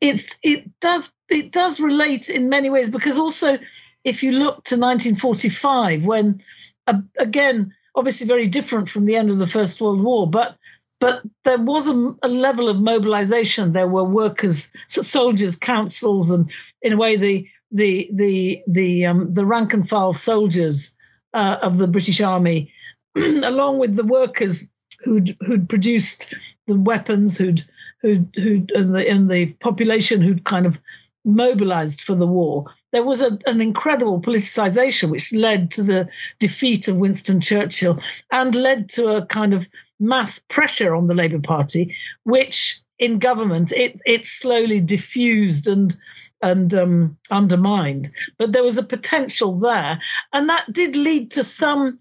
it 0.00 0.38
it 0.42 0.80
does 0.80 1.12
it 1.28 1.52
does 1.52 1.80
relate 1.80 2.28
in 2.28 2.48
many 2.48 2.70
ways 2.70 2.88
because 2.88 3.18
also 3.18 3.58
if 4.04 4.22
you 4.22 4.32
look 4.32 4.64
to 4.64 4.76
1945 4.76 6.02
when 6.04 6.42
uh, 6.86 7.00
again 7.18 7.72
obviously 7.94 8.26
very 8.26 8.46
different 8.46 8.88
from 8.88 9.04
the 9.04 9.16
end 9.16 9.30
of 9.30 9.38
the 9.38 9.46
First 9.46 9.80
World 9.80 10.02
War, 10.02 10.28
but 10.28 10.56
but 11.00 11.22
there 11.44 11.58
was 11.58 11.88
a, 11.88 12.14
a 12.22 12.28
level 12.28 12.68
of 12.68 12.76
mobilization. 12.76 13.72
There 13.72 13.88
were 13.88 14.04
workers, 14.04 14.70
soldiers, 14.86 15.56
councils, 15.56 16.30
and 16.30 16.50
in 16.82 16.92
a 16.92 16.96
way 16.96 17.16
the 17.16 17.48
the 17.72 18.10
the 18.12 18.62
the 18.66 19.06
um, 19.06 19.34
the 19.34 19.46
rank 19.46 19.72
and 19.72 19.88
file 19.88 20.14
soldiers 20.14 20.94
uh, 21.32 21.56
of 21.62 21.78
the 21.78 21.86
British 21.86 22.20
Army, 22.20 22.72
along 23.16 23.78
with 23.78 23.94
the 23.94 24.04
workers 24.04 24.68
who'd 25.04 25.36
who'd 25.40 25.68
produced 25.68 26.34
the 26.66 26.74
weapons, 26.74 27.38
who'd 27.38 27.64
who'd 28.02 28.34
who'd 28.34 28.70
and 28.72 28.94
the 28.94 29.08
and 29.08 29.30
the 29.30 29.46
population 29.46 30.20
who'd 30.22 30.44
kind 30.44 30.66
of 30.66 30.78
mobilized 31.24 32.00
for 32.00 32.14
the 32.14 32.26
war. 32.26 32.66
There 32.92 33.04
was 33.04 33.20
a, 33.20 33.38
an 33.46 33.60
incredible 33.60 34.20
politicization 34.20 35.10
which 35.10 35.32
led 35.32 35.72
to 35.72 35.82
the 35.82 36.08
defeat 36.38 36.88
of 36.88 36.96
Winston 36.96 37.40
Churchill 37.40 38.00
and 38.30 38.54
led 38.54 38.88
to 38.90 39.08
a 39.08 39.26
kind 39.26 39.54
of 39.54 39.68
mass 39.98 40.40
pressure 40.48 40.94
on 40.94 41.06
the 41.06 41.14
Labour 41.14 41.40
Party, 41.40 41.96
which 42.24 42.80
in 42.98 43.18
government 43.18 43.72
it 43.72 44.00
it 44.04 44.26
slowly 44.26 44.80
diffused 44.80 45.66
and 45.66 45.96
and 46.42 46.72
um, 46.74 47.18
undermined. 47.30 48.12
But 48.38 48.52
there 48.52 48.64
was 48.64 48.78
a 48.78 48.82
potential 48.82 49.60
there, 49.60 50.00
and 50.32 50.48
that 50.48 50.72
did 50.72 50.96
lead 50.96 51.32
to 51.32 51.44
some 51.44 52.00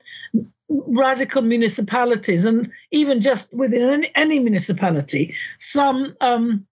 radical 0.70 1.42
municipalities, 1.42 2.46
and 2.46 2.72
even 2.92 3.22
just 3.22 3.54
within 3.54 3.82
any, 3.82 4.12
any 4.16 4.40
municipality, 4.40 5.36
some 5.58 6.16
um, 6.22 6.68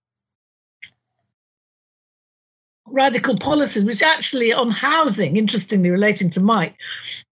radical 2.86 3.38
policies, 3.38 3.84
which 3.84 4.04
actually 4.04 4.54
on 4.54 4.70
housing, 4.72 5.36
interestingly 5.36 5.90
relating 5.90 6.30
to 6.32 6.40
Mike, 6.40 6.76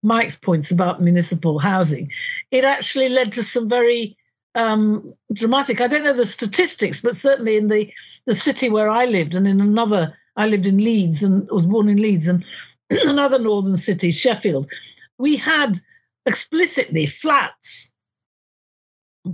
Mike's 0.02 0.36
points 0.36 0.70
about 0.72 1.00
municipal 1.00 1.58
housing, 1.58 2.10
it 2.50 2.64
actually 2.64 3.08
led 3.08 3.32
to 3.32 3.42
some 3.42 3.68
very 3.68 4.16
um, 4.54 5.14
dramatic. 5.32 5.80
I 5.80 5.86
don't 5.86 6.04
know 6.04 6.14
the 6.14 6.26
statistics, 6.26 7.00
but 7.00 7.16
certainly 7.16 7.56
in 7.56 7.68
the 7.68 7.92
the 8.26 8.34
city 8.34 8.68
where 8.68 8.90
I 8.90 9.04
lived, 9.04 9.36
and 9.36 9.46
in 9.46 9.60
another 9.60 10.16
I 10.36 10.48
lived 10.48 10.66
in 10.66 10.78
Leeds 10.78 11.22
and 11.22 11.48
was 11.48 11.66
born 11.66 11.88
in 11.88 11.98
Leeds 11.98 12.26
and 12.26 12.44
another 12.90 13.38
northern 13.38 13.76
city, 13.76 14.10
Sheffield. 14.10 14.68
We 15.16 15.36
had 15.36 15.78
explicitly 16.26 17.06
flats 17.06 17.92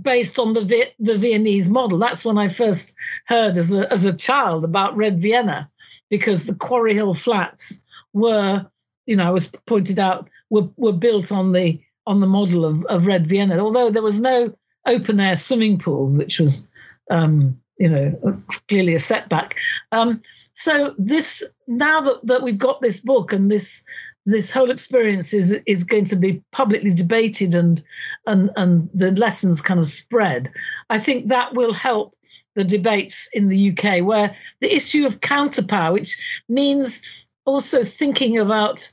based 0.01 0.39
on 0.39 0.53
the 0.53 0.91
the 0.99 1.17
Viennese 1.17 1.69
model. 1.69 1.99
That's 1.99 2.25
when 2.25 2.37
I 2.37 2.49
first 2.49 2.95
heard 3.25 3.57
as 3.57 3.73
a 3.73 3.91
as 3.91 4.05
a 4.05 4.13
child 4.13 4.63
about 4.63 4.97
Red 4.97 5.21
Vienna, 5.21 5.69
because 6.09 6.45
the 6.45 6.55
Quarry 6.55 6.93
Hill 6.93 7.13
flats 7.13 7.83
were, 8.13 8.65
you 9.05 9.15
know, 9.15 9.27
I 9.27 9.31
was 9.31 9.51
pointed 9.65 9.99
out 9.99 10.29
were 10.49 10.69
were 10.77 10.93
built 10.93 11.31
on 11.31 11.51
the 11.51 11.81
on 12.05 12.19
the 12.19 12.27
model 12.27 12.65
of, 12.65 12.85
of 12.85 13.05
Red 13.05 13.27
Vienna, 13.27 13.57
although 13.59 13.89
there 13.89 14.03
was 14.03 14.19
no 14.19 14.55
open 14.85 15.19
air 15.19 15.35
swimming 15.35 15.79
pools, 15.79 16.17
which 16.17 16.39
was 16.39 16.67
um, 17.09 17.61
you 17.77 17.89
know 17.89 18.41
clearly 18.67 18.95
a 18.95 18.99
setback. 18.99 19.55
Um, 19.91 20.21
so 20.53 20.93
this 20.97 21.43
now 21.67 22.01
that, 22.01 22.27
that 22.27 22.43
we've 22.43 22.57
got 22.57 22.81
this 22.81 22.99
book 23.01 23.33
and 23.33 23.49
this 23.49 23.83
this 24.25 24.51
whole 24.51 24.71
experience 24.71 25.33
is 25.33 25.51
is 25.65 25.83
going 25.83 26.05
to 26.05 26.15
be 26.15 26.43
publicly 26.51 26.93
debated 26.93 27.55
and 27.55 27.83
and 28.25 28.51
and 28.55 28.89
the 28.93 29.11
lessons 29.11 29.61
kind 29.61 29.79
of 29.79 29.87
spread. 29.87 30.51
I 30.89 30.99
think 30.99 31.29
that 31.29 31.53
will 31.53 31.73
help 31.73 32.15
the 32.55 32.63
debates 32.63 33.29
in 33.33 33.49
the 33.49 33.71
UK 33.71 34.03
where 34.03 34.35
the 34.61 34.73
issue 34.73 35.05
of 35.05 35.19
counterpower, 35.19 35.93
which 35.93 36.21
means 36.47 37.03
also 37.45 37.83
thinking 37.83 38.37
about 38.37 38.91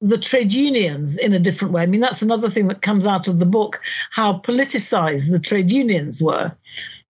the 0.00 0.18
trade 0.18 0.52
unions 0.52 1.16
in 1.16 1.32
a 1.32 1.38
different 1.38 1.72
way. 1.72 1.82
I 1.82 1.86
mean, 1.86 2.00
that's 2.00 2.22
another 2.22 2.50
thing 2.50 2.68
that 2.68 2.82
comes 2.82 3.06
out 3.06 3.28
of 3.28 3.38
the 3.38 3.46
book, 3.46 3.80
how 4.10 4.38
politicized 4.38 5.30
the 5.30 5.38
trade 5.38 5.70
unions 5.70 6.20
were. 6.20 6.56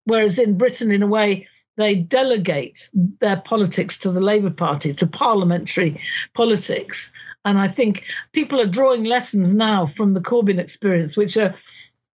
Whereas 0.05 0.39
in 0.39 0.59
Britain, 0.59 0.93
in 0.93 1.03
a 1.03 1.07
way, 1.07 1.49
they 1.77 1.95
delegate 1.97 2.91
their 2.93 3.37
politics 3.37 3.99
to 3.99 4.13
the 4.13 4.21
Labour 4.21 4.51
Party, 4.51 4.95
to 4.95 5.07
parliamentary 5.07 6.01
politics. 6.35 7.13
And 7.45 7.59
I 7.59 7.69
think 7.69 8.05
people 8.33 8.61
are 8.61 8.67
drawing 8.67 9.05
lessons 9.05 9.53
now 9.53 9.87
from 9.87 10.13
the 10.13 10.21
Corbyn 10.21 10.59
experience, 10.59 11.17
which 11.17 11.37
are, 11.37 11.55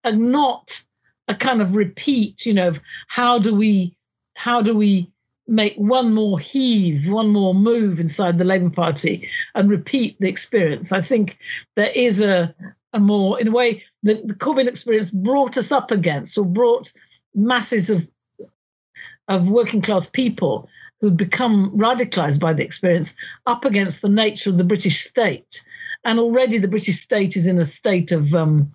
are 0.05 0.13
not 0.13 0.83
a 1.27 1.35
kind 1.35 1.61
of 1.61 1.75
repeat, 1.75 2.47
you 2.47 2.55
know, 2.55 2.69
of 2.69 2.81
how 3.07 3.39
do 3.39 3.55
we 3.55 3.95
how 4.35 4.63
do 4.63 4.75
we 4.77 5.11
make 5.49 5.75
one 5.77 6.15
more 6.15 6.39
heave, 6.39 7.11
one 7.11 7.31
more 7.31 7.55
move 7.55 7.99
inside 7.99 8.39
the 8.39 8.45
Labour 8.45 8.71
Party 8.71 9.29
and 9.55 9.69
repeat 9.69 10.17
the 10.21 10.29
experience. 10.29 10.93
I 10.93 11.01
think 11.01 11.39
there 11.75 11.91
is 11.91 12.21
a 12.21 12.55
a 12.93 13.01
more, 13.01 13.41
in 13.41 13.49
a 13.49 13.51
way, 13.51 13.85
the, 14.03 14.15
the 14.15 14.35
Corbyn 14.35 14.69
experience 14.69 15.11
brought 15.11 15.59
us 15.59 15.73
up 15.73 15.91
against 15.91 16.39
or 16.39 16.45
brought 16.45 16.93
masses 17.35 17.91
of 17.91 18.07
of 19.29 19.47
working 19.47 19.83
class 19.83 20.09
people 20.09 20.69
who'd 21.01 21.17
become 21.17 21.79
radicalized 21.79 22.41
by 22.41 22.53
the 22.53 22.65
experience 22.65 23.15
up 23.47 23.65
against 23.65 24.03
the 24.03 24.09
nature 24.09 24.51
of 24.51 24.59
the 24.59 24.65
British 24.65 25.05
state. 25.05 25.65
And 26.05 26.19
already 26.19 26.59
the 26.59 26.69
British 26.69 27.01
state 27.01 27.37
is 27.37 27.47
in 27.47 27.61
a 27.61 27.65
state 27.65 28.13
of 28.13 28.33
um, 28.35 28.73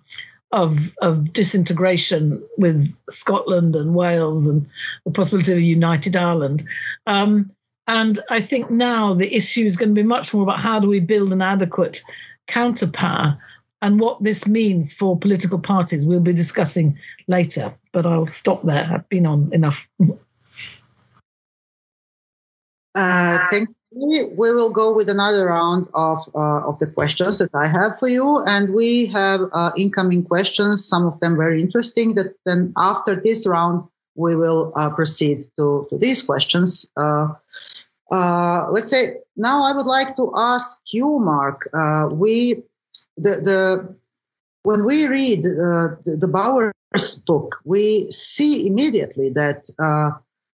of, 0.52 0.78
of 1.02 1.32
disintegration 1.32 2.46
with 2.56 2.96
Scotland 3.10 3.74
and 3.74 3.92
Wales 3.92 4.46
and 4.46 4.68
the 5.04 5.10
possibility 5.10 5.50
of 5.50 5.58
a 5.58 5.62
united 5.62 6.14
Ireland. 6.14 6.68
Um, 7.06 7.50
and 7.88 8.20
I 8.30 8.40
think 8.40 8.70
now 8.70 9.14
the 9.14 9.34
issue 9.34 9.66
is 9.66 9.76
going 9.76 9.88
to 9.88 10.00
be 10.00 10.06
much 10.06 10.32
more 10.32 10.44
about 10.44 10.60
how 10.60 10.78
do 10.78 10.88
we 10.88 11.00
build 11.00 11.32
an 11.32 11.42
adequate 11.42 12.02
counterpower 12.46 13.38
and 13.82 13.98
what 13.98 14.22
this 14.22 14.46
means 14.46 14.94
for 14.94 15.18
political 15.18 15.58
parties. 15.58 16.06
We'll 16.06 16.20
be 16.20 16.32
discussing 16.32 16.98
later, 17.26 17.74
but 17.92 18.06
I'll 18.06 18.28
stop 18.28 18.62
there. 18.64 18.88
I've 18.90 19.08
been 19.08 19.26
on 19.26 19.50
enough. 19.52 19.86
Uh, 22.94 23.38
thank, 23.50 23.68
we, 23.90 24.24
we 24.24 24.52
will 24.52 24.70
go 24.70 24.92
with 24.94 25.08
another 25.08 25.46
round 25.46 25.88
of 25.94 26.18
uh, 26.34 26.68
of 26.68 26.78
the 26.78 26.86
questions 26.86 27.38
that 27.38 27.54
I 27.54 27.66
have 27.66 27.98
for 27.98 28.08
you, 28.08 28.42
and 28.44 28.72
we 28.72 29.06
have 29.06 29.40
uh, 29.52 29.72
incoming 29.76 30.24
questions. 30.24 30.86
Some 30.86 31.06
of 31.06 31.20
them 31.20 31.36
very 31.36 31.60
interesting. 31.60 32.14
That 32.14 32.34
then 32.44 32.72
after 32.76 33.16
this 33.16 33.46
round, 33.46 33.88
we 34.14 34.36
will 34.36 34.72
uh, 34.76 34.90
proceed 34.90 35.46
to, 35.58 35.86
to 35.90 35.98
these 35.98 36.22
questions. 36.22 36.86
Uh, 36.96 37.34
uh, 38.10 38.68
let's 38.70 38.90
say 38.90 39.16
now 39.36 39.64
I 39.64 39.72
would 39.72 39.86
like 39.86 40.16
to 40.16 40.32
ask 40.36 40.80
you, 40.92 41.18
Mark. 41.18 41.68
Uh, 41.72 42.08
we 42.12 42.62
the 43.16 43.34
the 43.48 43.96
when 44.62 44.84
we 44.84 45.06
read 45.06 45.42
the, 45.42 45.98
the 46.04 46.28
Bauer's 46.28 47.24
book, 47.26 47.60
we 47.64 48.10
see 48.10 48.66
immediately 48.66 49.30
that 49.30 49.66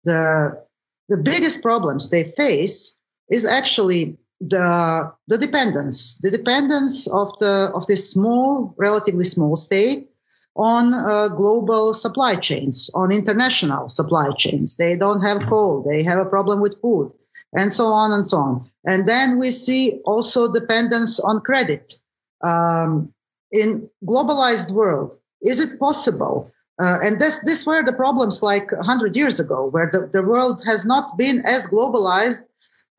the 0.04 0.67
the 1.10 1.18
biggest 1.18 1.62
problems 1.62 2.10
they 2.10 2.24
face 2.24 2.98
is 3.30 3.46
actually 3.46 4.18
the 4.40 5.14
the 5.28 5.38
dependence, 5.38 6.18
the 6.22 6.32
dependence 6.32 7.08
of 7.08 7.40
the 7.40 7.72
of 7.74 7.88
this 7.88 8.12
small, 8.12 8.76
relatively 8.78 9.26
small 9.26 9.56
state 9.56 10.10
on 10.56 10.94
uh, 10.94 11.28
global 11.30 11.94
supply 11.94 12.36
chains, 12.36 12.90
on 12.94 13.12
international 13.12 13.90
supply 13.90 14.32
chains. 14.38 14.76
They 14.78 14.96
don't 14.96 15.22
have 15.22 15.48
coal, 15.48 15.86
they 15.88 16.04
have 16.04 16.20
a 16.20 16.30
problem 16.30 16.62
with 16.62 16.82
food, 16.82 17.14
and 17.54 17.74
so 17.74 17.88
on 17.88 18.12
and 18.12 18.28
so 18.28 18.38
on. 18.38 18.72
And 18.86 19.08
then 19.08 19.40
we 19.40 19.52
see 19.52 20.02
also 20.06 20.54
dependence 20.54 21.20
on 21.20 21.42
credit. 21.42 21.96
Um, 22.44 23.14
in 23.52 23.90
globalized 24.06 24.72
world, 24.72 25.18
is 25.42 25.60
it 25.60 25.80
possible? 25.80 26.52
Uh, 26.80 26.98
and 27.02 27.20
this, 27.20 27.40
this 27.40 27.66
were 27.66 27.84
the 27.84 27.94
problems 27.94 28.44
like 28.44 28.72
100 28.72 29.16
years 29.16 29.40
ago, 29.40 29.68
where 29.68 29.90
the, 29.92 30.08
the 30.14 30.22
world 30.22 30.62
has 30.66 30.86
not 30.86 31.18
been 31.18 31.44
as 31.46 31.68
globalized 31.68 32.44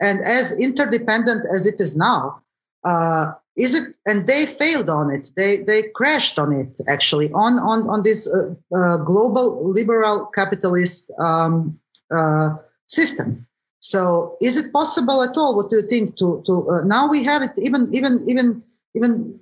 and 0.01 0.21
as 0.21 0.59
interdependent 0.59 1.47
as 1.53 1.67
it 1.67 1.81
is 1.81 1.97
now. 1.97 2.43
Uh, 2.85 3.33
is 3.57 3.75
it? 3.75 3.97
And 4.07 4.27
they 4.27 4.47
failed 4.47 4.89
on 4.89 5.11
it. 5.11 5.31
They 5.37 5.59
they 5.59 5.83
crashed 5.83 6.39
on 6.39 6.53
it 6.53 6.81
actually 6.87 7.33
on 7.33 7.59
on 7.59 7.89
on 7.91 8.03
this 8.05 8.31
uh, 8.33 8.55
uh, 8.73 8.99
global 8.99 9.69
liberal 9.69 10.27
capitalist 10.27 11.11
um, 11.19 11.81
uh, 12.09 12.57
system. 12.87 13.49
So 13.81 14.37
is 14.41 14.57
it 14.57 14.73
possible 14.73 15.23
at 15.23 15.37
all? 15.37 15.57
What 15.57 15.71
do 15.71 15.77
you 15.77 15.89
think? 15.89 16.17
To 16.19 16.43
to 16.47 16.71
uh, 16.71 16.85
now 16.85 17.09
we 17.09 17.25
have 17.25 17.43
it 17.43 17.53
even 17.59 17.93
even 17.95 18.29
even 18.29 18.63
even 18.95 19.41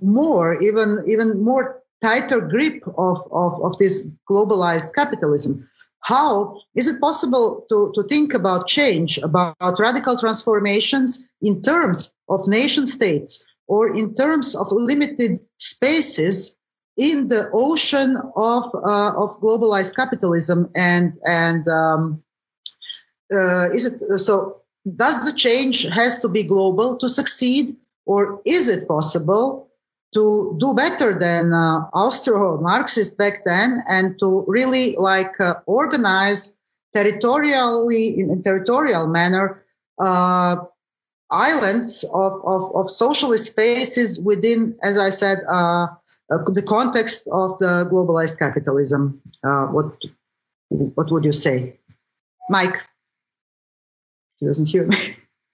more 0.00 0.54
even 0.54 1.04
even 1.06 1.44
more 1.44 1.82
tighter 2.02 2.40
grip 2.40 2.82
of, 2.86 3.28
of, 3.30 3.62
of 3.62 3.78
this 3.78 4.06
globalized 4.30 4.94
capitalism. 4.94 5.68
How 6.00 6.60
is 6.74 6.86
it 6.86 7.00
possible 7.00 7.66
to, 7.68 7.92
to 7.94 8.02
think 8.04 8.34
about 8.34 8.68
change, 8.68 9.18
about 9.18 9.78
radical 9.78 10.16
transformations 10.16 11.28
in 11.42 11.62
terms 11.62 12.14
of 12.28 12.48
nation 12.48 12.86
states 12.86 13.44
or 13.66 13.94
in 13.94 14.14
terms 14.14 14.54
of 14.54 14.68
limited 14.70 15.40
spaces 15.58 16.56
in 16.96 17.28
the 17.28 17.50
ocean 17.52 18.16
of, 18.16 18.74
uh, 18.74 19.12
of 19.16 19.40
globalized 19.40 19.94
capitalism 19.94 20.70
and, 20.74 21.14
and 21.24 21.68
um, 21.68 22.22
uh, 23.32 23.68
is 23.70 23.86
it 23.86 24.18
so 24.20 24.62
does 24.96 25.24
the 25.24 25.32
change 25.32 25.82
has 25.82 26.20
to 26.20 26.28
be 26.28 26.44
global 26.44 26.96
to 26.96 27.08
succeed 27.08 27.76
or 28.06 28.40
is 28.44 28.68
it 28.68 28.88
possible 28.88 29.67
to 30.14 30.56
do 30.58 30.74
better 30.74 31.18
than 31.18 31.52
uh, 31.52 31.80
Austro-Marxists 31.92 33.14
back 33.14 33.44
then 33.44 33.82
and 33.86 34.18
to 34.20 34.44
really 34.46 34.96
like 34.96 35.40
uh, 35.40 35.54
organize 35.66 36.54
territorially 36.94 38.18
in 38.18 38.30
a 38.30 38.42
territorial 38.42 39.06
manner 39.06 39.64
uh, 39.98 40.56
islands 41.30 42.04
of, 42.04 42.40
of, 42.44 42.74
of, 42.74 42.90
socialist 42.90 43.46
spaces 43.46 44.18
within, 44.18 44.76
as 44.82 44.98
I 44.98 45.10
said, 45.10 45.42
uh, 45.46 45.88
uh, 46.32 46.38
the 46.46 46.62
context 46.62 47.28
of 47.30 47.58
the 47.58 47.86
globalized 47.90 48.38
capitalism. 48.38 49.20
Uh, 49.44 49.66
what 49.66 49.96
what 50.70 51.10
would 51.10 51.24
you 51.24 51.32
say, 51.32 51.78
Mike? 52.48 52.76
He 54.36 54.46
doesn't 54.46 54.68
hear 54.68 54.86
me. 54.86 54.96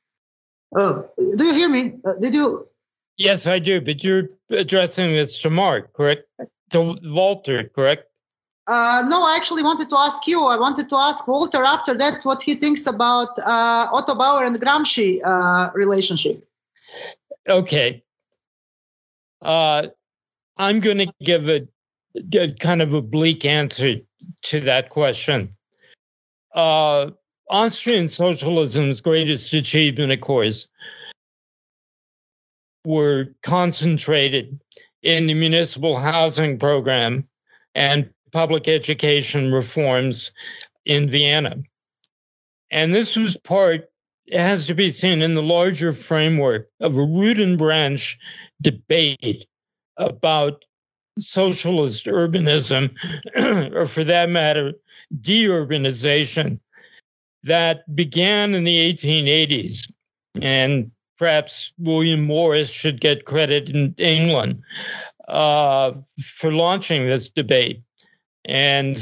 oh, 0.77 1.09
do 1.17 1.45
you 1.45 1.55
hear 1.55 1.69
me? 1.69 1.95
did 2.21 2.35
you 2.35 2.69
Yes, 3.17 3.47
I 3.47 3.59
do. 3.59 3.81
But 3.81 4.03
you're 4.03 4.29
addressing 4.51 5.09
this 5.09 5.43
to 5.43 5.51
Mark, 5.51 5.93
correct? 5.93 6.29
To 6.71 6.97
Walter, 7.03 7.65
correct? 7.65 8.09
Uh, 8.67 9.05
no, 9.07 9.23
I 9.23 9.37
actually 9.37 9.63
wanted 9.63 9.91
to 9.91 9.97
ask 9.99 10.27
you. 10.27 10.45
I 10.45 10.59
wanted 10.59 10.89
to 10.89 10.97
ask 10.97 11.29
Walter 11.29 11.63
after 11.63 11.95
that 11.99 12.25
what 12.25 12.43
he 12.43 12.55
thinks 12.55 12.87
about 12.87 13.39
uh, 13.39 13.89
Otto 13.93 14.15
Bauer 14.15 14.45
and 14.45 14.57
Gramsci 14.57 15.21
uh, 15.23 15.71
relationship. 15.75 16.47
Okay. 17.47 18.03
Uh, 19.43 19.89
I'm 20.57 20.81
going 20.81 20.99
to 20.99 21.13
give 21.23 21.49
a, 21.49 21.69
a, 22.35 22.53
kind 22.53 22.81
of 22.81 22.95
a 22.95 23.03
bleak 23.03 23.45
answer 23.45 23.97
to 24.45 24.61
that 24.61 24.89
question. 24.89 25.57
Uh, 26.55 27.11
Austrian 27.51 28.09
socialism's 28.09 29.03
greatest 29.03 29.53
achievement, 29.53 30.13
of 30.13 30.21
course, 30.21 30.69
were 32.85 33.29
concentrated 33.43 34.61
in 35.03 35.27
the 35.27 35.35
municipal 35.35 35.99
housing 35.99 36.59
program 36.59 37.29
and 37.75 38.11
public 38.33 38.69
education 38.69 39.53
reforms 39.53 40.33
in 40.85 41.09
Vienna. 41.09 41.57
And 42.71 42.95
this 42.95 43.17
was 43.17 43.37
part, 43.37 43.89
it 44.27 44.41
has 44.41 44.67
to 44.67 44.75
be 44.75 44.91
seen 44.91 45.23
in 45.23 45.35
the 45.35 45.43
larger 45.43 45.93
framework 45.93 46.69
of 46.81 46.97
a 46.97 47.05
root 47.05 47.39
and 47.39 47.59
branch 47.59 48.19
debate 48.61 49.47
about 49.97 50.65
socialist 51.19 52.07
urbanism, 52.07 52.95
or 53.75 53.87
for 53.87 54.05
that 54.05 54.29
matter, 54.29 54.73
deurbanization 55.15 56.59
that 57.45 57.95
began 57.95 58.55
in 58.55 58.65
the 58.65 58.93
1880s 58.93 59.93
and 60.41 60.91
perhaps 61.19 61.73
William 61.79 62.25
Morris 62.25 62.71
should 62.71 63.01
get 63.01 63.25
credit 63.25 63.69
in 63.69 63.95
England 63.99 64.63
uh, 65.29 65.93
for 66.21 66.53
launching 66.53 67.07
this 67.07 67.31
debate. 67.31 67.83
And 68.45 68.97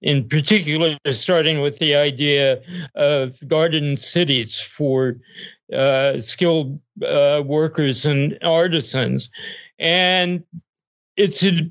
in 0.00 0.28
particular, 0.28 0.96
starting 1.10 1.60
with 1.60 1.78
the 1.78 1.96
idea 1.96 2.62
of 2.94 3.36
garden 3.46 3.96
cities 3.96 4.60
for 4.60 5.16
uh, 5.72 6.18
skilled 6.20 6.80
uh, 7.04 7.42
workers 7.44 8.06
and 8.06 8.38
artisans. 8.42 9.30
And 9.78 10.44
it's 11.16 11.42
a 11.44 11.70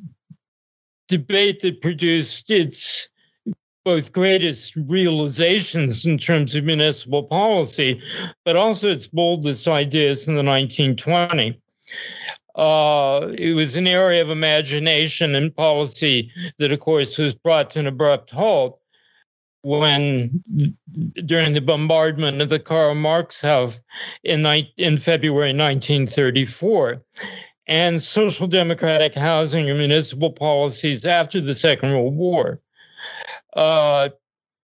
debate 1.08 1.62
that 1.62 1.82
produced 1.82 2.52
its 2.52 3.10
both 3.88 4.12
greatest 4.12 4.76
realizations 4.76 6.06
in 6.06 6.18
terms 6.18 6.58
of 6.58 6.66
municipal 6.66 7.24
policy, 7.24 8.02
but 8.44 8.58
also 8.58 8.90
its 8.90 9.08
boldest 9.08 9.66
ideas 9.66 10.28
in 10.28 10.36
the 10.36 10.42
1920s. 10.42 11.58
Uh, 12.54 13.30
it 13.38 13.54
was 13.54 13.78
an 13.78 13.88
area 13.88 14.22
of 14.22 14.30
imagination 14.30 15.36
and 15.36 15.56
policy 15.56 16.34
that, 16.58 16.74
of 16.74 16.82
course, 16.82 17.18
was 17.18 17.34
brought 17.34 17.70
to 17.70 17.80
an 17.80 17.88
abrupt 17.88 18.30
halt 18.30 18.78
when, 19.62 20.44
during 21.26 21.54
the 21.54 21.62
bombardment 21.62 22.42
of 22.42 22.50
the 22.50 22.60
Karl 22.60 22.94
Marx 22.94 23.40
house 23.40 23.80
in, 24.22 24.46
in 24.76 24.98
February 24.98 25.54
1934. 25.54 27.04
And 27.68 28.02
social 28.02 28.48
democratic 28.48 29.16
housing 29.16 29.70
and 29.70 29.80
municipal 29.80 30.34
policies 30.34 31.06
after 31.06 31.40
the 31.40 31.56
Second 31.56 31.94
World 31.94 32.18
War 32.18 32.60
uh, 33.56 34.10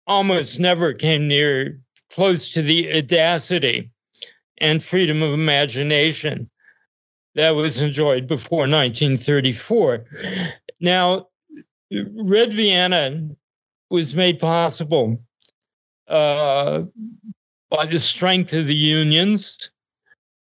almost 0.06 0.60
never 0.60 0.92
came 0.92 1.28
near 1.28 1.80
close 2.10 2.50
to 2.50 2.62
the 2.62 2.96
audacity 2.96 3.90
and 4.58 4.82
freedom 4.82 5.22
of 5.22 5.32
imagination 5.32 6.50
that 7.34 7.50
was 7.50 7.82
enjoyed 7.82 8.26
before 8.26 8.60
1934. 8.60 10.04
Now, 10.80 11.28
Red 11.92 12.52
Vienna 12.52 13.28
was 13.90 14.14
made 14.14 14.38
possible 14.38 15.20
uh, 16.08 16.82
by 17.70 17.86
the 17.86 17.98
strength 17.98 18.52
of 18.52 18.66
the 18.66 18.74
unions, 18.74 19.70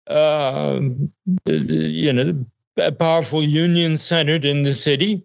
uh, 0.06 0.80
you 1.46 2.12
know, 2.12 2.46
a 2.78 2.92
powerful 2.92 3.42
union 3.42 3.96
centered 3.96 4.44
in 4.44 4.62
the 4.62 4.74
city, 4.74 5.24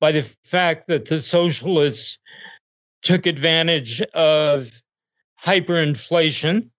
by 0.00 0.12
the 0.12 0.22
fact 0.44 0.88
that 0.88 1.06
the 1.06 1.20
socialists 1.20 2.18
took 3.02 3.26
advantage 3.26 4.00
of 4.02 4.70
hyperinflation 5.44 6.70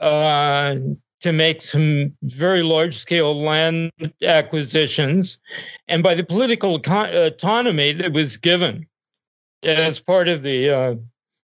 uh, 0.00 0.76
to 1.20 1.32
make 1.32 1.62
some 1.62 2.16
very 2.22 2.62
large 2.62 2.96
scale 2.96 3.42
land 3.42 3.90
acquisitions, 4.22 5.38
and 5.88 6.02
by 6.02 6.14
the 6.14 6.24
political 6.24 6.76
autonomy 6.76 7.92
that 7.92 8.12
was 8.12 8.36
given 8.36 8.86
as 9.64 9.98
part 9.98 10.28
of 10.28 10.42
the 10.42 10.70
uh, 10.70 10.94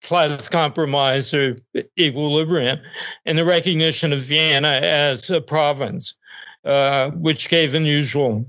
class 0.03 0.49
compromise 0.49 1.33
or 1.33 1.55
equilibrium, 1.97 2.79
and 3.25 3.37
the 3.37 3.45
recognition 3.45 4.11
of 4.11 4.19
Vienna 4.19 4.67
as 4.67 5.29
a 5.29 5.39
province, 5.39 6.15
uh, 6.65 7.09
which 7.11 7.47
gave 7.47 7.73
unusual 7.73 8.47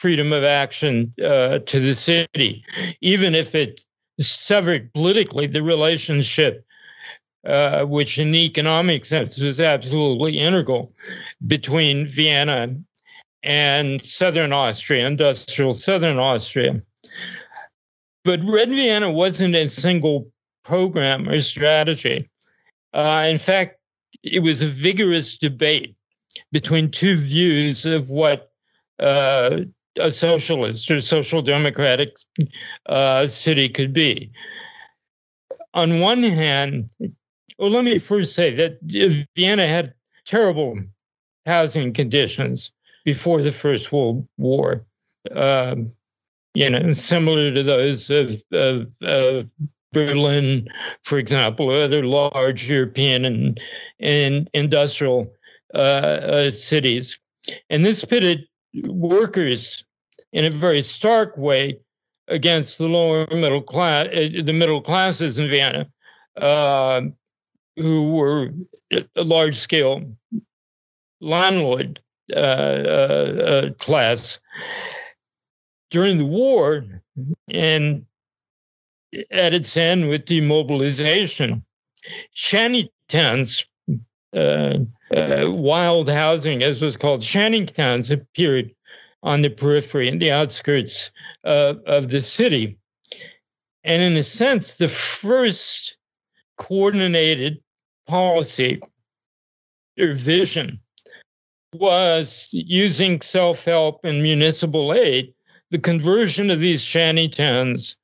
freedom 0.00 0.32
of 0.32 0.44
action 0.44 1.12
uh, 1.22 1.58
to 1.58 1.78
the 1.78 1.94
city, 1.94 2.64
even 3.02 3.34
if 3.34 3.54
it 3.54 3.84
severed 4.18 4.92
politically 4.94 5.46
the 5.46 5.62
relationship. 5.62 6.64
Uh, 7.42 7.86
which 7.86 8.18
in 8.18 8.34
economic 8.34 9.06
sense 9.06 9.40
was 9.40 9.62
absolutely 9.62 10.38
integral 10.38 10.92
between 11.46 12.06
Vienna 12.06 12.76
and 13.42 14.04
southern 14.04 14.52
Austria, 14.52 15.06
industrial 15.06 15.72
southern 15.72 16.18
Austria. 16.18 16.82
But 18.24 18.40
Red 18.44 18.68
Vienna 18.68 19.10
wasn't 19.10 19.54
a 19.54 19.68
single 19.68 20.30
program 20.64 21.30
or 21.30 21.40
strategy. 21.40 22.28
Uh, 22.92 23.24
in 23.26 23.38
fact, 23.38 23.78
it 24.22 24.40
was 24.40 24.60
a 24.60 24.66
vigorous 24.66 25.38
debate 25.38 25.96
between 26.52 26.90
two 26.90 27.16
views 27.16 27.86
of 27.86 28.10
what 28.10 28.50
uh, 28.98 29.60
a 29.98 30.10
socialist 30.10 30.90
or 30.90 31.00
social 31.00 31.42
democratic 31.42 32.16
uh, 32.86 33.26
city 33.26 33.68
could 33.68 33.92
be. 33.92 34.32
On 35.74 36.00
one 36.00 36.22
hand, 36.22 36.90
well, 37.58 37.70
let 37.70 37.84
me 37.84 37.98
first 37.98 38.34
say 38.34 38.54
that 38.56 38.78
Vienna 39.36 39.66
had 39.66 39.94
terrible 40.24 40.78
housing 41.46 41.92
conditions 41.92 42.72
before 43.04 43.42
the 43.42 43.52
First 43.52 43.90
World 43.92 44.28
War. 44.36 44.86
Um, 45.30 45.92
you 46.54 46.70
know, 46.70 46.92
similar 46.92 47.52
to 47.52 47.62
those 47.62 48.10
of, 48.10 48.42
of, 48.52 48.94
of 49.02 49.50
Berlin, 49.92 50.68
for 51.04 51.18
example, 51.18 51.70
or 51.70 51.82
other 51.82 52.04
large 52.04 52.68
European 52.68 53.24
and, 53.24 53.60
and 53.98 54.50
industrial 54.52 55.32
uh, 55.74 55.78
uh, 55.78 56.50
cities. 56.50 57.20
And 57.68 57.84
this 57.84 58.04
pitted 58.04 58.46
workers 58.74 59.84
in 60.32 60.44
a 60.44 60.50
very 60.50 60.82
stark 60.82 61.36
way 61.36 61.80
against 62.28 62.78
the 62.78 62.86
lower 62.86 63.26
middle 63.30 63.62
class, 63.62 64.06
uh, 64.08 64.28
the 64.44 64.52
middle 64.52 64.80
classes 64.80 65.38
in 65.38 65.48
Vienna, 65.48 65.88
uh, 66.36 67.02
who 67.76 68.12
were 68.12 68.50
a 69.16 69.24
large 69.24 69.56
scale 69.56 70.16
landlord 71.20 72.00
uh, 72.32 72.36
uh, 72.36 73.70
class 73.78 74.40
during 75.90 76.18
the 76.18 76.24
war 76.24 76.84
and 77.48 78.06
at 79.30 79.54
its 79.54 79.76
end 79.76 80.08
with 80.08 80.24
demobilization. 80.24 81.64
Shanty 82.32 82.92
towns, 83.08 83.66
uh, 84.34 84.78
uh, 85.14 85.44
wild 85.48 86.08
housing, 86.08 86.62
as 86.62 86.82
was 86.82 86.96
called, 86.96 87.22
shanty 87.22 87.66
towns 87.66 88.10
appeared 88.10 88.74
on 89.22 89.42
the 89.42 89.50
periphery 89.50 90.08
and 90.08 90.20
the 90.20 90.30
outskirts 90.30 91.10
of 91.44 92.08
the 92.08 92.22
city. 92.22 92.78
And 93.84 94.02
in 94.02 94.16
a 94.16 94.22
sense, 94.22 94.76
the 94.76 94.88
first 94.88 95.96
coordinated 96.56 97.62
policy 98.06 98.80
or 99.98 100.12
vision 100.12 100.80
was 101.72 102.48
using 102.52 103.20
self 103.20 103.64
help 103.64 104.00
and 104.04 104.22
municipal 104.22 104.92
aid 104.92 105.34
the 105.70 105.78
conversion 105.78 106.50
of 106.50 106.60
these 106.60 106.82
shanty 106.82 107.28
towns 107.28 107.96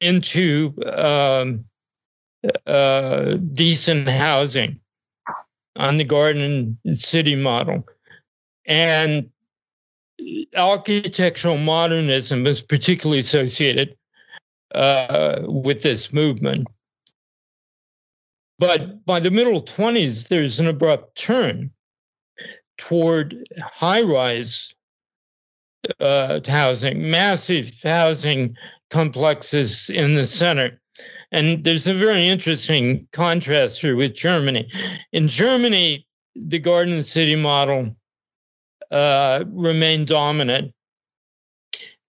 into 0.00 0.74
um, 0.86 1.64
uh, 2.66 3.32
decent 3.34 4.08
housing 4.08 4.80
on 5.76 5.96
the 5.96 6.04
garden 6.04 6.78
city 6.92 7.34
model. 7.34 7.86
And 8.64 9.30
architectural 10.56 11.58
modernism 11.58 12.46
is 12.46 12.60
particularly 12.60 13.20
associated 13.20 13.96
uh, 14.74 15.40
with 15.42 15.82
this 15.82 16.12
movement. 16.12 16.68
But 18.58 19.04
by 19.04 19.20
the 19.20 19.30
middle 19.30 19.62
20s, 19.62 20.28
there's 20.28 20.60
an 20.60 20.68
abrupt 20.68 21.16
turn 21.16 21.70
toward 22.78 23.46
high 23.58 24.02
rise 24.02 24.74
uh, 25.98 26.40
housing, 26.46 27.10
massive 27.10 27.72
housing 27.82 28.56
complexes 28.90 29.90
in 29.90 30.14
the 30.14 30.26
center. 30.26 30.80
And 31.32 31.64
there's 31.64 31.88
a 31.88 31.94
very 31.94 32.28
interesting 32.28 33.08
contrast 33.12 33.80
here 33.80 33.96
with 33.96 34.14
Germany. 34.14 34.70
In 35.12 35.28
Germany, 35.28 36.06
the 36.36 36.58
garden 36.58 37.02
city 37.02 37.36
model 37.36 37.96
uh, 38.90 39.44
remained 39.48 40.06
dominant 40.06 40.72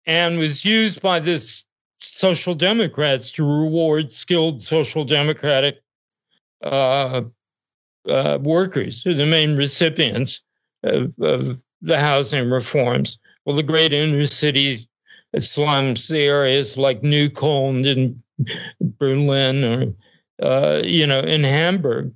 and 0.07 0.39
was 0.39 0.65
used 0.65 1.03
by 1.03 1.21
the 1.21 1.63
social 2.01 2.55
democrats 2.55 3.31
to 3.33 3.45
reward 3.45 4.11
skilled 4.11 4.61
social 4.61 5.05
democratic 5.05 5.83
uh, 6.65 7.23
uh, 8.09 8.39
workers, 8.41 9.03
who 9.03 9.11
are 9.11 9.15
the 9.15 9.27
main 9.27 9.57
recipients 9.57 10.41
of, 10.83 11.13
of 11.21 11.59
the 11.83 11.99
housing 11.99 12.51
reforms 12.51 13.19
well, 13.45 13.57
the 13.57 13.63
great 13.63 13.93
inner 13.93 14.27
city 14.27 14.89
slums, 15.39 16.09
the 16.09 16.21
areas 16.21 16.77
like 16.77 17.03
Neukölln 17.03 17.87
in 17.87 18.23
Berlin 18.81 19.65
or, 19.65 19.95
uh, 20.43 20.83
you 20.85 21.07
know, 21.07 21.21
in 21.21 21.45
Hamburg, 21.45 22.15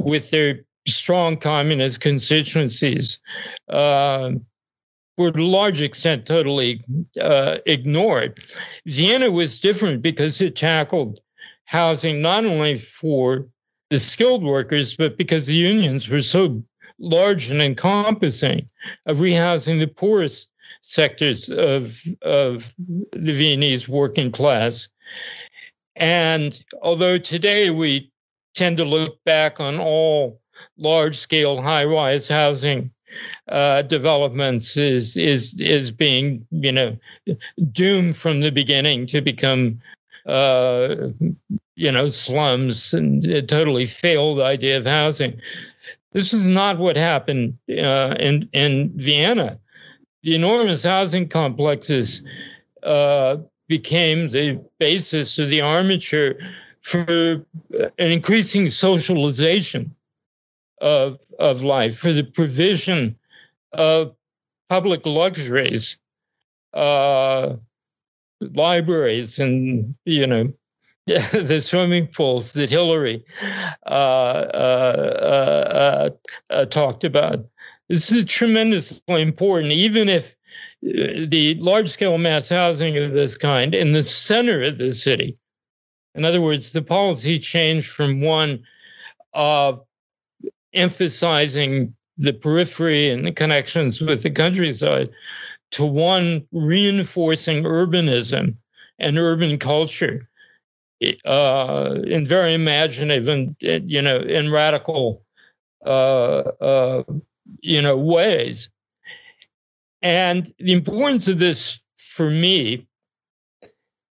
with 0.00 0.30
their 0.30 0.64
strong 0.86 1.36
communist 1.36 2.00
constituencies, 2.00 3.20
uh, 3.68 4.30
were 5.16 5.32
to 5.32 5.40
a 5.40 5.44
large 5.44 5.80
extent 5.82 6.26
totally 6.26 6.84
uh, 7.20 7.58
ignored. 7.66 8.40
Vienna 8.86 9.30
was 9.30 9.58
different 9.58 10.00
because 10.00 10.40
it 10.40 10.56
tackled 10.56 11.20
housing 11.64 12.22
not 12.22 12.46
only 12.46 12.76
for 12.76 13.48
the 13.90 13.98
skilled 13.98 14.44
workers, 14.44 14.96
but 14.96 15.18
because 15.18 15.46
the 15.46 15.54
unions 15.54 16.08
were 16.08 16.22
so 16.22 16.62
large 16.98 17.50
and 17.50 17.60
encompassing 17.60 18.68
of 19.06 19.18
rehousing 19.18 19.78
the 19.78 19.86
poorest 19.86 20.48
sectors 20.80 21.50
of, 21.50 22.00
of 22.22 22.74
the 22.78 23.32
Viennese 23.32 23.88
working 23.88 24.30
class. 24.30 24.88
And 25.96 26.58
although 26.80 27.18
today 27.18 27.70
we 27.70 28.12
tend 28.54 28.76
to 28.78 28.84
look 28.84 29.22
back 29.24 29.60
on 29.60 29.78
all 29.80 30.40
large 30.76 31.16
scale 31.16 31.60
high 31.60 31.84
rise 31.84 32.28
housing 32.28 32.90
uh, 33.48 33.82
developments 33.82 34.76
is 34.76 35.16
is 35.16 35.58
is 35.58 35.90
being 35.90 36.46
you 36.50 36.72
know 36.72 36.96
doomed 37.72 38.16
from 38.16 38.40
the 38.40 38.50
beginning 38.50 39.06
to 39.06 39.20
become 39.20 39.80
uh, 40.26 41.08
you 41.74 41.92
know 41.92 42.08
slums 42.08 42.92
and 42.94 43.24
a 43.26 43.42
totally 43.42 43.86
failed 43.86 44.40
idea 44.40 44.78
of 44.78 44.86
housing. 44.86 45.40
This 46.12 46.32
is 46.32 46.46
not 46.46 46.78
what 46.78 46.96
happened 46.96 47.58
uh, 47.70 48.14
in 48.18 48.48
in 48.52 48.92
Vienna. 48.96 49.58
The 50.22 50.34
enormous 50.34 50.84
housing 50.84 51.28
complexes 51.28 52.22
uh, 52.82 53.38
became 53.68 54.30
the 54.30 54.64
basis 54.78 55.38
of 55.38 55.50
the 55.50 55.60
armature 55.60 56.36
for 56.80 57.44
an 57.70 57.92
increasing 58.10 58.68
socialization 58.68 59.94
of 60.80 61.18
of 61.38 61.62
life, 61.62 61.98
for 61.98 62.12
the 62.12 62.24
provision 62.24 63.16
of 63.72 64.14
public 64.68 65.04
luxuries, 65.06 65.98
uh, 66.72 67.56
libraries, 68.40 69.38
and 69.38 69.94
you 70.04 70.26
know 70.26 70.52
the 71.06 71.60
swimming 71.60 72.06
pools 72.06 72.52
that 72.52 72.70
Hillary 72.70 73.24
uh, 73.86 73.88
uh, 73.88 74.50
uh, 75.32 76.10
uh, 76.50 76.64
talked 76.66 77.04
about. 77.04 77.46
This 77.88 78.12
is 78.12 78.26
tremendously 78.26 79.22
important, 79.22 79.72
even 79.72 80.08
if 80.10 80.34
the 80.82 81.56
large 81.58 81.90
scale 81.90 82.18
mass 82.18 82.48
housing 82.48 82.96
of 82.98 83.12
this 83.12 83.36
kind 83.36 83.74
in 83.74 83.92
the 83.92 84.02
center 84.02 84.62
of 84.62 84.78
the 84.78 84.92
city. 84.92 85.38
In 86.14 86.24
other 86.24 86.40
words, 86.40 86.72
the 86.72 86.82
policy 86.82 87.38
changed 87.38 87.88
from 87.90 88.20
one 88.20 88.64
of 89.32 89.84
emphasizing 90.72 91.94
the 92.16 92.32
periphery 92.32 93.10
and 93.10 93.24
the 93.24 93.32
connections 93.32 94.00
with 94.00 94.22
the 94.22 94.30
countryside 94.30 95.10
to 95.70 95.84
one 95.84 96.46
reinforcing 96.52 97.62
urbanism 97.62 98.56
and 98.98 99.18
urban 99.18 99.58
culture 99.58 100.28
uh, 101.24 101.94
in 102.06 102.26
very 102.26 102.54
imaginative 102.54 103.28
and 103.28 103.54
you 103.60 104.02
know 104.02 104.18
in 104.18 104.50
radical 104.50 105.22
uh, 105.86 106.40
uh, 106.60 107.02
you 107.60 107.80
know 107.80 107.96
ways. 107.96 108.70
And 110.02 110.50
the 110.58 110.72
importance 110.72 111.28
of 111.28 111.38
this 111.38 111.80
for 111.96 112.28
me, 112.28 112.86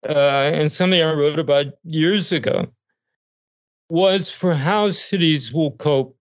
uh, 0.07 0.51
and 0.53 0.71
something 0.71 1.01
I 1.01 1.13
wrote 1.13 1.39
about 1.39 1.67
years 1.83 2.31
ago, 2.31 2.67
was 3.89 4.31
for 4.31 4.53
how 4.53 4.89
cities 4.89 5.53
will 5.53 5.71
cope 5.71 6.17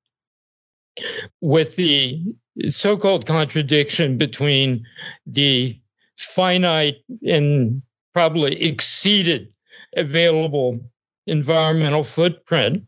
with 1.41 1.77
the 1.77 2.23
so 2.69 2.97
called 2.97 3.27
contradiction 3.27 4.19
between 4.19 4.87
the 5.27 5.79
finite 6.17 6.97
and 7.27 7.83
probably 8.15 8.63
exceeded 8.63 9.53
available 9.95 10.81
environmental 11.27 12.05
footprint 12.05 12.85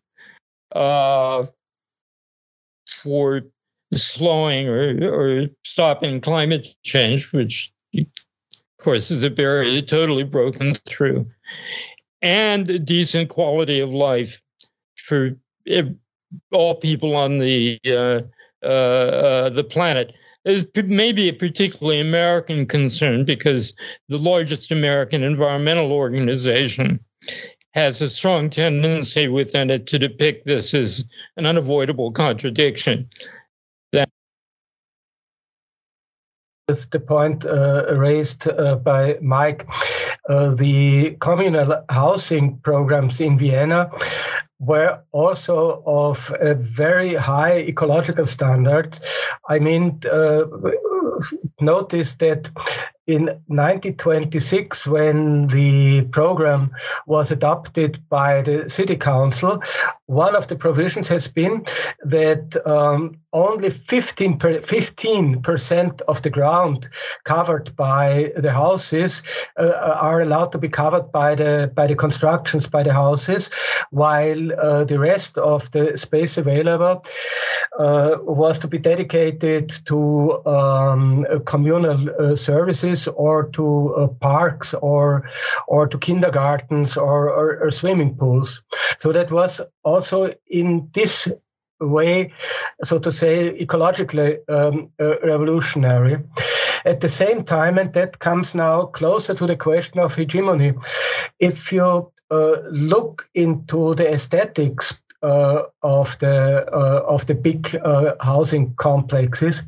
uh, 0.72 1.46
for 2.86 3.42
slowing 3.94 4.68
or, 4.68 5.12
or 5.12 5.46
stopping 5.64 6.20
climate 6.20 6.68
change, 6.82 7.32
which 7.32 7.72
of 7.96 8.06
course 8.78 9.10
is 9.10 9.22
a 9.22 9.30
barrier 9.30 9.80
totally 9.82 10.24
broken 10.24 10.76
through, 10.86 11.26
and 12.22 12.68
a 12.68 12.78
decent 12.78 13.28
quality 13.28 13.80
of 13.80 13.92
life 13.92 14.40
for 14.96 15.36
all 16.52 16.74
people 16.74 17.16
on 17.16 17.38
the 17.38 17.78
uh, 17.86 18.20
uh, 18.62 18.66
uh, 18.66 19.48
the 19.50 19.64
planet 19.64 20.12
is 20.44 20.66
maybe 20.74 21.28
a 21.28 21.32
particularly 21.32 22.00
American 22.00 22.66
concern 22.66 23.24
because 23.24 23.74
the 24.08 24.18
largest 24.18 24.70
American 24.70 25.22
environmental 25.22 25.92
organization 25.92 27.00
has 27.72 28.00
a 28.00 28.08
strong 28.08 28.50
tendency 28.50 29.28
within 29.28 29.70
it 29.70 29.86
to 29.86 29.98
depict 29.98 30.46
this 30.46 30.74
as 30.74 31.04
an 31.36 31.46
unavoidable 31.46 32.10
contradiction. 32.12 33.08
That 33.92 34.08
is 36.68 36.86
the 36.88 37.00
point 37.00 37.46
uh, 37.46 37.96
raised 37.96 38.46
uh, 38.46 38.76
by 38.76 39.18
Mike. 39.22 39.66
Uh, 40.28 40.54
the 40.54 41.16
communal 41.18 41.84
housing 41.88 42.58
programs 42.58 43.20
in 43.20 43.38
Vienna 43.38 43.90
were 44.60 45.00
also 45.10 45.82
of 45.86 46.34
a 46.38 46.54
very 46.54 47.14
high 47.14 47.58
ecological 47.60 48.26
standard. 48.26 48.98
I 49.48 49.60
mean, 49.60 50.00
uh, 50.10 50.44
notice 51.60 52.16
that 52.16 52.50
in 53.08 53.24
1926, 53.46 54.86
when 54.86 55.46
the 55.48 56.02
program 56.02 56.68
was 57.06 57.30
adopted 57.30 58.06
by 58.10 58.42
the 58.42 58.68
city 58.68 58.96
council, 58.96 59.62
one 60.04 60.36
of 60.36 60.46
the 60.48 60.56
provisions 60.56 61.08
has 61.08 61.26
been 61.26 61.64
that 62.04 62.54
um, 62.66 63.18
only 63.32 63.70
15 63.70 64.38
percent 65.42 66.02
of 66.02 66.22
the 66.22 66.30
ground 66.30 66.88
covered 67.24 67.74
by 67.76 68.32
the 68.36 68.52
houses 68.52 69.22
uh, 69.58 69.70
are 69.70 70.20
allowed 70.20 70.52
to 70.52 70.58
be 70.58 70.68
covered 70.68 71.10
by 71.10 71.34
the 71.34 71.70
by 71.74 71.86
the 71.86 71.94
constructions 71.94 72.66
by 72.66 72.82
the 72.82 72.92
houses, 72.92 73.50
while 73.90 74.52
uh, 74.52 74.84
the 74.84 74.98
rest 74.98 75.38
of 75.38 75.70
the 75.70 75.96
space 75.96 76.36
available 76.36 77.02
uh, 77.78 78.16
was 78.20 78.58
to 78.58 78.68
be 78.68 78.78
dedicated 78.78 79.68
to 79.86 80.46
um, 80.46 81.26
communal 81.46 82.10
uh, 82.10 82.36
or 83.06 83.50
to 83.50 83.94
uh, 83.94 84.06
parks 84.08 84.74
or 84.74 85.28
or 85.66 85.86
to 85.88 85.98
kindergartens 85.98 86.96
or, 86.96 87.30
or, 87.30 87.64
or 87.64 87.70
swimming 87.70 88.16
pools. 88.16 88.62
So 88.98 89.12
that 89.12 89.30
was 89.30 89.60
also 89.84 90.34
in 90.46 90.90
this 90.92 91.30
way, 91.80 92.32
so 92.82 92.98
to 92.98 93.12
say, 93.12 93.64
ecologically 93.64 94.38
um, 94.48 94.90
uh, 95.00 95.20
revolutionary. 95.20 96.18
At 96.84 97.00
the 97.00 97.08
same 97.08 97.44
time, 97.44 97.78
and 97.78 97.92
that 97.92 98.18
comes 98.18 98.54
now 98.54 98.86
closer 98.86 99.34
to 99.34 99.46
the 99.46 99.56
question 99.56 100.00
of 100.00 100.14
hegemony, 100.14 100.74
if 101.38 101.72
you 101.72 102.12
uh, 102.30 102.56
look 102.70 103.28
into 103.34 103.94
the 103.94 104.12
aesthetics 104.12 105.02
of 105.22 106.18
the 106.18 106.66
uh, 106.72 107.02
of 107.06 107.26
the 107.26 107.34
big 107.34 107.74
uh, 107.76 108.14
housing 108.20 108.74
complexes, 108.74 109.62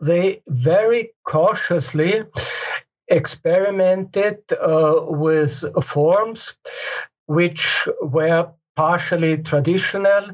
they 0.00 0.42
very 0.48 1.10
cautiously 1.24 2.24
experimented 3.08 4.38
uh, 4.52 5.00
with 5.06 5.64
forms 5.84 6.56
which 7.26 7.86
were 8.02 8.50
partially 8.76 9.38
traditional, 9.38 10.30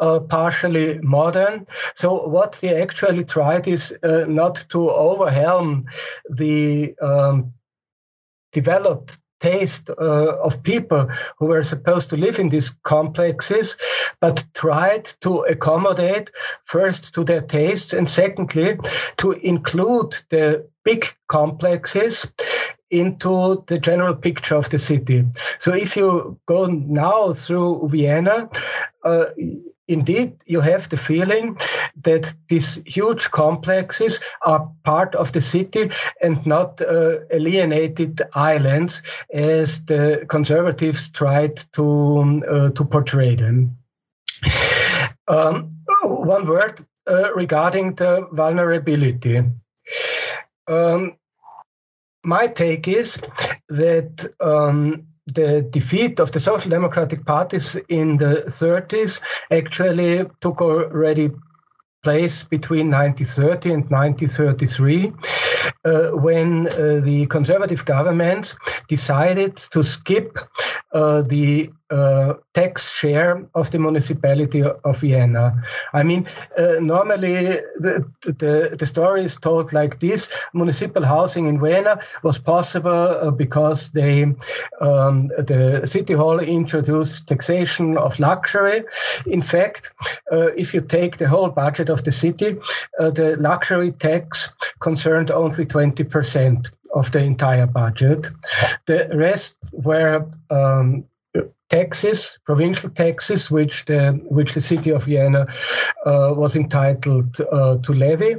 uh, 0.00 0.20
partially 0.20 0.98
modern. 0.98 1.66
So 1.94 2.28
what 2.28 2.52
they 2.60 2.82
actually 2.82 3.24
tried 3.24 3.66
is 3.66 3.96
uh, 4.02 4.26
not 4.28 4.66
to 4.68 4.90
overwhelm 4.90 5.82
the 6.28 6.94
um, 7.00 7.54
developed 8.52 9.18
taste 9.40 9.90
uh, 9.90 10.36
of 10.42 10.62
people 10.62 11.10
who 11.38 11.46
were 11.46 11.62
supposed 11.62 12.10
to 12.10 12.16
live 12.16 12.38
in 12.38 12.48
these 12.48 12.70
complexes, 12.82 13.76
but 14.20 14.44
tried 14.54 15.04
to 15.20 15.40
accommodate 15.40 16.30
first 16.64 17.14
to 17.14 17.24
their 17.24 17.40
tastes 17.40 17.92
and 17.92 18.08
secondly 18.08 18.78
to 19.16 19.32
include 19.32 20.16
the 20.30 20.68
big 20.84 21.06
complexes 21.28 22.26
into 22.90 23.64
the 23.66 23.78
general 23.78 24.14
picture 24.14 24.54
of 24.54 24.70
the 24.70 24.78
city. 24.78 25.26
So 25.58 25.74
if 25.74 25.96
you 25.96 26.38
go 26.46 26.66
now 26.66 27.32
through 27.32 27.88
Vienna, 27.88 28.48
uh, 29.02 29.26
indeed 29.88 30.36
you 30.46 30.60
have 30.60 30.88
the 30.88 30.96
feeling 30.96 31.56
that 32.02 32.34
these 32.48 32.82
huge 32.86 33.30
complexes 33.30 34.20
are 34.42 34.72
part 34.84 35.14
of 35.14 35.32
the 35.32 35.40
city 35.40 35.90
and 36.20 36.46
not 36.46 36.80
uh, 36.80 37.20
alienated 37.30 38.22
islands 38.34 39.02
as 39.32 39.84
the 39.84 40.26
conservatives 40.28 41.10
tried 41.10 41.56
to 41.72 42.18
um, 42.20 42.42
uh, 42.48 42.70
to 42.70 42.84
portray 42.84 43.34
them. 43.36 43.76
Um, 45.28 45.68
one 46.02 46.46
word 46.46 46.84
uh, 47.08 47.32
regarding 47.34 47.94
the 47.94 48.28
vulnerability. 48.32 49.42
Um, 50.68 51.16
my 52.24 52.48
take 52.48 52.88
is 52.88 53.18
that 53.68 54.26
um, 54.40 55.06
the 55.26 55.62
defeat 55.62 56.20
of 56.20 56.30
the 56.32 56.40
social 56.40 56.70
democratic 56.70 57.24
parties 57.24 57.76
in 57.88 58.16
the 58.16 58.44
30s 58.46 59.20
actually 59.50 60.24
took 60.40 60.60
already 60.60 61.30
place 62.02 62.44
between 62.44 62.88
1930 62.88 63.72
and 63.72 63.90
1933 63.90 65.12
uh, 65.84 66.10
when 66.10 66.68
uh, 66.68 67.00
the 67.02 67.26
conservative 67.26 67.84
government 67.84 68.54
decided 68.88 69.56
to 69.56 69.82
skip 69.82 70.38
uh, 70.92 71.22
the 71.22 71.70
uh, 71.90 72.34
tax 72.52 72.90
share 72.90 73.46
of 73.54 73.70
the 73.70 73.78
municipality 73.78 74.62
of 74.62 75.00
Vienna. 75.00 75.62
I 75.92 76.02
mean, 76.02 76.26
uh, 76.58 76.76
normally 76.80 77.34
the, 77.78 78.10
the, 78.22 78.76
the 78.78 78.86
story 78.86 79.24
is 79.24 79.36
told 79.36 79.72
like 79.72 80.00
this: 80.00 80.28
municipal 80.52 81.04
housing 81.04 81.46
in 81.46 81.60
Vienna 81.60 82.00
was 82.22 82.38
possible 82.38 82.90
uh, 82.90 83.30
because 83.30 83.90
they 83.90 84.22
um, 84.80 85.28
the 85.28 85.82
city 85.84 86.14
hall 86.14 86.40
introduced 86.40 87.28
taxation 87.28 87.96
of 87.96 88.18
luxury. 88.18 88.84
In 89.26 89.42
fact, 89.42 89.92
uh, 90.32 90.48
if 90.56 90.74
you 90.74 90.80
take 90.80 91.18
the 91.18 91.28
whole 91.28 91.50
budget 91.50 91.88
of 91.88 92.02
the 92.02 92.12
city, 92.12 92.56
uh, 92.98 93.10
the 93.10 93.36
luxury 93.36 93.92
tax 93.92 94.54
concerned 94.80 95.30
only 95.30 95.66
20 95.66 96.04
percent 96.04 96.70
of 96.92 97.12
the 97.12 97.20
entire 97.20 97.66
budget. 97.66 98.30
The 98.86 99.10
rest 99.12 99.58
were 99.72 100.26
um, 100.50 101.04
taxes, 101.68 102.38
provincial 102.44 102.90
taxes, 102.90 103.50
which 103.50 103.84
the 103.86 104.12
which 104.28 104.54
the 104.54 104.60
city 104.60 104.90
of 104.90 105.04
Vienna 105.04 105.46
uh, 106.04 106.32
was 106.36 106.56
entitled 106.56 107.36
uh, 107.40 107.76
to 107.78 107.92
levy, 107.92 108.36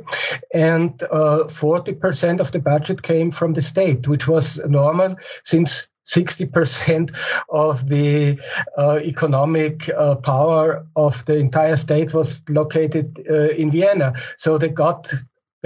and 0.54 1.02
uh, 1.04 1.48
forty 1.48 1.94
percent 1.94 2.40
of 2.40 2.52
the 2.52 2.60
budget 2.60 3.02
came 3.02 3.32
from 3.32 3.54
the 3.54 3.62
state, 3.62 4.08
which 4.08 4.28
was 4.28 4.58
normal 4.58 5.16
since. 5.44 5.88
60% 6.08 7.14
of 7.50 7.90
the 7.90 8.40
uh, 8.78 8.98
economic 9.04 9.90
uh, 9.90 10.16
power 10.16 10.88
of 10.96 11.26
the 11.26 11.36
entire 11.36 11.76
state 11.76 12.14
was 12.14 12.42
located 12.48 13.26
uh, 13.30 13.50
in 13.50 13.72
Vienna. 13.72 14.14
So 14.38 14.58
they 14.58 14.70
got 14.70 15.14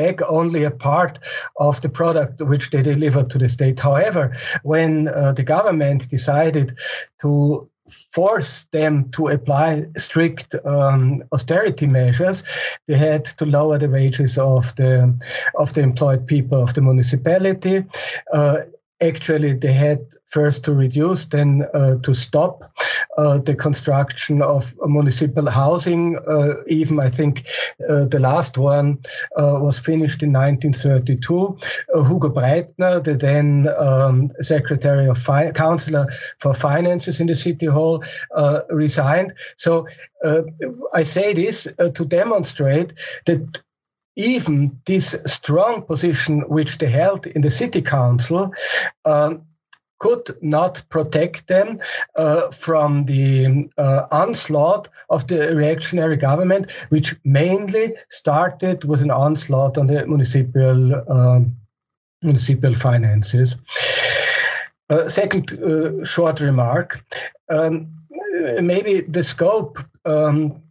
back 0.01 0.21
only 0.27 0.63
a 0.63 0.71
part 0.71 1.19
of 1.55 1.81
the 1.81 1.89
product 1.89 2.41
which 2.41 2.69
they 2.69 2.81
delivered 2.81 3.29
to 3.29 3.37
the 3.37 3.49
state. 3.49 3.79
However, 3.79 4.23
when 4.63 5.07
uh, 5.07 5.33
the 5.33 5.43
government 5.43 6.09
decided 6.09 6.77
to 7.21 7.69
force 8.11 8.67
them 8.71 9.09
to 9.11 9.27
apply 9.27 9.85
strict 9.97 10.55
um, 10.65 11.23
austerity 11.31 11.87
measures, 11.87 12.43
they 12.87 12.97
had 12.97 13.25
to 13.37 13.45
lower 13.45 13.77
the 13.77 13.89
wages 13.89 14.37
of 14.37 14.75
the 14.75 15.19
of 15.55 15.73
the 15.73 15.81
employed 15.81 16.25
people 16.27 16.61
of 16.63 16.73
the 16.73 16.81
municipality. 16.81 17.85
Uh, 18.33 18.57
actually 19.01 19.53
they 19.53 19.73
had 19.73 19.99
first 20.27 20.63
to 20.63 20.73
reduce, 20.73 21.25
then 21.25 21.65
uh, 21.73 21.97
to 21.97 22.13
stop 22.13 22.71
uh, 23.17 23.37
the 23.39 23.55
construction 23.55 24.41
of 24.41 24.73
municipal 24.85 25.49
housing. 25.49 26.17
Uh, 26.17 26.63
even 26.67 26.99
I 26.99 27.09
think 27.09 27.47
uh, 27.89 28.05
the 28.05 28.19
last 28.19 28.57
one 28.57 28.99
uh, 29.37 29.59
was 29.61 29.77
finished 29.77 30.23
in 30.23 30.31
1932. 30.31 31.57
Uh, 31.93 32.03
Hugo 32.03 32.29
Breitner, 32.29 33.03
the 33.03 33.15
then 33.15 33.67
um, 33.77 34.31
Secretary 34.39 35.07
of 35.07 35.17
Fi- 35.17 35.51
Councillor 35.51 36.07
for 36.39 36.53
Finances 36.53 37.19
in 37.19 37.27
the 37.27 37.35
City 37.35 37.65
Hall, 37.65 38.03
resigned. 38.69 39.33
So 39.57 39.87
I 40.93 41.03
say 41.03 41.33
this 41.33 41.67
to 41.77 42.05
demonstrate 42.05 42.93
that 43.25 43.61
even 44.15 44.81
this 44.85 45.15
strong 45.25 45.83
position 45.83 46.41
which 46.41 46.77
they 46.77 46.89
held 46.89 47.25
in 47.27 47.41
the 47.41 47.49
city 47.49 47.81
council 47.81 48.53
um, 49.05 49.43
could 49.99 50.29
not 50.41 50.81
protect 50.89 51.47
them 51.47 51.77
uh, 52.15 52.49
from 52.49 53.05
the 53.05 53.69
uh, 53.77 54.07
onslaught 54.11 54.89
of 55.09 55.27
the 55.27 55.55
reactionary 55.55 56.17
government, 56.17 56.71
which 56.89 57.15
mainly 57.23 57.95
started 58.09 58.83
with 58.83 59.01
an 59.01 59.11
onslaught 59.11 59.77
on 59.77 59.87
the 59.87 60.05
municipal 60.07 61.09
um, 61.09 61.55
municipal 62.23 62.73
finances. 62.73 63.55
Second 65.07 65.53
uh, 65.53 66.03
short 66.03 66.41
remark. 66.41 67.05
Um, 67.47 68.01
maybe 68.61 69.01
the 69.01 69.23
scope 69.23 69.79
um, 70.03 70.63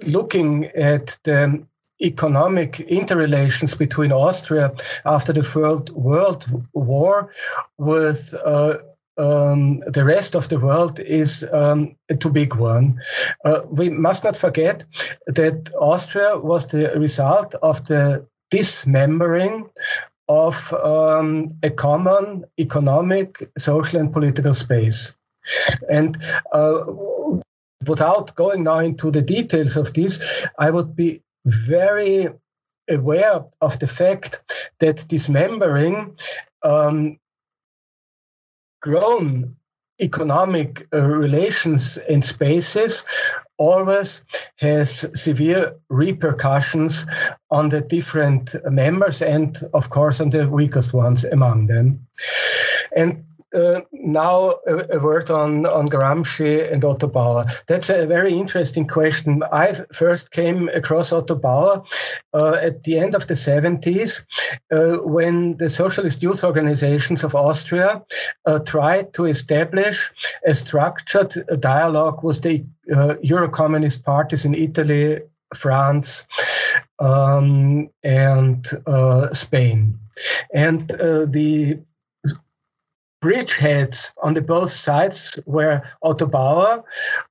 looking 0.00 0.66
at 0.66 1.18
the 1.24 1.64
economic 2.02 2.80
interrelations 2.80 3.74
between 3.74 4.12
Austria 4.12 4.74
after 5.04 5.32
the 5.32 5.48
World, 5.54 5.90
World 5.90 6.46
War 6.74 7.32
with 7.78 8.34
uh, 8.44 8.78
um, 9.18 9.80
the 9.86 10.04
rest 10.04 10.34
of 10.34 10.48
the 10.48 10.58
world 10.58 11.00
is 11.00 11.46
um, 11.50 11.96
a 12.08 12.14
too 12.14 12.30
big 12.30 12.54
one. 12.54 13.00
Uh, 13.44 13.62
we 13.68 13.88
must 13.88 14.24
not 14.24 14.36
forget 14.36 14.84
that 15.26 15.70
Austria 15.74 16.36
was 16.36 16.66
the 16.66 16.92
result 16.98 17.54
of 17.54 17.86
the 17.86 18.26
dismembering 18.50 19.70
of 20.28 20.72
um, 20.72 21.54
a 21.62 21.70
common 21.70 22.44
economic, 22.58 23.50
social, 23.56 24.00
and 24.00 24.12
political 24.12 24.54
space. 24.54 25.14
And 25.88 26.18
uh, 26.52 26.84
without 27.84 28.34
going 28.34 28.64
now 28.64 28.78
into 28.78 29.10
the 29.10 29.22
details 29.22 29.76
of 29.76 29.92
this, 29.92 30.20
I 30.58 30.70
would 30.70 30.96
be 30.96 31.22
very 31.44 32.28
aware 32.88 33.44
of 33.60 33.78
the 33.78 33.86
fact 33.86 34.40
that 34.78 35.08
dismembering 35.08 36.16
um, 36.62 37.18
grown 38.80 39.56
economic 40.00 40.86
uh, 40.92 41.00
relations 41.02 41.96
and 41.96 42.24
spaces 42.24 43.04
always 43.56 44.24
has 44.56 45.08
severe 45.14 45.76
repercussions 45.88 47.06
on 47.50 47.70
the 47.70 47.80
different 47.80 48.54
members 48.70 49.22
and 49.22 49.58
of 49.72 49.88
course 49.88 50.20
on 50.20 50.30
the 50.30 50.46
weakest 50.48 50.92
ones 50.92 51.24
among 51.24 51.66
them. 51.66 52.06
And 52.94 53.24
uh, 53.54 53.80
now 53.92 54.54
a, 54.66 54.96
a, 54.96 54.98
word 54.98 55.30
on, 55.30 55.66
on 55.66 55.88
Gramsci 55.88 56.72
and 56.72 56.84
Otto 56.84 57.06
Bauer. 57.06 57.46
That's 57.66 57.90
a 57.90 58.06
very 58.06 58.32
interesting 58.32 58.86
question. 58.86 59.42
I 59.50 59.74
first 59.92 60.30
came 60.30 60.68
across 60.68 61.12
Otto 61.12 61.36
Bauer 61.36 61.84
uh, 62.34 62.58
at 62.60 62.82
the 62.82 62.98
end 62.98 63.14
of 63.14 63.26
the 63.26 63.34
70s 63.34 64.24
uh, 64.72 64.96
when 65.02 65.56
the 65.56 65.70
socialist 65.70 66.22
youth 66.22 66.44
organizations 66.44 67.24
of 67.24 67.34
Austria 67.34 68.02
uh, 68.44 68.58
tried 68.60 69.12
to 69.14 69.26
establish 69.26 70.10
a 70.44 70.54
structured 70.54 71.60
dialogue 71.60 72.22
with 72.24 72.42
the 72.42 72.64
uh, 72.92 73.14
Euro-communist 73.22 74.04
parties 74.04 74.44
in 74.44 74.54
Italy, 74.54 75.20
France, 75.54 76.26
um, 76.98 77.90
and 78.02 78.66
uh, 78.86 79.32
Spain. 79.32 79.98
And 80.52 80.88
the 80.88 81.80
bridgeheads 83.20 84.12
on 84.22 84.34
the 84.34 84.42
both 84.42 84.70
sides 84.70 85.38
were 85.46 85.82
Otto 86.02 86.26
Bauer 86.26 86.84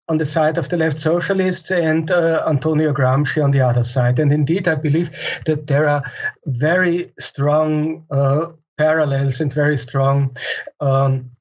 on 0.07 0.17
the 0.17 0.25
side 0.25 0.57
of 0.57 0.69
the 0.69 0.77
left 0.77 0.97
socialists 0.97 1.71
and 1.71 2.09
uh, 2.09 2.43
Antonio 2.47 2.93
Gramsci 2.93 3.43
on 3.43 3.51
the 3.51 3.61
other 3.61 3.83
side. 3.83 4.19
And 4.19 4.31
indeed, 4.31 4.67
I 4.67 4.75
believe 4.75 5.11
that 5.45 5.67
there 5.67 5.87
are 5.87 6.03
very 6.45 7.11
strong 7.19 8.05
uh, 8.09 8.47
parallels 8.77 9.41
and 9.41 9.53
very 9.53 9.77
strong 9.77 10.35
um, 10.79 11.31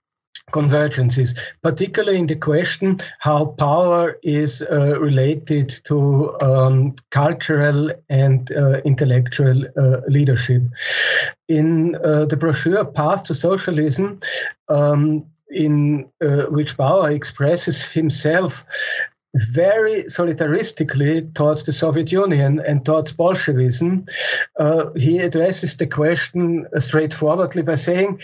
convergences, 0.52 1.36
particularly 1.62 2.18
in 2.18 2.26
the 2.26 2.36
question 2.36 2.98
how 3.18 3.46
power 3.46 4.18
is 4.22 4.62
uh, 4.62 5.00
related 5.00 5.68
to 5.84 6.38
um, 6.40 6.94
cultural 7.10 7.90
and 8.08 8.52
uh, 8.52 8.80
intellectual 8.84 9.64
uh, 9.76 10.00
leadership. 10.08 10.62
In 11.48 11.96
uh, 11.96 12.26
the 12.26 12.36
brochure 12.36 12.84
Path 12.84 13.24
to 13.24 13.34
Socialism, 13.34 14.20
um, 14.68 15.26
in 15.50 16.10
uh, 16.20 16.46
which 16.46 16.76
Bauer 16.76 17.10
expresses 17.10 17.86
himself 17.86 18.64
very 19.34 20.04
solidaristically 20.04 21.34
towards 21.34 21.64
the 21.64 21.72
Soviet 21.72 22.12
Union 22.12 22.60
and 22.60 22.84
towards 22.84 23.12
Bolshevism, 23.12 24.06
uh, 24.58 24.90
he 24.96 25.18
addresses 25.18 25.76
the 25.76 25.86
question 25.86 26.66
straightforwardly 26.78 27.62
by 27.62 27.74
saying, 27.74 28.20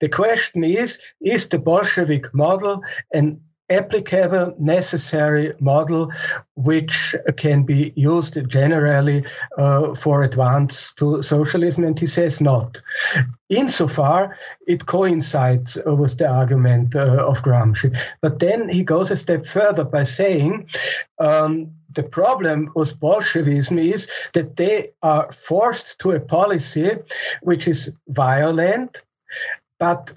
the 0.00 0.08
question 0.08 0.62
is, 0.64 1.00
is 1.20 1.48
the 1.48 1.58
Bolshevik 1.58 2.34
model 2.34 2.82
an 3.12 3.40
applicable, 3.70 4.54
necessary 4.58 5.54
model 5.60 6.12
which 6.54 7.14
can 7.36 7.62
be 7.62 7.92
used 7.96 8.38
generally 8.48 9.24
uh, 9.56 9.94
for 9.94 10.22
advance 10.22 10.92
to 10.94 11.22
socialism, 11.22 11.84
and 11.84 11.98
he 11.98 12.06
says 12.06 12.40
not. 12.40 12.80
Insofar, 13.48 14.36
it 14.66 14.86
coincides 14.86 15.78
uh, 15.78 15.94
with 15.94 16.18
the 16.18 16.28
argument 16.28 16.94
uh, 16.94 17.26
of 17.26 17.42
Gramsci. 17.42 17.96
But 18.20 18.38
then 18.38 18.68
he 18.68 18.82
goes 18.82 19.10
a 19.10 19.16
step 19.16 19.46
further 19.46 19.84
by 19.84 20.04
saying 20.04 20.68
um, 21.18 21.72
the 21.94 22.02
problem 22.02 22.70
with 22.74 22.98
Bolshevism 22.98 23.78
is 23.78 24.08
that 24.32 24.56
they 24.56 24.90
are 25.02 25.30
forced 25.32 25.98
to 26.00 26.12
a 26.12 26.20
policy 26.20 26.90
which 27.42 27.68
is 27.68 27.92
violent, 28.08 29.02
but 29.78 30.12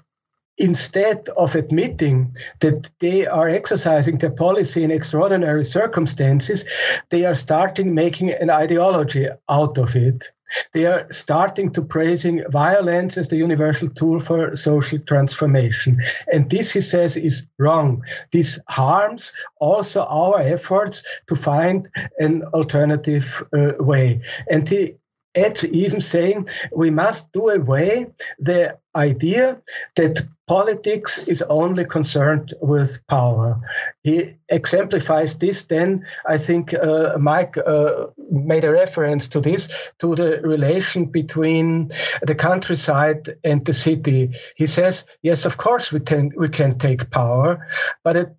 instead 0.58 1.28
of 1.36 1.54
admitting 1.54 2.32
that 2.60 2.90
they 2.98 3.26
are 3.26 3.48
exercising 3.48 4.18
their 4.18 4.30
policy 4.30 4.82
in 4.82 4.90
extraordinary 4.90 5.64
circumstances, 5.64 6.64
they 7.10 7.24
are 7.24 7.34
starting 7.34 7.94
making 7.94 8.30
an 8.30 8.50
ideology 8.50 9.28
out 9.48 9.78
of 9.78 9.94
it. 9.96 10.24
They 10.72 10.86
are 10.86 11.12
starting 11.12 11.72
to 11.72 11.82
praising 11.82 12.44
violence 12.50 13.18
as 13.18 13.28
the 13.28 13.36
universal 13.36 13.88
tool 13.88 14.20
for 14.20 14.54
social 14.54 15.00
transformation. 15.00 16.02
And 16.32 16.48
this, 16.48 16.70
he 16.70 16.80
says, 16.80 17.16
is 17.16 17.46
wrong. 17.58 18.04
This 18.32 18.60
harms 18.68 19.32
also 19.58 20.04
our 20.04 20.40
efforts 20.40 21.02
to 21.26 21.34
find 21.34 21.88
an 22.18 22.44
alternative 22.54 23.42
uh, 23.52 23.72
way. 23.80 24.22
And 24.48 24.68
he 24.68 24.94
adds 25.36 25.64
even 25.64 26.00
saying 26.00 26.48
we 26.72 26.90
must 26.90 27.32
do 27.32 27.50
away 27.50 28.06
the 28.38 28.78
idea 28.94 29.60
that 29.96 30.26
politics 30.46 31.18
is 31.18 31.42
only 31.42 31.84
concerned 31.84 32.54
with 32.60 33.04
power. 33.08 33.60
He 34.02 34.36
exemplifies 34.48 35.38
this 35.38 35.64
then, 35.64 36.06
I 36.26 36.38
think 36.38 36.72
uh, 36.72 37.16
Mike 37.18 37.58
uh, 37.58 38.06
made 38.30 38.64
a 38.64 38.70
reference 38.70 39.28
to 39.28 39.40
this, 39.40 39.68
to 39.98 40.14
the 40.14 40.40
relation 40.42 41.06
between 41.06 41.90
the 42.22 42.36
countryside 42.36 43.36
and 43.42 43.64
the 43.64 43.74
city. 43.74 44.34
He 44.56 44.66
says, 44.66 45.04
yes, 45.20 45.46
of 45.46 45.56
course 45.56 45.92
we 45.92 46.00
can, 46.00 46.32
we 46.36 46.48
can 46.48 46.78
take 46.78 47.10
power, 47.10 47.66
but 48.04 48.16
it, 48.16 48.36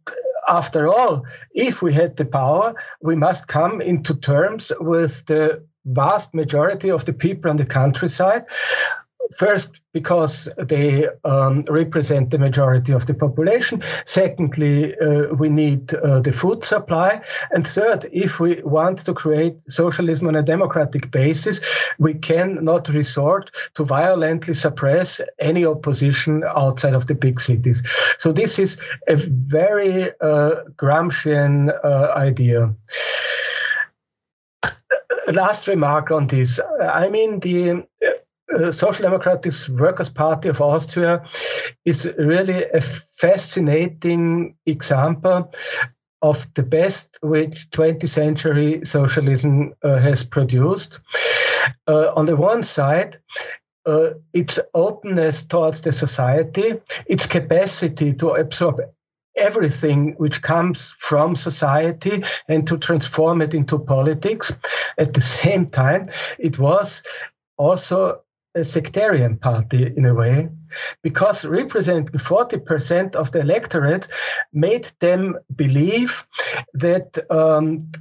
after 0.47 0.87
all, 0.87 1.25
if 1.53 1.81
we 1.81 1.93
had 1.93 2.15
the 2.15 2.25
power, 2.25 2.75
we 3.01 3.15
must 3.15 3.47
come 3.47 3.81
into 3.81 4.15
terms 4.15 4.71
with 4.79 5.25
the 5.25 5.65
vast 5.87 6.33
majority 6.33 6.91
of 6.91 7.05
the 7.05 7.13
people 7.13 7.49
on 7.49 7.57
the 7.57 7.65
countryside 7.65 8.45
First, 9.35 9.81
because 9.93 10.47
they 10.57 11.07
um, 11.25 11.63
represent 11.67 12.29
the 12.29 12.37
majority 12.37 12.93
of 12.93 13.05
the 13.05 13.13
population. 13.13 13.81
Secondly, 14.05 14.97
uh, 14.97 15.33
we 15.33 15.49
need 15.49 15.93
uh, 15.93 16.21
the 16.21 16.31
food 16.31 16.63
supply. 16.63 17.21
And 17.51 17.67
third, 17.67 18.05
if 18.11 18.39
we 18.39 18.61
want 18.61 18.99
to 18.99 19.13
create 19.13 19.55
socialism 19.69 20.27
on 20.27 20.35
a 20.35 20.43
democratic 20.43 21.11
basis, 21.11 21.61
we 21.99 22.13
cannot 22.13 22.89
resort 22.89 23.51
to 23.75 23.83
violently 23.83 24.53
suppress 24.53 25.19
any 25.39 25.65
opposition 25.65 26.43
outside 26.43 26.93
of 26.93 27.07
the 27.07 27.15
big 27.15 27.41
cities. 27.41 27.83
So 28.19 28.31
this 28.31 28.59
is 28.59 28.79
a 29.07 29.15
very 29.15 30.09
uh, 30.21 30.63
Gramscian 30.77 31.73
uh, 31.83 32.13
idea 32.15 32.73
last 35.31 35.67
remark 35.67 36.11
on 36.11 36.27
this. 36.27 36.59
I 36.81 37.09
mean, 37.09 37.39
the 37.39 37.85
uh, 38.53 38.71
Social 38.71 39.03
Democratic 39.03 39.53
Workers' 39.69 40.09
Party 40.09 40.49
of 40.49 40.61
Austria 40.61 41.23
is 41.85 42.09
really 42.17 42.63
a 42.63 42.81
fascinating 42.81 44.55
example 44.65 45.51
of 46.21 46.51
the 46.53 46.63
best 46.63 47.17
which 47.21 47.69
20th 47.71 48.09
century 48.09 48.85
socialism 48.85 49.73
uh, 49.83 49.99
has 49.99 50.23
produced. 50.23 50.99
Uh, 51.85 52.11
on 52.15 52.25
the 52.25 52.35
one 52.35 52.63
side, 52.63 53.17
uh, 53.85 54.09
its 54.33 54.59
openness 54.73 55.43
towards 55.43 55.81
the 55.81 55.91
society, 55.91 56.75
its 57.05 57.27
capacity 57.27 58.13
to 58.13 58.29
absorb 58.29 58.81
everything 59.37 60.15
which 60.17 60.41
comes 60.41 60.91
from 60.97 61.35
society 61.35 62.23
and 62.47 62.67
to 62.67 62.77
transform 62.77 63.41
it 63.41 63.53
into 63.53 63.79
politics. 63.79 64.57
At 64.97 65.13
the 65.13 65.21
same 65.21 65.67
time, 65.67 66.03
it 66.39 66.57
was 66.59 67.03
also 67.57 68.23
a 68.55 68.63
sectarian 68.63 69.37
party 69.37 69.93
in 69.95 70.05
a 70.05 70.13
way, 70.13 70.49
because 71.03 71.45
representing 71.45 72.19
40% 72.19 73.15
of 73.15 73.31
the 73.31 73.39
electorate 73.39 74.07
made 74.51 74.91
them 74.99 75.37
believe 75.55 76.25
that 76.73 77.19
um, 77.29 77.91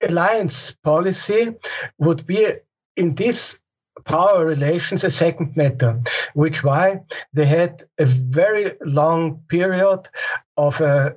alliance 0.00 0.76
policy 0.82 1.54
would 1.98 2.26
be 2.26 2.46
in 2.96 3.14
this 3.14 3.58
power 4.04 4.44
relations 4.44 5.04
a 5.04 5.10
second 5.10 5.56
matter, 5.56 6.00
which 6.34 6.64
why 6.64 7.00
they 7.32 7.46
had 7.46 7.84
a 7.98 8.04
very 8.04 8.72
long 8.84 9.42
period 9.48 10.08
of 10.56 10.80
a 10.80 11.16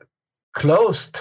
closed 0.54 1.20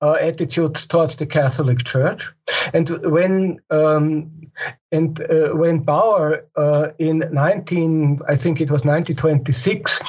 uh, 0.00 0.16
attitude 0.20 0.74
towards 0.74 1.16
the 1.16 1.26
Catholic 1.26 1.84
Church. 1.84 2.30
And 2.72 2.88
when 2.88 3.60
um, 3.70 4.50
and 4.92 5.20
uh, 5.20 5.48
when 5.50 5.80
Bauer 5.80 6.46
uh, 6.56 6.88
in 6.98 7.24
19, 7.32 8.20
I 8.28 8.36
think 8.36 8.60
it 8.60 8.70
was 8.70 8.84
1926, 8.84 10.02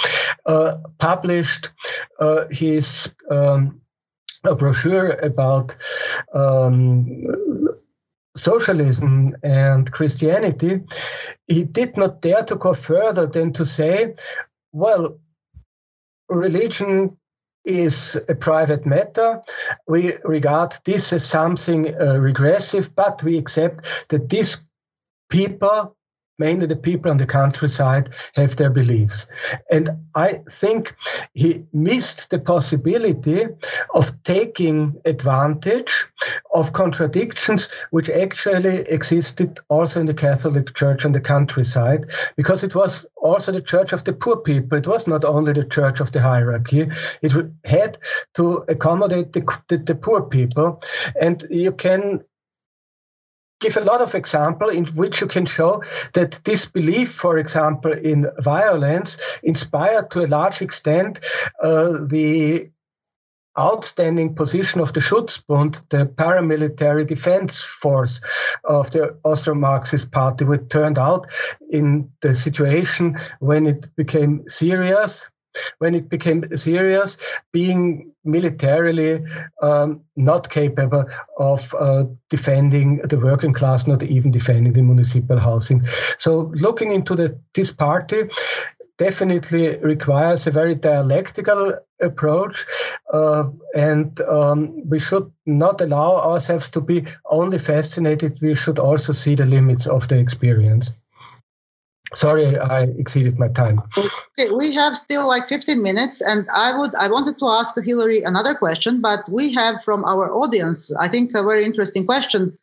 uh, 0.45 0.77
published 0.97 1.71
uh, 2.19 2.45
his 2.51 3.13
um, 3.29 3.81
a 4.43 4.55
brochure 4.55 5.11
about 5.11 5.75
um, 6.33 7.67
socialism 8.39 9.29
and 9.43 9.91
Christianity, 9.91 10.81
he 11.47 11.63
did 11.63 11.97
not 11.97 12.21
dare 12.21 12.43
to 12.45 12.55
go 12.55 12.73
further 12.73 13.27
than 13.27 13.53
to 13.53 13.65
say, 13.65 14.15
well, 14.71 15.19
religion 16.29 17.17
is 17.65 18.19
a 18.29 18.35
private 18.35 18.85
matter. 18.85 19.41
We 19.87 20.17
regard 20.23 20.73
this 20.85 21.13
as 21.13 21.25
something 21.25 21.93
uh, 21.93 22.17
regressive, 22.17 22.95
but 22.95 23.21
we 23.23 23.37
accept 23.37 24.07
that 24.09 24.29
these 24.29 24.65
people 25.29 25.95
mainly 26.39 26.65
the 26.65 26.75
people 26.75 27.11
on 27.11 27.17
the 27.17 27.25
countryside 27.25 28.09
have 28.35 28.55
their 28.55 28.69
beliefs. 28.69 29.27
And 29.69 29.89
I 30.15 30.39
think 30.49 30.95
he 31.33 31.65
missed 31.73 32.29
the 32.29 32.39
possibility 32.39 33.45
of 33.93 34.23
taking 34.23 35.01
advantage 35.05 36.05
of 36.53 36.73
contradictions 36.73 37.71
which 37.91 38.09
actually 38.09 38.79
existed 38.79 39.59
also 39.69 39.99
in 39.99 40.05
the 40.05 40.13
Catholic 40.13 40.73
Church 40.73 41.05
on 41.05 41.11
the 41.11 41.21
countryside, 41.21 42.09
because 42.35 42.63
it 42.63 42.73
was 42.73 43.05
also 43.15 43.51
the 43.51 43.61
church 43.61 43.93
of 43.93 44.03
the 44.03 44.13
poor 44.13 44.37
people. 44.37 44.77
It 44.77 44.87
was 44.87 45.07
not 45.07 45.23
only 45.25 45.53
the 45.53 45.65
church 45.65 45.99
of 45.99 46.11
the 46.11 46.21
hierarchy. 46.21 46.87
It 47.21 47.33
had 47.65 47.97
to 48.35 48.65
accommodate 48.67 49.33
the, 49.33 49.41
the, 49.67 49.77
the 49.77 49.95
poor 49.95 50.23
people. 50.23 50.81
And 51.19 51.45
you 51.49 51.71
can 51.71 52.23
give 53.59 53.77
a 53.77 53.81
lot 53.81 54.01
of 54.01 54.15
example 54.15 54.69
in 54.69 54.85
which 54.87 55.21
you 55.21 55.27
can 55.27 55.45
show 55.45 55.83
that 56.13 56.39
this 56.43 56.65
belief, 56.65 57.11
for 57.11 57.37
example, 57.37 57.91
in 57.91 58.27
violence, 58.39 59.17
inspired 59.43 60.09
to 60.11 60.25
a 60.25 60.27
large 60.27 60.61
extent 60.61 61.19
uh, 61.61 61.97
the 62.05 62.69
outstanding 63.57 64.35
position 64.35 64.79
of 64.79 64.93
the 64.93 65.01
Schutzbund, 65.01 65.81
the 65.89 66.05
paramilitary 66.05 67.05
defense 67.05 67.61
force 67.61 68.21
of 68.63 68.89
the 68.91 69.17
Austro-Marxist 69.23 70.11
party, 70.11 70.45
which 70.45 70.69
turned 70.69 70.97
out 70.97 71.31
in 71.69 72.11
the 72.21 72.33
situation 72.33 73.17
when 73.39 73.67
it 73.67 73.93
became 73.95 74.47
serious 74.47 75.29
when 75.79 75.95
it 75.95 76.09
became 76.09 76.57
serious, 76.57 77.17
being 77.51 78.11
militarily 78.23 79.23
um, 79.61 80.01
not 80.15 80.49
capable 80.49 81.05
of 81.37 81.75
uh, 81.79 82.05
defending 82.29 82.97
the 82.97 83.17
working 83.17 83.53
class, 83.53 83.87
not 83.87 84.03
even 84.03 84.31
defending 84.31 84.73
the 84.73 84.81
municipal 84.81 85.39
housing. 85.39 85.87
So, 86.17 86.51
looking 86.55 86.91
into 86.91 87.15
the, 87.15 87.39
this 87.53 87.71
party, 87.71 88.29
definitely 88.99 89.77
requires 89.77 90.45
a 90.45 90.51
very 90.51 90.75
dialectical 90.75 91.73
approach, 92.01 92.65
uh, 93.11 93.45
and 93.73 94.19
um, 94.21 94.87
we 94.87 94.99
should 94.99 95.31
not 95.45 95.81
allow 95.81 96.17
ourselves 96.17 96.69
to 96.71 96.81
be 96.81 97.05
only 97.25 97.57
fascinated. 97.57 98.39
We 98.41 98.55
should 98.55 98.77
also 98.77 99.13
see 99.13 99.35
the 99.35 99.45
limits 99.45 99.87
of 99.87 100.07
the 100.09 100.19
experience. 100.19 100.91
Sorry, 102.13 102.57
I 102.57 102.83
exceeded 102.83 103.37
my 103.37 103.49
time. 103.49 103.81
Okay, 103.95 104.49
we 104.49 104.73
have 104.75 104.97
still 104.97 105.27
like 105.27 105.47
15 105.47 105.81
minutes, 105.81 106.21
and 106.21 106.47
I 106.53 106.75
would 106.75 106.95
I 106.95 107.09
wanted 107.09 107.37
to 107.39 107.47
ask 107.47 107.75
Hilary 107.79 108.23
another 108.23 108.55
question, 108.55 109.01
but 109.01 109.29
we 109.29 109.53
have 109.53 109.83
from 109.83 110.03
our 110.05 110.33
audience, 110.33 110.91
I 110.93 111.07
think, 111.07 111.31
a 111.35 111.43
very 111.43 111.65
interesting 111.65 112.07
question 112.07 112.57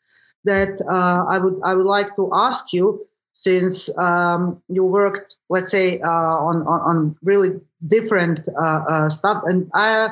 that 0.45 0.81
uh, 0.81 1.25
I 1.29 1.39
would 1.39 1.61
I 1.63 1.75
would 1.75 1.87
like 1.87 2.17
to 2.17 2.31
ask 2.33 2.73
you 2.73 3.07
since 3.33 3.97
um, 3.97 4.63
you 4.69 4.85
worked, 4.85 5.37
let's 5.49 5.71
say, 5.71 6.01
uh, 6.01 6.09
on, 6.09 6.67
on, 6.67 6.81
on 6.81 7.17
really 7.23 7.61
different 7.87 8.41
uh, 8.49 8.85
uh 8.89 9.11
stuff, 9.11 9.45
and 9.47 9.71
I. 9.73 10.11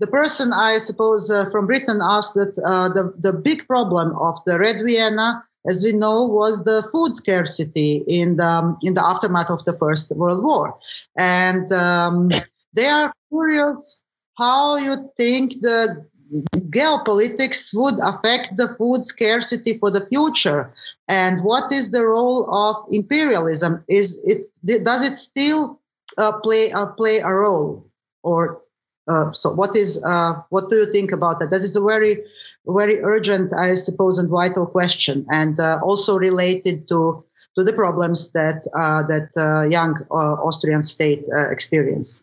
The 0.00 0.06
person, 0.06 0.50
I 0.54 0.78
suppose, 0.78 1.30
uh, 1.30 1.50
from 1.50 1.66
Britain 1.66 2.00
asked 2.00 2.32
that 2.32 2.56
uh, 2.56 2.88
the, 2.88 3.12
the 3.18 3.34
big 3.34 3.66
problem 3.66 4.16
of 4.16 4.36
the 4.46 4.58
Red 4.58 4.80
Vienna 4.82 5.44
as 5.66 5.84
we 5.84 5.92
know, 5.92 6.26
was 6.26 6.64
the 6.64 6.88
food 6.90 7.16
scarcity 7.16 8.02
in 8.06 8.36
the 8.36 8.76
in 8.82 8.94
the 8.94 9.04
aftermath 9.04 9.50
of 9.50 9.64
the 9.64 9.76
First 9.76 10.10
World 10.10 10.42
War, 10.42 10.78
and 11.16 11.72
um, 11.72 12.30
they 12.72 12.86
are 12.86 13.12
curious 13.30 14.02
how 14.38 14.76
you 14.76 15.10
think 15.16 15.60
the 15.60 16.06
geopolitics 16.56 17.72
would 17.74 17.98
affect 18.02 18.56
the 18.56 18.74
food 18.78 19.04
scarcity 19.04 19.78
for 19.78 19.90
the 19.90 20.06
future, 20.06 20.72
and 21.08 21.42
what 21.42 21.72
is 21.72 21.90
the 21.90 22.04
role 22.04 22.48
of 22.54 22.86
imperialism? 22.90 23.84
Is 23.88 24.18
it 24.24 24.50
does 24.84 25.02
it 25.02 25.16
still 25.16 25.80
uh, 26.16 26.32
play 26.40 26.72
uh, 26.72 26.86
play 26.86 27.18
a 27.18 27.32
role, 27.32 27.86
or 28.22 28.62
uh, 29.10 29.32
so 29.32 29.50
what 29.50 29.74
is 29.74 30.00
uh, 30.02 30.42
what 30.50 30.70
do 30.70 30.76
you 30.76 30.92
think 30.92 31.12
about 31.12 31.40
that? 31.40 31.50
That 31.50 31.62
is 31.62 31.74
a 31.74 31.80
very 31.80 32.24
very 32.64 33.02
urgent, 33.02 33.52
I 33.52 33.74
suppose, 33.74 34.18
and 34.18 34.28
vital 34.28 34.66
question, 34.66 35.26
and 35.28 35.58
uh, 35.58 35.80
also 35.82 36.16
related 36.16 36.88
to 36.88 37.24
to 37.56 37.64
the 37.64 37.72
problems 37.72 38.30
that 38.32 38.62
uh, 38.72 39.02
that 39.08 39.30
uh, 39.36 39.68
young 39.68 39.96
Austrian 40.10 40.84
state 40.84 41.24
experienced. 41.50 42.22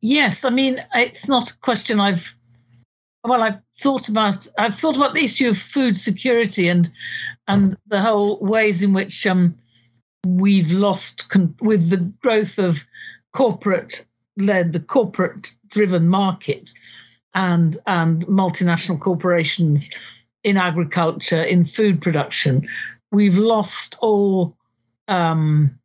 Yes, 0.00 0.44
I 0.44 0.50
mean 0.50 0.84
it's 0.94 1.28
not 1.28 1.50
a 1.50 1.56
question 1.58 1.98
I've 2.00 2.34
well 3.22 3.42
I've 3.42 3.62
thought 3.80 4.08
about 4.08 4.46
I've 4.58 4.78
thought 4.78 4.96
about 4.96 5.14
the 5.14 5.24
issue 5.24 5.50
of 5.50 5.58
food 5.58 5.96
security 5.96 6.68
and 6.68 6.90
and 7.48 7.76
the 7.86 8.02
whole 8.02 8.38
ways 8.38 8.82
in 8.82 8.92
which 8.92 9.26
um, 9.26 9.56
we've 10.26 10.72
lost 10.72 11.30
con- 11.30 11.56
with 11.60 11.88
the 11.88 12.12
growth 12.22 12.58
of 12.58 12.84
corporate 13.32 14.04
led 14.36 14.72
the 14.72 14.80
corporate 14.80 15.54
driven 15.68 16.08
market 16.08 16.72
and 17.34 17.76
and 17.86 18.26
multinational 18.26 19.00
corporations 19.00 19.90
in 20.42 20.56
agriculture 20.56 21.42
in 21.42 21.64
food 21.64 22.00
production. 22.00 22.68
We've 23.10 23.38
lost 23.38 23.96
all 24.00 24.56
um, 25.08 25.78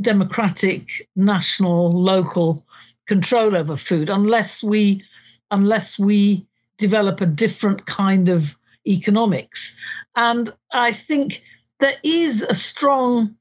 democratic 0.00 1.08
national 1.14 1.92
local 1.92 2.66
control 3.06 3.56
over 3.56 3.76
food 3.76 4.08
unless 4.08 4.62
we 4.62 5.04
unless 5.50 5.98
we 5.98 6.46
develop 6.78 7.20
a 7.20 7.26
different 7.26 7.86
kind 7.86 8.28
of 8.28 8.54
economics. 8.86 9.76
And 10.16 10.50
i 10.72 10.92
think 10.92 11.42
there 11.80 11.96
is 12.02 12.42
a 12.42 12.54
strong 12.54 13.36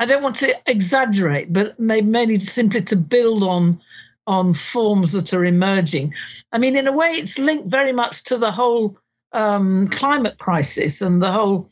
I 0.00 0.06
don't 0.06 0.22
want 0.22 0.36
to 0.36 0.56
exaggerate, 0.66 1.52
but 1.52 1.78
mainly 1.78 2.40
simply 2.40 2.80
to 2.84 2.96
build 2.96 3.42
on 3.42 3.82
on 4.26 4.54
forms 4.54 5.12
that 5.12 5.34
are 5.34 5.44
emerging. 5.44 6.14
I 6.50 6.56
mean, 6.58 6.76
in 6.76 6.86
a 6.86 6.92
way, 6.92 7.10
it's 7.10 7.38
linked 7.38 7.68
very 7.68 7.92
much 7.92 8.24
to 8.24 8.38
the 8.38 8.50
whole 8.50 8.96
um, 9.32 9.88
climate 9.88 10.38
crisis 10.38 11.02
and 11.02 11.20
the 11.20 11.30
whole 11.30 11.70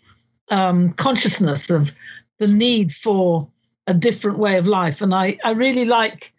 um, 0.50 0.92
consciousness 0.92 1.70
of 1.70 1.90
the 2.38 2.46
need 2.46 2.92
for 2.92 3.48
a 3.86 3.94
different 3.94 4.38
way 4.38 4.58
of 4.58 4.66
life. 4.66 5.00
And 5.00 5.14
I, 5.14 5.38
I 5.42 5.52
really 5.52 5.86
like 5.86 6.32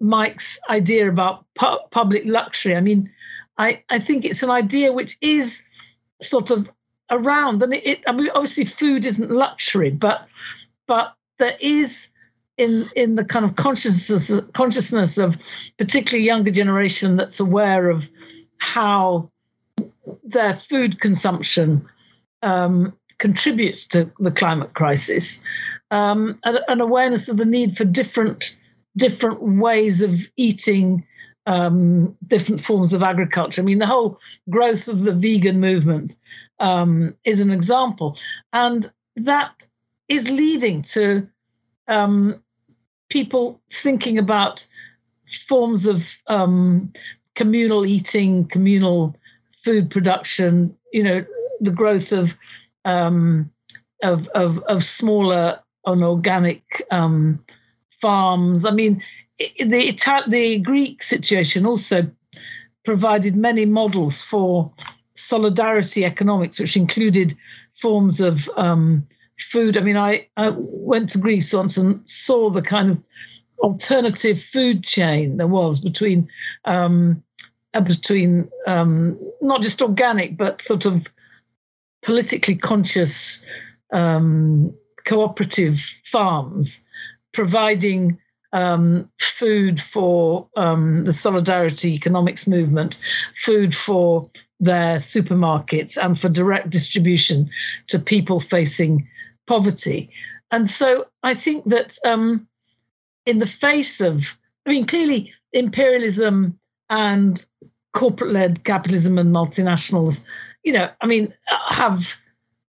Mike's 0.00 0.58
idea 0.68 1.08
about 1.08 1.44
pu- 1.54 1.86
public 1.90 2.24
luxury. 2.26 2.74
I 2.74 2.80
mean, 2.80 3.12
I, 3.56 3.84
I 3.88 4.00
think 4.00 4.24
it's 4.24 4.42
an 4.42 4.50
idea 4.50 4.92
which 4.92 5.16
is 5.20 5.62
sort 6.20 6.50
of 6.50 6.68
around, 7.08 7.62
and 7.62 7.72
it, 7.72 7.86
it, 7.86 8.00
I 8.06 8.12
mean, 8.12 8.30
obviously, 8.34 8.64
food 8.64 9.04
isn't 9.04 9.30
luxury, 9.30 9.90
but 9.90 10.26
but 10.88 11.14
there 11.38 11.56
is 11.60 12.08
in 12.56 12.88
in 12.96 13.14
the 13.16 13.24
kind 13.24 13.44
of 13.44 13.54
consciousness 13.54 14.32
consciousness 14.52 15.18
of 15.18 15.36
particularly 15.78 16.24
younger 16.24 16.50
generation 16.50 17.16
that's 17.16 17.40
aware 17.40 17.90
of 17.90 18.04
how 18.58 19.30
their 20.24 20.54
food 20.54 21.00
consumption 21.00 21.88
um, 22.42 22.96
contributes 23.18 23.88
to 23.88 24.10
the 24.18 24.30
climate 24.30 24.74
crisis, 24.74 25.42
um, 25.90 26.38
an, 26.44 26.58
an, 26.68 26.80
awareness 26.80 27.28
of 27.28 27.36
the 27.36 27.44
need 27.44 27.76
for 27.76 27.84
different 27.84 28.56
different 28.96 29.42
ways 29.42 30.02
of 30.02 30.14
eating, 30.36 31.06
um, 31.46 32.16
different 32.26 32.64
forms 32.64 32.94
of 32.94 33.02
agriculture. 33.02 33.60
I 33.60 33.64
mean, 33.64 33.78
the 33.78 33.86
whole 33.86 34.18
growth 34.48 34.88
of 34.88 35.00
the 35.00 35.12
vegan 35.12 35.60
movement 35.60 36.14
um, 36.58 37.14
is 37.24 37.40
an 37.40 37.50
example, 37.50 38.18
and 38.52 38.90
that 39.16 39.66
is 40.08 40.28
leading 40.28 40.82
to 40.82 41.28
um, 41.88 42.42
people 43.08 43.60
thinking 43.72 44.18
about 44.18 44.66
forms 45.48 45.86
of 45.86 46.06
um, 46.26 46.92
communal 47.34 47.84
eating, 47.84 48.46
communal 48.46 49.16
food 49.64 49.90
production. 49.90 50.76
You 50.92 51.02
know, 51.02 51.24
the 51.60 51.70
growth 51.70 52.12
of 52.12 52.32
um, 52.84 53.50
of, 54.02 54.28
of, 54.28 54.58
of 54.58 54.84
smaller 54.84 55.60
organic 55.86 56.86
um, 56.90 57.44
farms. 58.00 58.64
I 58.64 58.70
mean, 58.70 59.02
the 59.38 60.24
the 60.28 60.58
Greek 60.58 61.02
situation 61.02 61.66
also 61.66 62.10
provided 62.84 63.34
many 63.36 63.64
models 63.64 64.22
for 64.22 64.72
solidarity 65.14 66.04
economics, 66.04 66.58
which 66.58 66.76
included 66.76 67.36
forms 67.80 68.20
of 68.20 68.48
um, 68.56 69.08
food. 69.38 69.76
I 69.76 69.80
mean, 69.80 69.96
I, 69.96 70.28
I 70.36 70.52
went 70.54 71.10
to 71.10 71.18
Greece 71.18 71.52
once 71.52 71.76
and 71.76 72.08
saw 72.08 72.50
the 72.50 72.62
kind 72.62 72.90
of 72.90 73.02
alternative 73.58 74.42
food 74.42 74.84
chain 74.84 75.38
there 75.38 75.46
was 75.46 75.80
between 75.80 76.28
um, 76.64 77.22
uh, 77.72 77.80
between 77.80 78.50
um, 78.66 79.18
not 79.40 79.62
just 79.62 79.80
organic 79.82 80.36
but 80.36 80.62
sort 80.62 80.84
of 80.84 81.06
politically 82.02 82.56
conscious 82.56 83.44
um, 83.92 84.74
cooperative 85.06 85.80
farms 86.04 86.84
providing 87.32 88.18
um, 88.52 89.10
food 89.18 89.80
for 89.80 90.48
um, 90.56 91.04
the 91.04 91.12
solidarity 91.12 91.94
economics 91.94 92.46
movement, 92.46 93.00
food 93.34 93.74
for 93.74 94.30
their 94.60 94.96
supermarkets, 94.96 96.02
and 96.02 96.18
for 96.18 96.30
direct 96.30 96.70
distribution 96.70 97.50
to 97.88 97.98
people 97.98 98.40
facing 98.40 99.08
poverty. 99.46 100.10
And 100.50 100.68
so 100.68 101.06
I 101.22 101.34
think 101.34 101.64
that 101.66 101.96
um, 102.04 102.46
in 103.24 103.38
the 103.38 103.46
face 103.46 104.00
of, 104.00 104.36
I 104.64 104.70
mean, 104.70 104.86
clearly 104.86 105.32
imperialism 105.52 106.58
and 106.88 107.44
corporate 107.92 108.32
led 108.32 108.64
capitalism 108.64 109.18
and 109.18 109.34
multinationals, 109.34 110.24
you 110.62 110.72
know, 110.72 110.90
I 111.00 111.06
mean, 111.06 111.34
have, 111.68 112.14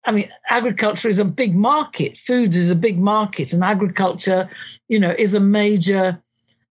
I 0.04 0.12
mean, 0.12 0.30
agriculture 0.48 1.08
is 1.08 1.18
a 1.18 1.24
big 1.24 1.54
market, 1.54 2.18
food 2.18 2.54
is 2.54 2.70
a 2.70 2.74
big 2.76 2.98
market, 2.98 3.52
and 3.52 3.62
agriculture, 3.62 4.50
you 4.88 5.00
know, 5.00 5.14
is 5.16 5.34
a 5.34 5.40
major 5.40 6.22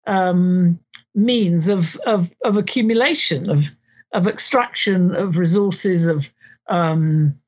um, 0.08 0.80
means 1.14 1.68
of, 1.68 1.96
of, 1.98 2.30
of 2.44 2.58
accumulation, 2.58 3.50
of, 3.50 3.64
of 4.14 4.28
extraction 4.28 5.16
of 5.16 5.38
resources, 5.38 6.06
of 6.06 6.30
um, 6.68 7.40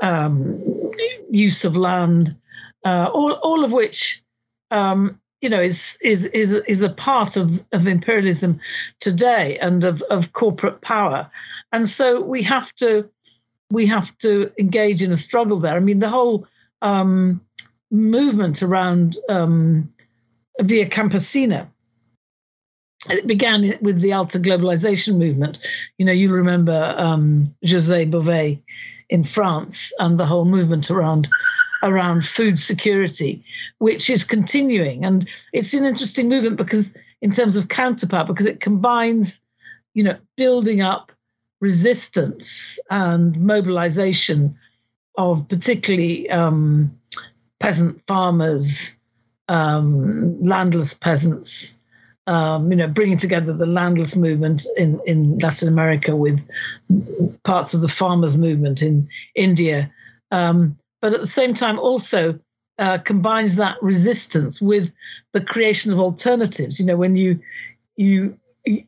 um, 0.00 0.90
use 1.30 1.64
of 1.64 1.76
land, 1.76 2.36
uh, 2.84 3.10
all, 3.12 3.32
all 3.32 3.64
of 3.64 3.72
which 3.72 4.22
um, 4.70 5.20
you 5.40 5.48
know 5.48 5.60
is 5.60 5.98
is 6.00 6.24
is 6.26 6.52
is 6.52 6.82
a 6.82 6.90
part 6.90 7.36
of, 7.36 7.62
of 7.72 7.86
imperialism 7.86 8.60
today 9.00 9.58
and 9.58 9.84
of, 9.84 10.02
of 10.02 10.32
corporate 10.32 10.80
power, 10.80 11.30
and 11.72 11.88
so 11.88 12.20
we 12.20 12.42
have 12.42 12.72
to 12.76 13.10
we 13.70 13.86
have 13.86 14.16
to 14.18 14.52
engage 14.58 15.02
in 15.02 15.12
a 15.12 15.16
struggle 15.16 15.60
there. 15.60 15.76
I 15.76 15.80
mean, 15.80 15.98
the 15.98 16.10
whole 16.10 16.46
um, 16.82 17.40
movement 17.90 18.62
around 18.62 19.16
um, 19.28 19.92
Via 20.60 20.88
Campesina. 20.88 21.68
It 23.08 23.26
began 23.26 23.78
with 23.80 23.98
the 23.98 24.12
Alter 24.12 24.38
Globalization 24.38 25.16
movement. 25.16 25.58
You 25.96 26.04
know, 26.04 26.12
you 26.12 26.30
remember 26.32 26.74
um, 26.74 27.54
José 27.64 28.10
Bové 28.10 28.60
in 29.10 29.24
France 29.24 29.92
and 29.98 30.18
the 30.18 30.24
whole 30.24 30.46
movement 30.46 30.90
around 30.90 31.28
around 31.82 32.26
food 32.26 32.58
security, 32.58 33.44
which 33.78 34.10
is 34.10 34.24
continuing. 34.24 35.04
And 35.04 35.28
it's 35.52 35.74
an 35.74 35.84
interesting 35.84 36.28
movement 36.28 36.56
because 36.56 36.94
in 37.20 37.30
terms 37.30 37.56
of 37.56 37.68
counterpart, 37.68 38.28
because 38.28 38.46
it 38.46 38.60
combines, 38.60 39.40
you 39.94 40.04
know, 40.04 40.18
building 40.36 40.82
up 40.82 41.10
resistance 41.60 42.78
and 42.88 43.38
mobilization 43.38 44.58
of 45.16 45.48
particularly 45.48 46.30
um, 46.30 46.98
peasant 47.58 48.02
farmers, 48.06 48.96
um, 49.48 50.44
landless 50.44 50.94
peasants, 50.94 51.79
um, 52.30 52.70
you 52.70 52.76
know, 52.76 52.86
bringing 52.86 53.16
together 53.16 53.52
the 53.52 53.66
landless 53.66 54.14
movement 54.14 54.64
in, 54.76 55.00
in 55.04 55.38
Latin 55.38 55.66
America 55.66 56.14
with 56.14 56.38
parts 57.42 57.74
of 57.74 57.80
the 57.80 57.88
farmers 57.88 58.36
movement 58.38 58.82
in 58.82 59.08
India, 59.34 59.92
um, 60.30 60.78
but 61.02 61.12
at 61.12 61.20
the 61.20 61.26
same 61.26 61.54
time 61.54 61.80
also 61.80 62.38
uh, 62.78 62.98
combines 62.98 63.56
that 63.56 63.82
resistance 63.82 64.60
with 64.60 64.92
the 65.32 65.40
creation 65.40 65.92
of 65.92 65.98
alternatives. 65.98 66.78
You 66.78 66.86
know, 66.86 66.96
when 66.96 67.16
you 67.16 67.40
you 67.96 68.38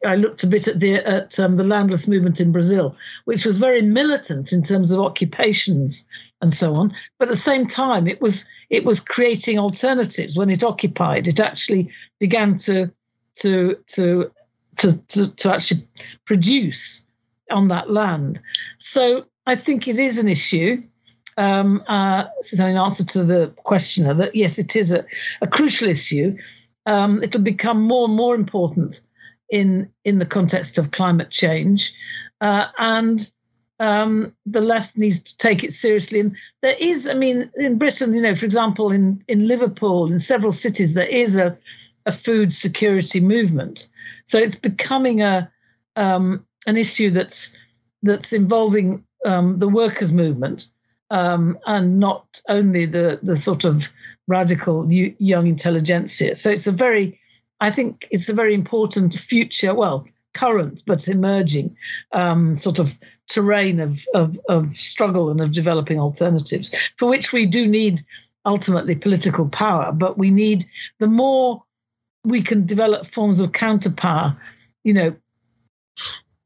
I 0.07 0.15
looked 0.15 0.45
a 0.45 0.47
bit 0.47 0.69
at 0.69 0.79
the 0.79 0.95
at 0.95 1.41
um, 1.41 1.57
the 1.57 1.65
landless 1.65 2.07
movement 2.07 2.41
in 2.41 2.53
Brazil, 2.53 2.95
which 3.25 3.45
was 3.45 3.59
very 3.59 3.83
militant 3.83 4.53
in 4.53 4.63
terms 4.63 4.93
of 4.93 5.01
occupations 5.01 6.05
and 6.41 6.55
so 6.55 6.77
on. 6.77 6.95
But 7.19 7.27
at 7.27 7.35
the 7.35 7.41
same 7.41 7.67
time, 7.67 8.07
it 8.07 8.21
was 8.21 8.47
it 8.71 8.85
was 8.85 9.01
creating 9.01 9.59
alternatives. 9.59 10.37
When 10.37 10.51
it 10.51 10.63
occupied, 10.63 11.27
it 11.27 11.41
actually 11.41 11.91
began 12.21 12.59
to 12.59 12.93
to 13.43 13.77
to 13.95 14.31
to 14.79 14.93
to, 15.09 15.29
to 15.29 15.55
actually 15.55 15.89
produce 16.25 17.07
on 17.51 17.69
that 17.69 17.91
land. 17.91 18.41
So 18.79 19.27
I 19.47 19.57
think 19.57 19.89
it 19.89 19.99
is 19.99 20.19
an 20.19 20.29
issue. 20.29 20.83
Um, 21.37 21.83
uh, 21.89 22.25
so 22.41 22.67
in 22.67 22.77
answer 22.77 23.05
to 23.05 23.25
the 23.25 23.53
questioner, 23.57 24.15
that 24.15 24.35
yes, 24.35 24.59
it 24.59 24.77
is 24.77 24.93
a, 24.93 25.05
a 25.41 25.47
crucial 25.47 25.89
issue. 25.89 26.39
Um, 26.85 27.23
it'll 27.23 27.43
become 27.43 27.83
more 27.83 28.07
and 28.07 28.17
more 28.17 28.35
important 28.35 29.01
in 29.49 29.91
in 30.05 30.19
the 30.19 30.27
context 30.27 30.79
of 30.79 30.91
climate 30.91 31.31
change, 31.31 31.95
uh, 32.41 32.67
and 32.79 33.31
um, 33.79 34.35
the 34.47 34.61
left 34.61 34.97
needs 34.97 35.21
to 35.23 35.37
take 35.39 35.65
it 35.65 35.73
seriously. 35.73 36.21
And 36.21 36.37
there 36.61 36.77
is, 36.79 37.09
I 37.09 37.15
mean, 37.15 37.51
in 37.57 37.79
Britain, 37.79 38.15
you 38.15 38.23
know, 38.23 38.37
for 38.37 38.45
example, 38.45 38.93
in 38.93 39.25
in 39.27 39.49
Liverpool, 39.49 40.13
in 40.13 40.19
several 40.19 40.53
cities, 40.53 40.95
there 40.95 41.07
is 41.07 41.37
a 41.37 41.59
a 42.07 42.13
food 42.13 42.53
security 42.53 43.21
movement. 43.21 43.89
So 44.25 44.39
it's 44.39 44.57
becoming 44.57 45.23
a 45.23 45.51
um, 45.97 46.47
an 46.67 46.77
issue 46.77 47.11
that's 47.11 47.55
that's 48.03 48.33
involving 48.33 49.05
um, 49.25 49.59
the 49.59 49.69
workers' 49.69 50.13
movement 50.13 50.69
um, 51.11 51.59
and 51.67 51.99
not 51.99 52.41
only 52.49 52.87
the 52.87 53.19
the 53.23 53.37
sort 53.37 53.65
of 53.65 53.89
radical 54.27 54.91
young 54.91 55.47
intelligentsia. 55.47 56.35
So 56.35 56.51
it's 56.51 56.67
a 56.67 56.73
very, 56.73 57.21
I 57.61 57.71
think 57.71 58.07
it's 58.11 58.29
a 58.29 58.35
very 58.35 58.55
important 58.55 59.15
future. 59.15 59.75
Well, 59.75 60.07
current 60.33 60.83
but 60.87 61.09
emerging 61.09 61.77
um, 62.13 62.57
sort 62.57 62.79
of 62.79 62.91
terrain 63.29 63.81
of, 63.81 63.99
of, 64.15 64.39
of 64.49 64.77
struggle 64.77 65.31
and 65.31 65.41
of 65.41 65.53
developing 65.53 65.99
alternatives 65.99 66.75
for 66.97 67.09
which 67.09 67.33
we 67.33 67.47
do 67.47 67.67
need 67.67 68.05
ultimately 68.45 68.95
political 68.95 69.49
power. 69.49 69.93
But 69.93 70.19
we 70.19 70.31
need 70.31 70.65
the 70.99 71.07
more 71.07 71.65
we 72.25 72.43
can 72.43 72.67
develop 72.67 73.13
forms 73.13 73.41
of 73.41 73.53
counterpower, 73.53 74.37
you 74.85 74.95
know, 74.95 75.17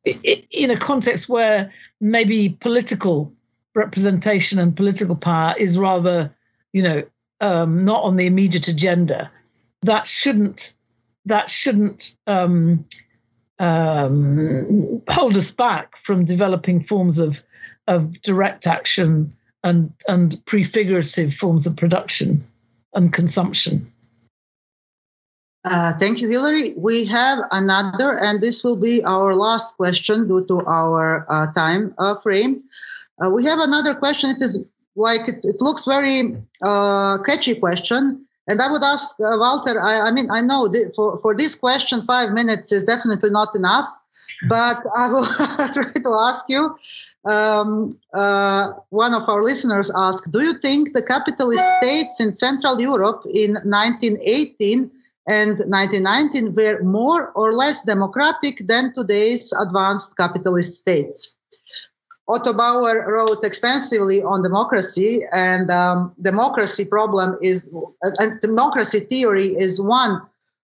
in 0.04 0.70
a 0.70 0.78
context 0.78 1.28
where 1.28 1.72
maybe 2.00 2.48
political 2.48 3.32
representation 3.74 4.58
and 4.58 4.76
political 4.76 5.16
power 5.16 5.54
is 5.58 5.76
rather, 5.76 6.34
you 6.72 6.82
know, 6.82 7.02
um, 7.40 7.84
not 7.84 8.02
on 8.04 8.16
the 8.16 8.26
immediate 8.26 8.68
agenda. 8.68 9.30
That 9.82 10.06
shouldn't 10.06 10.74
that 11.26 11.50
shouldn't 11.50 12.16
um, 12.26 12.86
um, 13.58 15.02
hold 15.08 15.36
us 15.36 15.50
back 15.50 15.92
from 16.04 16.24
developing 16.24 16.84
forms 16.84 17.18
of 17.18 17.42
of 17.86 18.20
direct 18.22 18.66
action 18.66 19.32
and 19.62 19.92
and 20.08 20.44
prefigurative 20.46 21.34
forms 21.34 21.66
of 21.66 21.76
production 21.76 22.46
and 22.94 23.12
consumption. 23.12 23.92
Uh, 25.66 25.92
thank 25.98 26.20
you, 26.20 26.28
Hilary. 26.28 26.74
We 26.76 27.06
have 27.06 27.40
another, 27.50 28.16
and 28.16 28.40
this 28.40 28.62
will 28.62 28.76
be 28.76 29.02
our 29.02 29.34
last 29.34 29.76
question 29.76 30.28
due 30.28 30.46
to 30.46 30.60
our 30.64 31.26
uh, 31.28 31.52
time 31.54 31.92
uh, 31.98 32.14
frame. 32.20 32.62
Uh, 33.18 33.30
we 33.30 33.46
have 33.46 33.58
another 33.58 33.96
question. 33.96 34.30
It 34.30 34.42
is 34.42 34.64
like 34.94 35.26
it, 35.26 35.40
it 35.42 35.60
looks 35.60 35.84
very 35.84 36.36
uh, 36.62 37.18
catchy 37.18 37.56
question. 37.56 38.26
And 38.46 38.62
I 38.62 38.70
would 38.70 38.84
ask 38.84 39.18
Walter. 39.18 39.80
I, 39.80 40.06
I, 40.06 40.10
mean, 40.12 40.30
I 40.30 40.40
know 40.40 40.70
th- 40.72 40.94
for 40.94 41.18
for 41.18 41.36
this 41.36 41.56
question, 41.56 42.02
five 42.02 42.30
minutes 42.30 42.70
is 42.70 42.84
definitely 42.84 43.30
not 43.30 43.56
enough. 43.56 43.88
But 44.48 44.84
I 44.94 45.08
will 45.08 45.26
try 45.74 45.92
to 45.92 46.12
ask 46.28 46.44
you. 46.48 46.76
Um, 47.24 47.90
one 48.90 49.14
of 49.14 49.28
our 49.28 49.42
listeners 49.42 49.90
asked, 49.90 50.30
"Do 50.30 50.42
you 50.42 50.58
think 50.58 50.92
the 50.92 51.02
capitalist 51.02 51.64
states 51.82 52.20
in 52.20 52.34
Central 52.34 52.80
Europe 52.80 53.22
in 53.26 53.54
1918 53.64 54.92
and 55.26 55.58
1919 55.58 56.54
were 56.54 56.82
more 56.82 57.30
or 57.32 57.52
less 57.52 57.84
democratic 57.84 58.66
than 58.66 58.94
today's 58.94 59.52
advanced 59.52 60.16
capitalist 60.16 60.78
states?" 60.78 61.36
Otto 62.28 62.52
Bauer 62.54 63.04
wrote 63.06 63.44
extensively 63.44 64.22
on 64.22 64.42
democracy, 64.42 65.22
and 65.30 65.70
um, 65.70 66.14
democracy 66.20 66.84
problem 66.86 67.38
is, 67.40 67.70
and 68.02 68.40
democracy 68.40 69.00
theory 69.00 69.54
is 69.56 69.80
one 69.80 70.22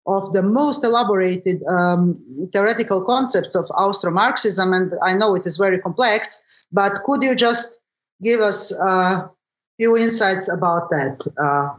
of 0.06 0.32
the 0.32 0.42
most 0.42 0.82
elaborated 0.84 1.62
um, 1.64 2.14
theoretical 2.50 3.04
concepts 3.04 3.56
of 3.56 3.66
Austro-Marxism, 3.70 4.72
and 4.72 4.94
I 5.02 5.14
know 5.14 5.34
it 5.36 5.46
is 5.46 5.58
very 5.58 5.78
complex. 5.80 6.40
But 6.72 7.02
could 7.04 7.22
you 7.22 7.34
just 7.34 7.78
give 8.22 8.40
us 8.40 8.72
a 8.72 9.30
few 9.76 9.98
insights 9.98 10.50
about 10.50 10.90
that 10.90 11.20
uh, 11.36 11.78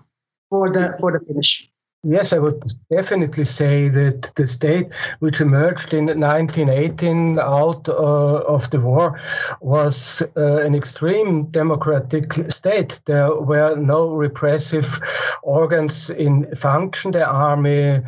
for 0.49 0.71
the 0.71 0.95
for 0.99 1.11
the 1.11 1.25
finish? 1.25 1.70
Yes, 2.03 2.33
I 2.33 2.39
would 2.39 2.63
definitely 2.89 3.43
say 3.43 3.87
that 3.87 4.31
the 4.35 4.47
state 4.47 4.91
which 5.19 5.39
emerged 5.39 5.93
in 5.93 6.07
1918 6.07 7.37
out 7.37 7.87
uh, 7.87 7.93
of 7.93 8.71
the 8.71 8.79
war 8.79 9.21
was 9.59 10.23
uh, 10.35 10.63
an 10.63 10.73
extreme 10.73 11.51
democratic 11.51 12.51
state. 12.51 12.99
There 13.05 13.35
were 13.35 13.75
no 13.75 14.15
repressive 14.15 14.99
organs 15.43 16.09
in 16.09 16.55
function. 16.55 17.11
The 17.11 17.23
army 17.23 18.01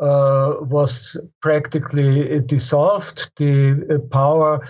uh, 0.00 0.54
was 0.60 1.20
practically 1.40 2.38
dissolved. 2.42 3.32
The 3.38 3.72
uh, 3.72 3.98
power 4.08 4.64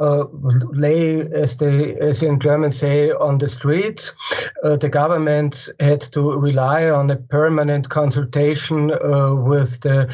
uh, 0.00 0.24
lay, 0.72 1.20
as 1.20 1.56
they, 1.56 1.94
as 1.94 2.20
in 2.20 2.40
German 2.40 2.72
say, 2.72 3.12
on 3.12 3.38
the 3.38 3.48
streets. 3.48 4.16
Uh, 4.64 4.76
the 4.76 4.88
governments 4.88 5.70
had 5.78 6.00
to 6.00 6.32
rely 6.32 6.90
on 6.90 7.10
a 7.12 7.16
permanent 7.16 7.88
consultation 8.08 8.90
uh, 8.90 9.34
with 9.34 9.80
the 9.80 10.08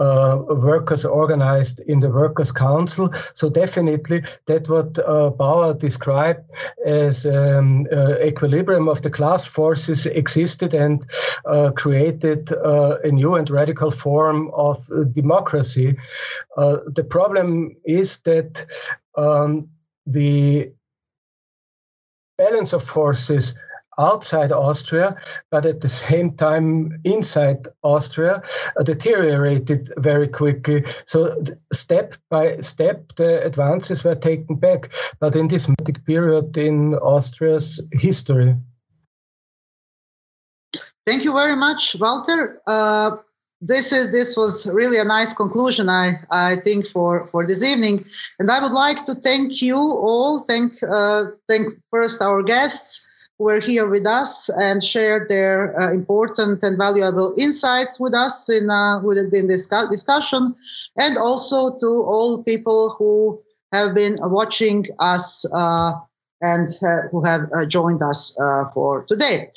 uh, 0.00 0.38
workers 0.48 1.04
organized 1.04 1.80
in 1.80 2.00
the 2.00 2.08
workers' 2.08 2.50
council. 2.50 3.12
So 3.34 3.50
definitely, 3.50 4.24
that 4.46 4.68
what 4.68 4.98
uh, 4.98 5.30
Bauer 5.30 5.74
described 5.74 6.50
as 6.86 7.26
um, 7.26 7.86
uh, 7.92 8.14
equilibrium 8.24 8.88
of 8.88 9.02
the 9.02 9.10
class 9.10 9.44
forces 9.44 10.06
existed 10.06 10.72
and 10.72 11.04
uh, 11.44 11.72
created 11.72 12.50
a 12.52 13.10
new 13.12 13.34
and 13.34 13.50
radical 13.50 13.90
form 13.90 14.50
of 14.54 14.78
democracy. 15.12 15.96
the 16.56 17.06
problem 17.10 17.76
is 17.84 18.20
that 18.22 18.66
um, 19.14 19.68
the 20.06 20.72
balance 22.38 22.72
of 22.72 22.82
forces 22.82 23.54
outside 23.98 24.52
Austria, 24.52 25.16
but 25.50 25.66
at 25.66 25.80
the 25.80 25.88
same 25.88 26.36
time 26.36 27.00
inside 27.04 27.68
Austria 27.82 28.42
uh, 28.78 28.82
deteriorated 28.82 29.92
very 29.96 30.28
quickly. 30.28 30.84
So 31.06 31.42
step 31.72 32.14
by 32.30 32.60
step, 32.60 33.14
the 33.16 33.44
advances 33.44 34.04
were 34.04 34.14
taken 34.14 34.56
back, 34.56 34.92
but 35.20 35.36
in 35.36 35.48
this 35.48 35.68
period 36.04 36.56
in 36.56 36.94
Austria's 36.94 37.80
history. 37.92 38.56
Thank 41.06 41.24
you 41.24 41.32
very 41.32 41.56
much, 41.56 41.94
Walter. 41.98 42.60
Uh, 42.66 43.18
this 43.60 43.92
is 43.92 44.10
this 44.10 44.36
was 44.36 44.66
really 44.70 44.98
a 44.98 45.04
nice 45.04 45.32
conclusion 45.32 45.88
i 45.88 46.20
i 46.30 46.56
think 46.56 46.86
for 46.86 47.26
for 47.28 47.46
this 47.46 47.62
evening 47.62 48.04
and 48.38 48.50
i 48.50 48.60
would 48.60 48.72
like 48.72 49.06
to 49.06 49.14
thank 49.14 49.62
you 49.62 49.78
all 49.78 50.40
thank 50.40 50.74
uh, 50.82 51.24
thank 51.48 51.74
first 51.90 52.20
our 52.20 52.42
guests 52.42 53.08
were 53.38 53.60
here 53.60 53.88
with 53.88 54.06
us 54.06 54.48
and 54.48 54.82
shared 54.82 55.28
their 55.28 55.78
uh, 55.78 55.92
important 55.92 56.62
and 56.62 56.78
valuable 56.78 57.34
insights 57.36 58.00
with 58.00 58.14
us 58.14 58.48
in, 58.48 58.70
uh, 58.70 59.00
within 59.02 59.46
this 59.46 59.68
discussion, 59.90 60.54
and 60.96 61.18
also 61.18 61.78
to 61.78 61.86
all 61.86 62.42
people 62.42 62.96
who 62.98 63.42
have 63.72 63.94
been 63.94 64.18
watching 64.20 64.86
us 64.98 65.44
uh, 65.52 65.92
and 66.40 66.68
uh, 66.82 67.08
who 67.10 67.24
have 67.24 67.50
uh, 67.52 67.66
joined 67.66 68.02
us 68.02 68.38
uh, 68.40 68.64
for 68.72 69.04
today. 69.04 69.50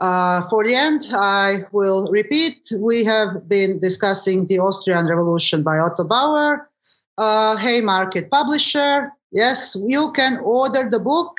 for 0.00 0.64
the 0.64 0.74
end, 0.74 1.02
I 1.12 1.64
will 1.72 2.08
repeat 2.12 2.70
we 2.78 3.04
have 3.04 3.48
been 3.48 3.80
discussing 3.80 4.46
the 4.46 4.60
Austrian 4.60 5.08
Revolution 5.08 5.64
by 5.64 5.78
Otto 5.78 6.04
Bauer, 6.04 6.70
Haymarket 7.18 8.30
publisher. 8.30 9.10
Yes, 9.32 9.76
you 9.84 10.12
can 10.12 10.38
order 10.38 10.88
the 10.88 11.00
book 11.00 11.36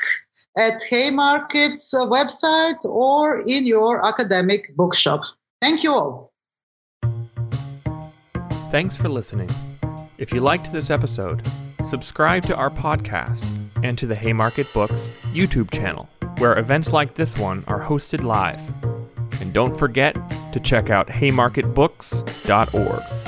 at 0.60 0.81
Haymarket's 0.91 1.94
uh, 1.94 2.06
website 2.06 2.84
or 2.84 3.40
in 3.40 3.65
your 3.65 4.06
academic 4.06 4.76
bookshop. 4.76 5.22
Thank 5.61 5.84
you 5.84 5.94
all. 5.94 6.34
Thanks 8.69 8.98
for 8.98 9.07
listening. 9.07 9.49
If 10.18 10.34
you 10.34 10.41
liked 10.41 10.73
this 10.73 10.90
episode, 10.90 11.48
subscribe 11.88 12.44
to 12.44 12.56
our 12.56 12.69
podcast 12.69 13.48
and 13.84 13.98
to 13.98 14.06
the 14.06 14.15
Haymarket 14.15 14.72
Books 14.73 15.10
YouTube 15.31 15.72
channel, 15.72 16.10
where 16.40 16.60
events 16.60 16.91
like 16.91 17.15
this 17.15 17.38
one 17.38 17.64
are 17.68 17.81
hosted 17.81 18.23
live. 18.23 18.61
And 19.41 19.53
don't 19.53 19.80
forget 19.80 20.15
to 20.52 20.60
check 20.60 20.90
out 20.90 21.07
haymarketbooks.org. 21.07 23.18